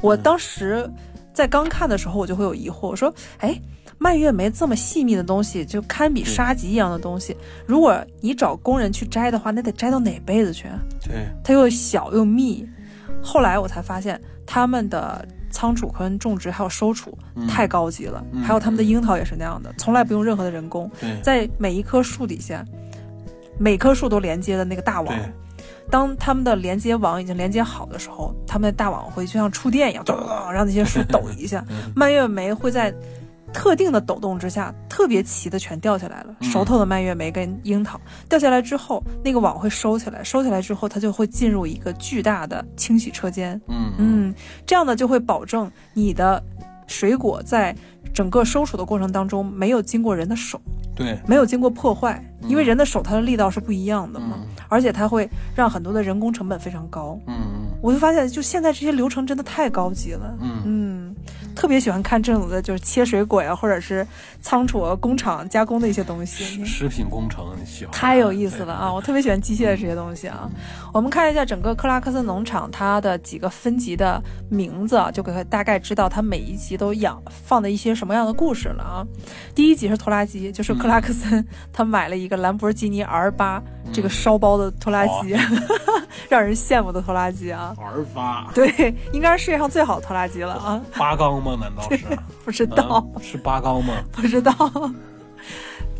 [0.00, 0.88] 我当时
[1.32, 3.56] 在刚看的时候，我就会有疑惑，我说，哎。
[3.98, 7.36] 蔓越莓这么细密的东西，就堪比沙棘一样的东西，
[7.66, 10.68] 如果你找工人去摘的话，那得摘到哪辈子去？
[11.02, 12.66] 对，它又小又密。
[13.22, 17.16] 后来我才发现，他们的仓储跟种植还有收储
[17.48, 20.90] 太高级了，还有他们的樱桃也是那样的，从来不用任何的人工，
[21.22, 22.64] 在每一棵树底下，
[23.58, 25.14] 每棵树都连接的那个大网。
[25.88, 30.16] 当他们的连接网已经连接好的时候，他们的大网会就像触电一样，咚，
[30.52, 31.64] 让那些树抖一下。
[31.94, 32.92] 蔓越莓会在
[33.56, 36.36] 特定的抖动之下，特别齐的全掉下来了。
[36.42, 43.58] 熟透的蔓越莓跟樱桃掉下来之后，那个网会收起来，收起来之后，它就会进入一个巨大的清洗车间。
[43.68, 44.34] 嗯嗯，
[44.66, 46.40] 这样呢就会保证你的
[46.86, 47.74] 水果在
[48.12, 50.60] 整个收储的过程当中没有经过人的手。
[50.94, 54.38] 对，没有经过破坏，因为人的手它的力道是不一样的嘛，
[54.68, 57.18] 而且它会让很多的人工成本非常高。
[57.26, 60.36] 嗯嗯，我就发现，就现在这些流程真的太高级了。
[60.42, 61.05] 嗯嗯。
[61.56, 64.06] 特别喜欢看这种的，就是切水果呀，或者是
[64.42, 66.62] 仓储、工厂加工的一些东西。
[66.64, 67.92] 食品工程，你喜欢？
[67.92, 68.92] 太有意思了啊！
[68.92, 70.48] 我特别喜欢机械的这些东西啊。
[70.92, 79.06] 我们看一下整个克拉克森农场它的几个分级的名字啊，就可以大概知道它每一集都养放的一些什么样的故事了啊。
[79.54, 83.62] 第一集是拖拉机，就是克拉克森他买了一个兰博基尼 R 八。
[83.92, 85.32] 这个烧包的拖拉机，
[86.28, 90.82] 让人羡慕的拖拉机啊！R 八，对，应该是世界上最好的拖拉机了啊！
[90.98, 91.56] 八缸吗？
[91.60, 92.06] 难道是？
[92.44, 93.94] 不知道，是八高吗？
[94.10, 94.52] 不知道，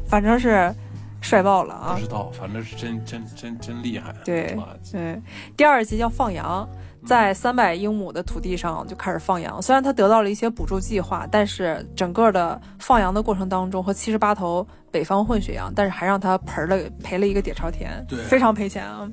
[0.09, 0.75] 反正是
[1.21, 1.95] 帅爆了啊！
[1.95, 4.15] 不知道，反正是真真真真厉害。
[4.25, 4.57] 对
[4.91, 5.21] 对，
[5.57, 6.69] 第二集叫放羊。
[7.05, 19.09] 在三百英亩的土地上就开始放羊，虽然他得到了一些补助计划，但是整个的放羊的过程当中和七十八头北方混血羊，但是还让他赔了赔了一个底朝天，对，非常赔钱啊。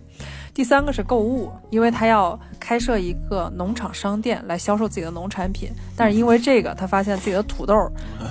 [0.54, 7.76] 第三个是购物，因为他要开设一个农场商店来销售自己的农产品，但是因为这个，他发现自己的土豆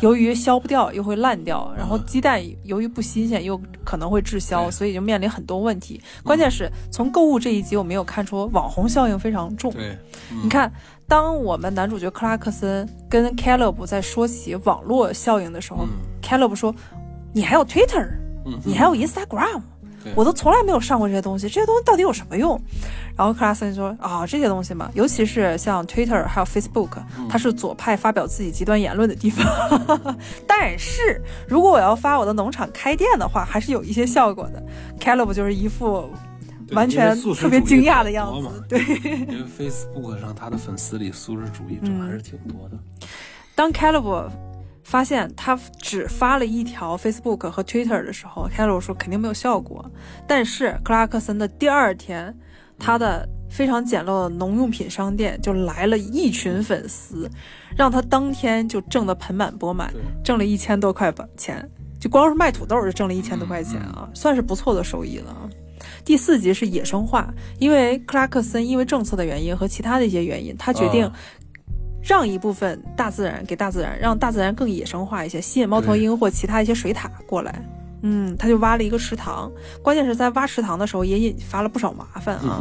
[0.01, 6.01] 由于消不掉又会烂掉，然后鸡蛋由于不新鲜又可能会滞销，所以就面临很多问题。
[6.23, 9.73] 关键是从购物这一集，我没有看出网红效应非常重。
[9.73, 9.99] 对，
[10.31, 10.73] 你看，
[11.09, 15.89] 当我们男主角克拉克森跟 Caleb 在说起网络效应的时候
[16.23, 16.73] ，Caleb 说
[17.35, 18.09] ：“你还有 Twitter，
[18.65, 19.63] 你还有 Instagram。”
[20.15, 22.61] 我都从来没有上过这些东西，这些东西到底有什么用？
[23.17, 26.91] 然后克拉森说啊，这些东西嘛，尤其是像 Twitter 还有 Facebook，
[27.29, 29.47] 它是左派发表自己极端言论的地方。
[30.47, 34.63] 但是如果我要发我的农场开店的话，还是有一些效果的。
[34.99, 36.11] Caleb 就是一副
[36.71, 38.49] 完全特别惊讶的样子。
[38.69, 42.79] 对，因为 Facebook 上他的粉丝里素质主义者还是挺多的。
[43.55, 44.31] 当 Caleb。
[44.83, 49.89] 发现他只发了一条 Facebook 和 Twitter 的时候 e l 说肯定没有效果。
[50.27, 52.37] 但是克拉克森的第二天，
[52.79, 57.31] 他的非常简陋的农用品商店就来了一群粉丝，
[57.77, 59.93] 让他当天就挣得盆满钵满，
[60.25, 61.67] 挣了一千多块钱，
[62.01, 65.49] 就光是卖土豆就挣了一千多块钱啊，算是不错的收益了。
[66.05, 71.11] 第四集是野生化，因为克拉克森因为政策的原因和其他的一些原因，他决定。
[72.03, 77.63] 让一部分大自然给大自然，让大自然更野生化一些，吸引猫头鹰或其他一些水獭过来。
[78.03, 79.51] 嗯，他就挖了一个池塘，
[79.81, 82.61] 关键是在挖池塘的时候也引发了不少麻烦啊。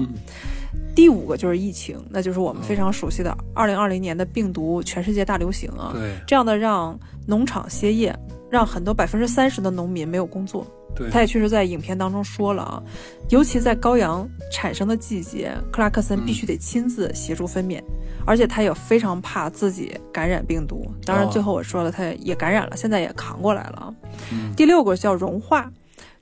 [0.94, 5.92] 第五个就是疫情，那就是我们非常熟悉的二零二零年的病毒全世界大流行啊。
[5.94, 8.16] 对，这样的让农场歇业，
[8.52, 10.68] 让很多百分之三十的农民没有工作。
[10.94, 12.84] 对，他也确实在影片当中说了啊，
[13.30, 17.82] 尤其在羔羊产生的季节，克拉克森必须得亲自协助分娩。
[18.24, 23.92] 而且他也非常怕自己感染病毒，当然最后我说了，他也感染了，现在也扛过来了。
[24.56, 25.72] 第六个叫融化，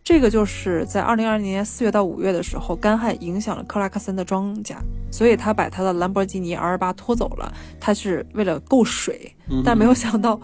[0.01, 4.75] 这个就是在二零二零年四月到五月的时候，干旱影响了克拉克森的庄稼，
[5.11, 7.51] 所以他把他的兰博基尼 R 八拖走了，
[7.81, 9.35] 他是为了够水，
[9.65, 10.39] 但没有想到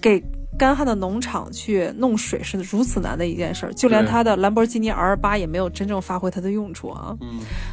[0.00, 0.24] 给
[0.58, 7.16] 干旱的农场去弄水是如此难的一件事儿，就连他的兰博基尼 R 八也没有真正发挥它的用处啊。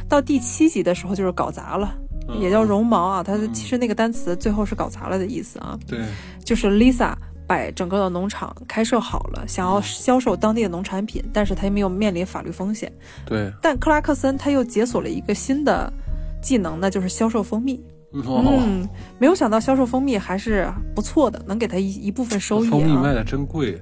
[0.08, 1.96] 到第七集的时候就是搞砸了。
[2.38, 5.76] 也叫绒毛啊，它其实那个单词最后是搞砸了的意思啊。
[5.84, 5.98] 对，
[6.44, 7.12] 就是 Lisa
[7.44, 12.92] 把整个的农场开设好了，想要销售当地的农产品，但是他没有面临法律风险。
[13.26, 15.92] 对，但克拉克森他又解锁了一个新的
[16.40, 17.82] 技能，那就是销售蜂蜜。
[18.12, 18.88] 嗯，
[19.18, 22.68] 没有想到销售蜂蜜还是不错的，能给他一一部分收益。
[22.68, 23.80] 蜂蜜卖的真贵。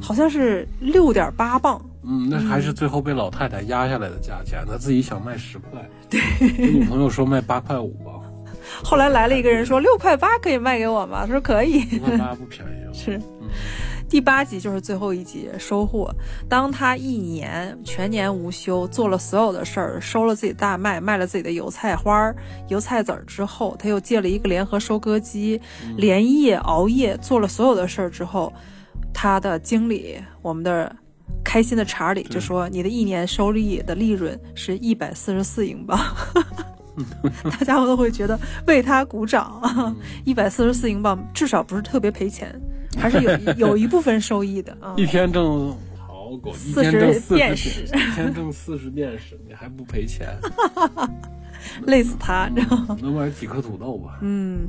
[0.00, 6.20] 好像是六点八磅，嗯，那还是最后被老太太压下来的价钱，他自己想卖十块， 对，
[6.70, 8.12] 女朋友说卖八块五吧，
[8.84, 11.26] 后来来了一个人说六块八可以卖给我吗？
[11.26, 13.20] 他说可以，六块八不便宜， 是。
[14.08, 16.14] 第八集就是最后一集收获。
[16.48, 22.32] 当他一年全年无休做了所有的事儿，收了自己大麦，卖了自己的油菜花、
[22.68, 25.60] 油菜籽儿之后，他又借了一个联合收割机，
[25.96, 28.52] 连夜熬夜做了所有的事儿之后，
[29.12, 30.94] 他的经理，我们的
[31.44, 35.98] 开心的查理就说：“你的一年收益的利润是一百四十四英镑。
[37.44, 39.60] ”大家伙都会觉得为他鼓掌，
[40.24, 42.58] 一百四十四英镑至少不是特别赔钱，
[42.98, 43.30] 还是有
[43.68, 44.94] 有一部分收益的啊。
[44.96, 50.28] 一天挣好狗，四十便士，一天挣四十便士，你还不赔钱？
[51.86, 52.96] 累死他，你知道吗？
[53.02, 54.18] 能买几颗土豆吧？
[54.22, 54.68] 嗯。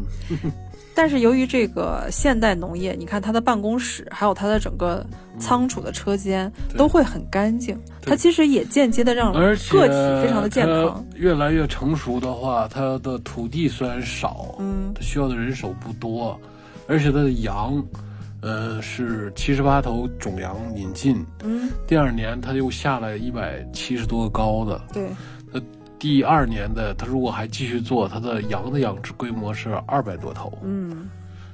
[0.95, 5.06] 但是由于这个现代农业，你看他的办公室，还有他的整个
[5.38, 9.78] 仓储的车间都会很干净，它其实也间接的让个体
[10.24, 11.06] 非常的健康。
[11.14, 16.40] 越来越成熟的话，它的土地虽然少，嗯，它需要的人手不多，
[16.88, 17.80] 而且它的羊，
[18.41, 25.09] 呃，是七十八头种羊引进，嗯，第二年它又下来一百七十多个高的，对。
[25.99, 30.55] 第二年的他如果还继续做，他的羊的养殖规模是二百多头。
[30.64, 31.09] 嗯，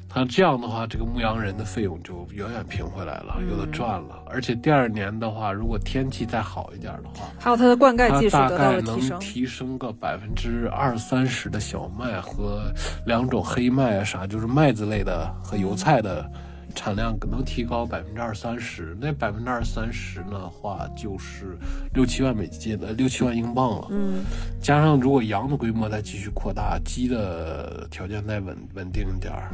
[0.09, 4.21] 他这样的话，这个牧羊人的费用就远远平回来了，有的赚了。
[4.25, 12.63] 而且第二年的话，如果天气再好一点的话，还有它的灌溉技术得到了提升，提升个百分之二三十的小麦和
[13.05, 16.29] 两种黑麦啊啥，就是麦子类的和油菜的。
[16.75, 21.57] 产量能提高百分之二三十，那百分之二三十的话就是
[21.93, 23.87] 六七万美金的六七万英镑了。
[23.91, 24.23] 嗯，
[24.61, 29.51] 加上如果羊的规模再继续扩大，鸡的条件再稳稳定一点儿，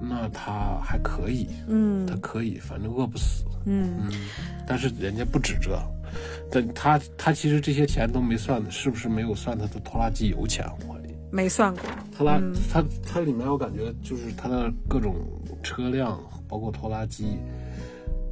[0.00, 1.48] 那它还可以。
[1.66, 3.44] 嗯，它可以，反正饿不死。
[3.66, 4.12] 嗯嗯，
[4.66, 5.78] 但是人家不止这，
[6.50, 10.64] 但他他其实这些钱都没算，是不是没有算他的拖拉机油钱？
[10.86, 10.97] 我
[11.30, 11.82] 没算过。
[12.16, 12.40] 它拉
[12.72, 15.14] 它它里面我感觉就是它的各种。
[15.60, 16.18] 车辆
[16.48, 17.36] 包括拖拉机，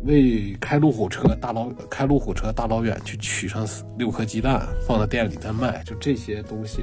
[0.04, 3.66] 为开路虎车大老开路虎车大老远去取上
[3.98, 6.82] 六颗鸡蛋，放在店里再卖，就这些东西，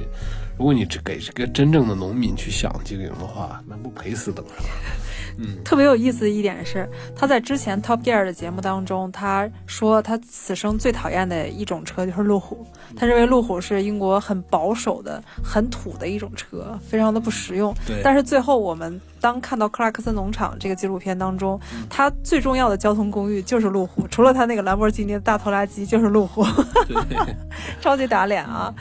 [0.56, 4.68] 如果你只给这个真正的农民去想经营的话，那不赔死等着了。
[5.36, 12.64] 嗯，特别有意思的一点是，他在之前 Top Gear 的节目当中，他说他此生最讨厌的一种车就是路虎，
[12.96, 17.74] 他认为路虎是英国很保守的、很土的一种车，非常的不实用。
[17.84, 18.00] 对。
[18.04, 21.60] 但是最后我们当看到克拉克森农场这个纪录片当中，
[21.90, 26.46] 他最重要的交通工具就是路虎，除了他那个兰博基尼的大拖拉机就是路虎，
[27.82, 28.72] 超级打脸啊！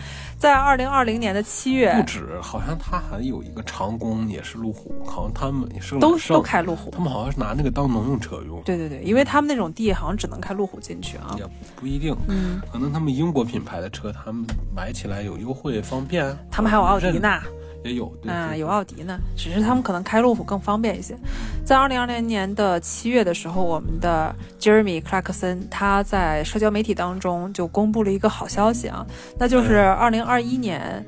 [0.43, 8.61] 在二零二零年的七月，不止，好像他还有一个长工，也是路虎，好像他们也是都都开路虎，他们好像是拿那个当农用车用。
[8.63, 11.45] 对对对，因为他们那种地好像只能开路虎进去啊，也
[11.77, 14.45] 不一定，嗯，可能他们英国品牌的车，他们
[14.75, 16.37] 买起来有优惠方便。
[16.51, 17.39] 他们还有奥迪呢。
[17.83, 21.15] 也有啊，有奥迪呢，只是他们可能开路虎更方便一些。
[21.65, 29.05] 在二零二零年的七月的时候，我们的 Jeremy Clarkson 他在社交媒体当中就公布了一个好消息啊，
[29.37, 31.05] 那就是二零二一年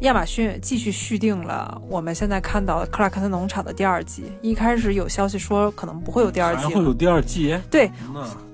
[0.00, 4.24] 亚马逊继续续订了我们现在看到克拉克森农场的第二季。
[4.40, 7.58] 一开始有消息说可能不会有第二季，还会有第二季？
[7.70, 7.90] 对，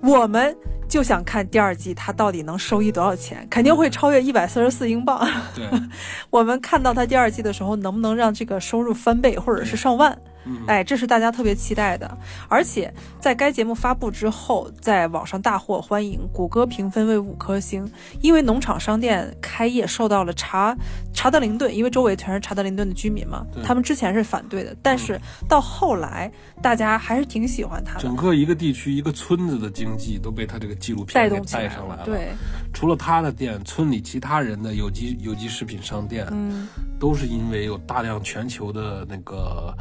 [0.02, 0.56] 我们。
[0.88, 5.28] 就想看第二季它到底能收益多少钱，肯定会超越一百四十四英镑。
[5.52, 5.68] 对，
[6.30, 10.16] 我们看到它第二季的时候，能不能让这个收入翻倍或者是上万？
[10.66, 12.16] 哎，这是大家特别期待的。
[12.48, 17.90] 而且在该节目发布之后，在网上大获欢迎，谷歌评分为五颗星。
[18.20, 20.76] 因为农场商店开业受到了查
[21.12, 26.30] 查德林顿，因为周围全是查德林顿的居民嘛，他们之前是反对的，但是到后来
[26.62, 28.00] 大家还是挺喜欢他的。
[28.00, 32.04] 整个一个地区一个村子的经济都被他这个纪录片带动带上来了。
[32.04, 32.28] 对，
[32.76, 36.68] 除了他的店，村里其他人的有机有机食品商店，嗯，
[37.00, 39.74] 都是因为有大量全球的那个。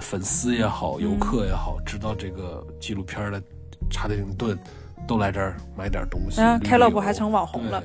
[0.00, 3.42] 粉丝也好，游客也好，知道这个纪录片的
[3.90, 4.58] 查德林顿，
[5.06, 6.40] 都来这儿买点东西。
[6.64, 7.82] 开乐部还成网红了。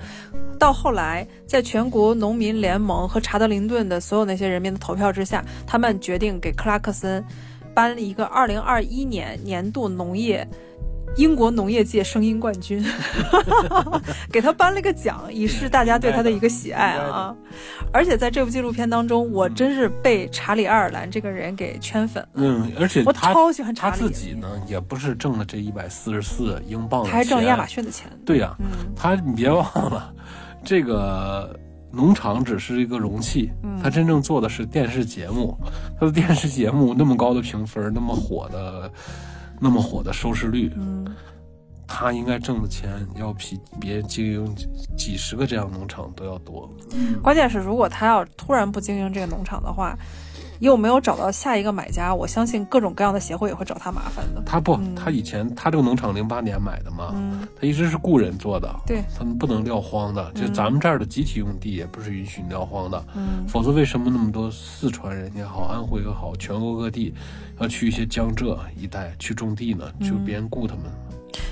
[0.57, 7.21] 到后来，在全国农民联盟和查德林顿的所有那些人民的投票之下，他们决定给克拉克森
[7.73, 10.47] 颁了一个二零二一年年度农业。
[11.17, 12.83] 英国农业界声音冠军，
[14.31, 17.35] 给他颁了个奖，以示大家对他的一个喜爱啊！
[17.91, 22.29] 而且在这部纪录片当中，我真是被查理·爱尔兰这个人给圈粉了。
[22.35, 23.91] 嗯，而且我超喜欢查理。
[23.93, 28.07] 他自己呢，也不是挣了这一百四十四英镑，他还挣亚马逊的钱。
[28.23, 28.55] 对呀，
[28.95, 30.13] 他你别忘了，
[30.63, 31.59] 这个
[31.91, 33.49] 农场只是一个容器，
[33.81, 35.57] 他真正做的是电视节目。
[35.99, 38.91] 他的电视节目那么高的评分，那么火的。
[39.59, 41.05] 那么火的收视率，嗯，
[41.87, 44.55] 他应该挣的钱要比别人经营
[44.97, 46.69] 几十个这样农场都要多。
[47.21, 49.97] 关键是，如果他要突然不经营这个农场的话，
[50.59, 54.41] 又没有找到下一个买家，我相信各种各样的协会也会找他麻烦的。
[54.45, 57.13] 他不，他以前他这个农场零八年买的嘛，
[57.59, 63.03] 他一直是雇人做的，对，他们不能撂荒的，就咱们这儿的集体用地也不是允许撂荒的，
[63.47, 67.13] 否则为什么那么多四川人也好，安徽也好，全国各地
[67.59, 69.85] 要去一些江浙一带去种地呢？
[70.01, 70.83] 就别人雇他们。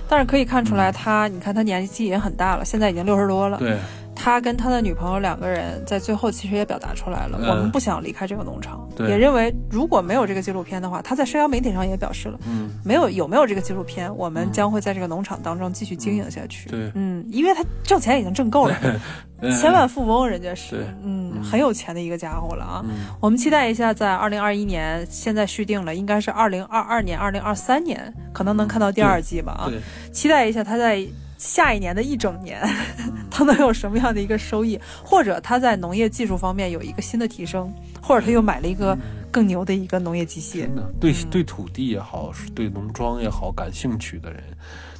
[0.07, 3.57] 但是可以看出来，他你看他年纪也很大了，现在已经六十多了。
[3.57, 3.77] 对，
[4.15, 16.69] 他跟他的女朋友两个人在最后其实也表达出来了，我们不想离开这个农场，也认为如果没有这个纪录片的话，他在社交媒体上也表示了，嗯，没有有没有这个纪录片，我们将会在这个农场当中继续经营下去。
[16.69, 18.75] 对，嗯，因为他挣钱已经挣够了，
[19.59, 22.85] 千万富翁人家是，嗯，很有钱的一个家伙了啊。
[23.19, 29.69] 我们期待一下，在二零二一年，现在续订了，应该是二零二二年、二零二三年，可能能看到第二季吧啊。
[30.11, 31.05] 期待一下他在
[31.37, 32.61] 下一年的一整年，
[33.29, 38.97] 他能有什么样的一个收益，或者他在农业技术方面有一个新的提升，或者他又买了一个
[39.31, 40.61] 更牛的一个农业机械。
[40.61, 44.43] 真的，对对土地也好，是对农庄也好感兴趣的人，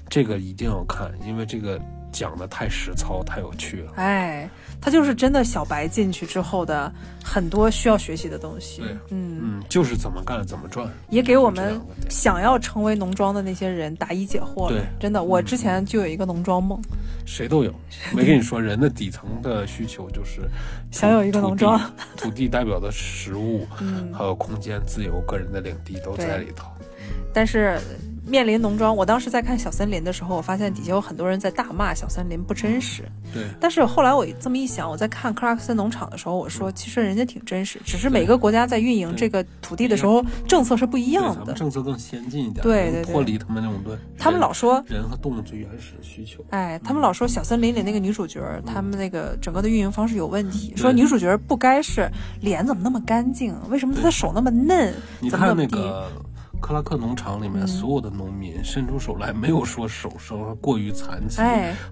[0.10, 1.80] 这个一定要看，因为这个。
[2.12, 3.92] 讲的太实操，太有趣了。
[3.98, 4.50] 哎，
[4.86, 6.94] 他就是真的小白进去之后的
[7.24, 8.84] 很多需要学习的东西。
[8.84, 14.78] 对，嗯嗯，就是怎么干怎么赚，也给我们想要成为农庄的那些人答疑解惑了。
[14.78, 16.80] 对，真的，我之前就有一个农庄梦。
[17.26, 17.74] 谁都有，
[18.14, 20.42] 没跟你说，人的底层的需求就是
[20.94, 21.82] 想有一个农庄，
[22.16, 26.68] 土地代表的食物，嗯，还有空间、自由、个人的领地都在里头。
[27.34, 27.80] 但是。
[28.28, 33.04] 面临农庄，我当时在看《小森林》的时候，我发现底下有很多人在大骂《小森林》不真实。
[33.34, 33.44] 对。
[33.60, 41.54] 但是后来我这么一想，我在看克拉克森农场的时候，我说其实人家挺真实，只是每个国家在运营这个土地的时候，政策是不一样的。
[41.54, 42.64] 政策更先进一点。
[42.64, 43.14] 对对对。
[43.14, 43.96] 脱离他们那种对。
[44.18, 46.44] 他们老说人和动物最原始的需求。
[46.50, 52.10] 哎，他们老说《小森林》里那个女主角，他们那个整个的运营方式有问题，说女主角不该是
[52.42, 54.94] 脸怎么那么干净，为什么她的手那么嫩？
[55.20, 56.10] 你看那个。
[56.66, 61.40] 克拉克农场里面所有的农民伸出手来，没有说手手过于残疾，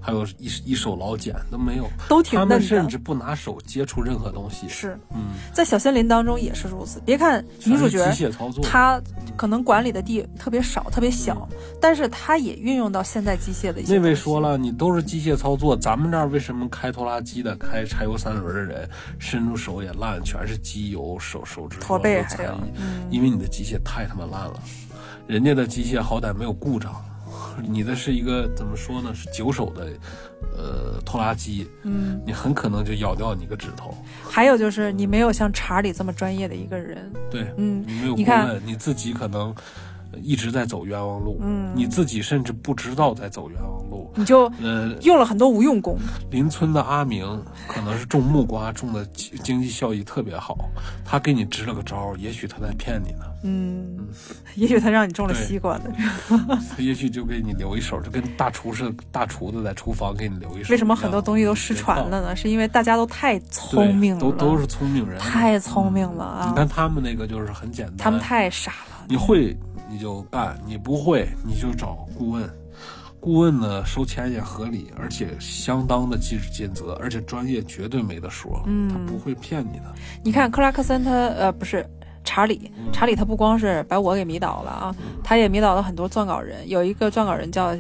[0.02, 1.88] 还有一一手老茧都没有。
[2.32, 4.68] 他们甚至不拿手接触任何东西。
[4.68, 7.00] 是，嗯，在小森林当中也是如此。
[7.06, 8.12] 别看女主角，
[8.64, 9.00] 她
[9.38, 11.48] 可能管理的地特别少、特别小，
[11.80, 13.94] 但是她也运用到现代机械的一些。
[13.94, 18.90] 那位说了，你都是机械操作，咱们这儿为什么开拖拉机的、开柴油三轮的人
[19.20, 22.60] 伸出手也烂，全是机油，手手指驼背还有，
[23.12, 24.60] 因为你的机械太他妈烂了。
[25.28, 26.94] 人家的机械好歹没有故障，
[27.68, 29.14] 你的是一个怎么说呢？
[29.14, 29.88] 是九手的，
[30.58, 33.96] 呃，拖拉机，嗯，你很可能就咬掉你个指头。
[34.30, 39.54] 还有就是你没有像查理这么专业的一个人，对，嗯，你没有顾问，你自己可能。
[40.22, 45.98] 一直在走冤枉路，嗯，你自己甚至不知道在走冤枉路，你就呃用了很多无用功。
[46.30, 47.26] 邻村的阿明
[47.68, 50.70] 可能是种木瓜种的经济效益特别好，
[51.04, 54.08] 他给你支了个招，也许他在骗你呢，嗯，
[54.56, 55.94] 也许他让你种了西瓜呢，
[56.28, 60.72] 他 也许就给你留一手，就跟大厨似的，大厨子在厨房给你留一手。
[60.72, 62.36] 为什么很多东西都失传了呢？
[62.36, 66.48] 是因为大家都太聪明了，都都是聪明人，太聪明了啊！
[66.50, 69.56] 你看他们那个就是很简单，他们太傻了，你会。
[69.90, 72.50] 你就干，你不会你就找顾问，
[73.20, 79.94] 顾问呢收钱也合理，而且相当的尽职尽责，而且专业绝对没得说，嗯，他不会骗你的。
[80.24, 81.86] 你看克拉克森他呃不是
[82.24, 87.76] 查理，查理他不光是把我给迷倒了啊，他也迷倒了很多撰稿人，有一个撰稿人叫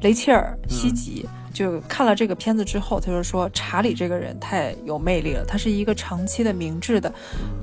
[0.00, 1.28] 雷切尔西吉。
[1.52, 5.44] 就看了这个片子之后，他就说查理这个人太有魅力了。
[5.44, 7.12] 他是一个长期的明智的、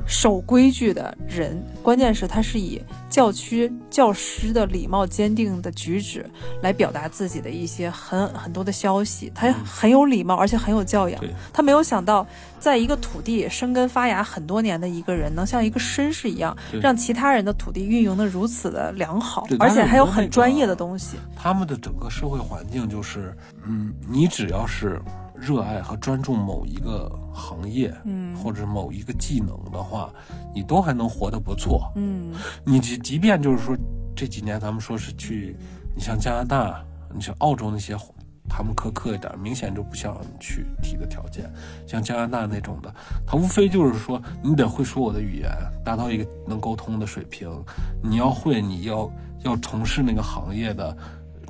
[0.05, 1.57] 守规矩的人。
[1.81, 6.29] 关键是，他是以教区教师的礼貌、坚定的举止
[6.61, 9.31] 来表达自己的一些很很多的消息。
[9.33, 11.23] 他很有礼貌，而且很有教养。
[11.53, 12.27] 他没有想到，
[12.59, 21.17] 在一个土地生根发芽很多年的一个人，能像一个绅士一样，让其他人的土地运营的如此的良好，而且还有很专业的东西。
[21.35, 23.77] 他们的整个社会环境就是，嗯。
[23.77, 24.99] 嗯，你只要是
[25.35, 30.11] 热爱和专注某一个行业，嗯，或者某一个技能的话，
[30.51, 31.91] 你都还能活得不错。
[31.95, 32.33] 嗯，
[32.65, 33.77] 你即即便就是说
[34.15, 35.55] 这几年咱们说是去，
[35.95, 37.95] 你像加拿大，你像澳洲那些，
[38.49, 41.51] 他们苛刻一点，明显就不像去提的条件。
[41.85, 42.93] 像加拿大那种的，
[43.25, 45.51] 他无非就是说你得会说我的语言，
[45.83, 47.49] 达到一个能沟通的水平，
[48.01, 49.11] 你要会，你要
[49.43, 50.95] 要从事那个行业的。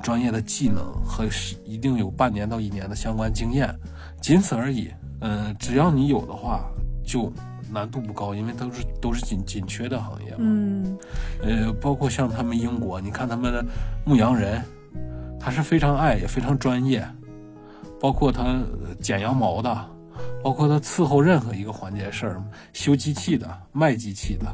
[0.00, 1.26] 专业的技能和
[1.64, 3.68] 一定有半年到一年的相关经验，
[4.20, 4.88] 仅此而已。
[5.22, 6.70] 嗯，只要你有的话，
[7.04, 7.32] 就
[7.68, 10.36] 难度不高，因为都是都是紧紧缺的行业嘛。
[10.38, 10.98] 嗯，
[11.42, 13.64] 呃，包括像他们英国，你看他们的
[14.04, 14.62] 牧羊人，
[15.38, 17.06] 他是非常爱也非常专业，
[18.00, 18.58] 包括他
[19.00, 19.74] 剪羊毛的。
[20.42, 22.42] 包包括他伺候任何一个环节事儿，
[22.72, 24.46] 修机器的、卖机器的，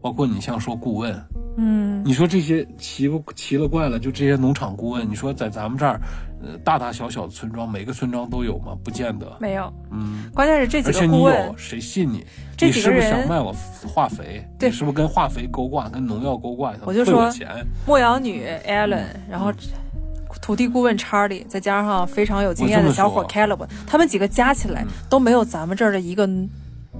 [0.00, 1.14] 包括你像说顾问，
[1.58, 6.00] 嗯，你说这些奇不奇了怪了，就这些农场顾问，你说在咱们这儿，
[6.42, 8.74] 呃，大大小小的村庄，每个村庄都有吗？
[8.82, 9.70] 不见得，没有。
[9.90, 12.24] 嗯，关键是这几个顾问，谁信你？
[12.56, 13.54] 这几个人是不是想卖我
[13.86, 14.42] 化肥？
[14.58, 16.72] 对，是不是跟化肥勾挂，跟农药勾挂？
[16.86, 17.46] 我就说，钱。
[17.86, 19.52] 牧羊女 Ellen，然后。
[20.40, 26.28] 土地顾问查理，再加上非常有经验的小伙 Caleb，他们几个加起来都没有咱们这儿的一个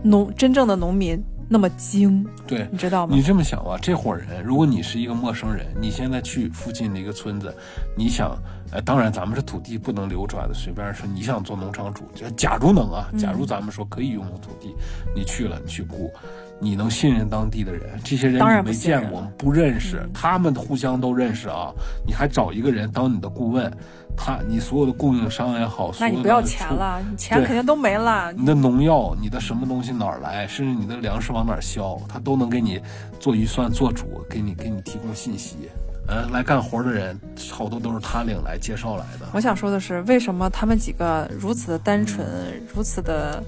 [0.02, 2.24] 农真正的农民那么精。
[2.46, 3.16] 对，你知道吗？
[3.16, 7.52] 你这么想吧，这伙人，如果你是一个陌生人，你现在去附近的一个村子，
[7.96, 8.36] 你想，
[8.70, 12.04] 呃，当然咱们这土地不能流转的，随便说，你想做农场主，
[12.36, 14.74] 假如能啊，假如咱们说可以拥有土地，
[15.14, 16.12] 你去了，你去雇。
[16.60, 17.98] 你能信任当地的人？
[18.04, 21.72] 这些人你没见过，不认识，他们互相都认识啊。
[22.06, 23.72] 你还找一个人当你的顾问，
[24.14, 28.30] 他你所有的供应商也好，那你不要钱了，你钱肯定都没了。
[28.32, 30.46] 你的农药，你的什么东西哪儿来？
[30.46, 32.78] 甚至你的粮食往哪儿销，他都能给你
[33.18, 35.70] 做预算、做主，给你给你提供信息。
[36.08, 37.18] 嗯，来干活的人
[37.50, 39.26] 好多都是他领来介绍来的。
[39.32, 42.26] 我想说的是，为什么他们几个如此的单纯，
[42.74, 43.42] 如此的？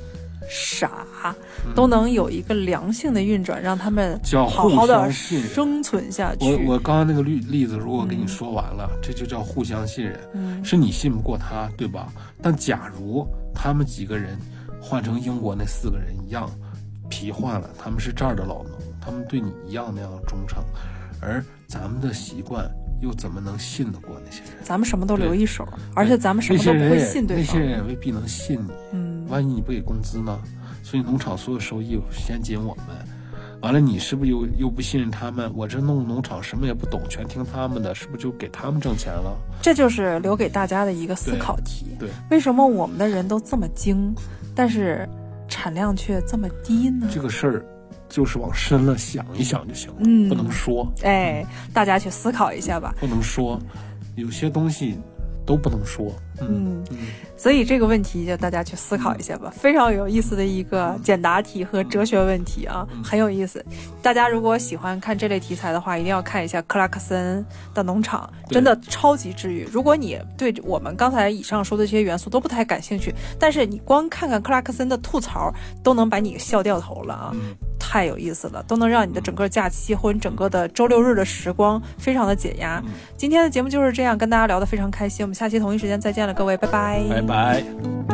[0.54, 1.34] 傻
[1.74, 4.20] 都能有一个良性的运转，让他们
[4.50, 6.44] 好好的生存下去。
[6.44, 10.20] 我我刚刚那个例例子，如果给你说完了，这就叫互相信任。
[10.34, 12.12] 嗯，是你信不过他，对吧？
[12.42, 14.36] 但假如他们几个人
[14.78, 16.46] 换成英国那四个人一样，
[17.08, 20.62] 皮换了，他们是这儿的老农，他们对你一样那样忠诚，
[21.18, 22.70] 而咱们的习惯。
[23.02, 24.52] 又怎么能信得过那些人？
[24.62, 27.44] 咱们什么都留一手，而且咱们什么都不会信对方。
[27.44, 28.70] 那些人也未必能信你。
[28.92, 29.01] 嗯，
[29.32, 30.38] 万一你不给工资呢？
[30.82, 32.88] 所以农场所有收益先紧我们。
[33.62, 35.50] 完了，你是不是又又不信任他们？
[35.54, 39.34] 我这弄农场什么也不懂，全听他们的，是不是就给他们挣钱了？
[39.62, 41.86] 这就是留给大家的一个思考题。
[41.98, 44.14] 对，为什么我们的人都这么精，
[44.54, 45.08] 但是
[45.48, 47.08] 产量却这么低呢？
[47.10, 47.64] 这个事儿。
[48.08, 50.86] 就是往深了想一想就行了，嗯，不能说。
[51.02, 51.42] 哎，
[51.72, 52.94] 大家去思考一下吧。
[53.00, 53.58] 不能说，
[54.16, 54.98] 有些东西
[55.46, 56.12] 都不能说。
[56.40, 56.82] 嗯，
[57.36, 63.64] 所以这个问题就大家去思考一下吧，非常有意思的一个简答题和哲学问题啊，很有意思。
[64.02, 67.44] 大家如果喜欢看这类题材的话，一定要看一下克拉克森
[67.74, 69.68] 的农场，真的超级治愈。
[69.70, 75.52] 如果你对我们刚才以上说的这些元素都不太感兴趣，但是你光看看克拉克森的吐槽，
[75.84, 77.32] 都能把你笑掉头了啊。
[77.78, 82.82] 太有意思了，都能让你的整个假期或者整个的周六日的时光非常的解压。
[83.16, 85.24] 今天的节目就是这样，跟大家聊得非常开心。
[85.24, 87.02] 我们下期同一时间再各位拜拜。
[87.08, 88.11] 拜拜。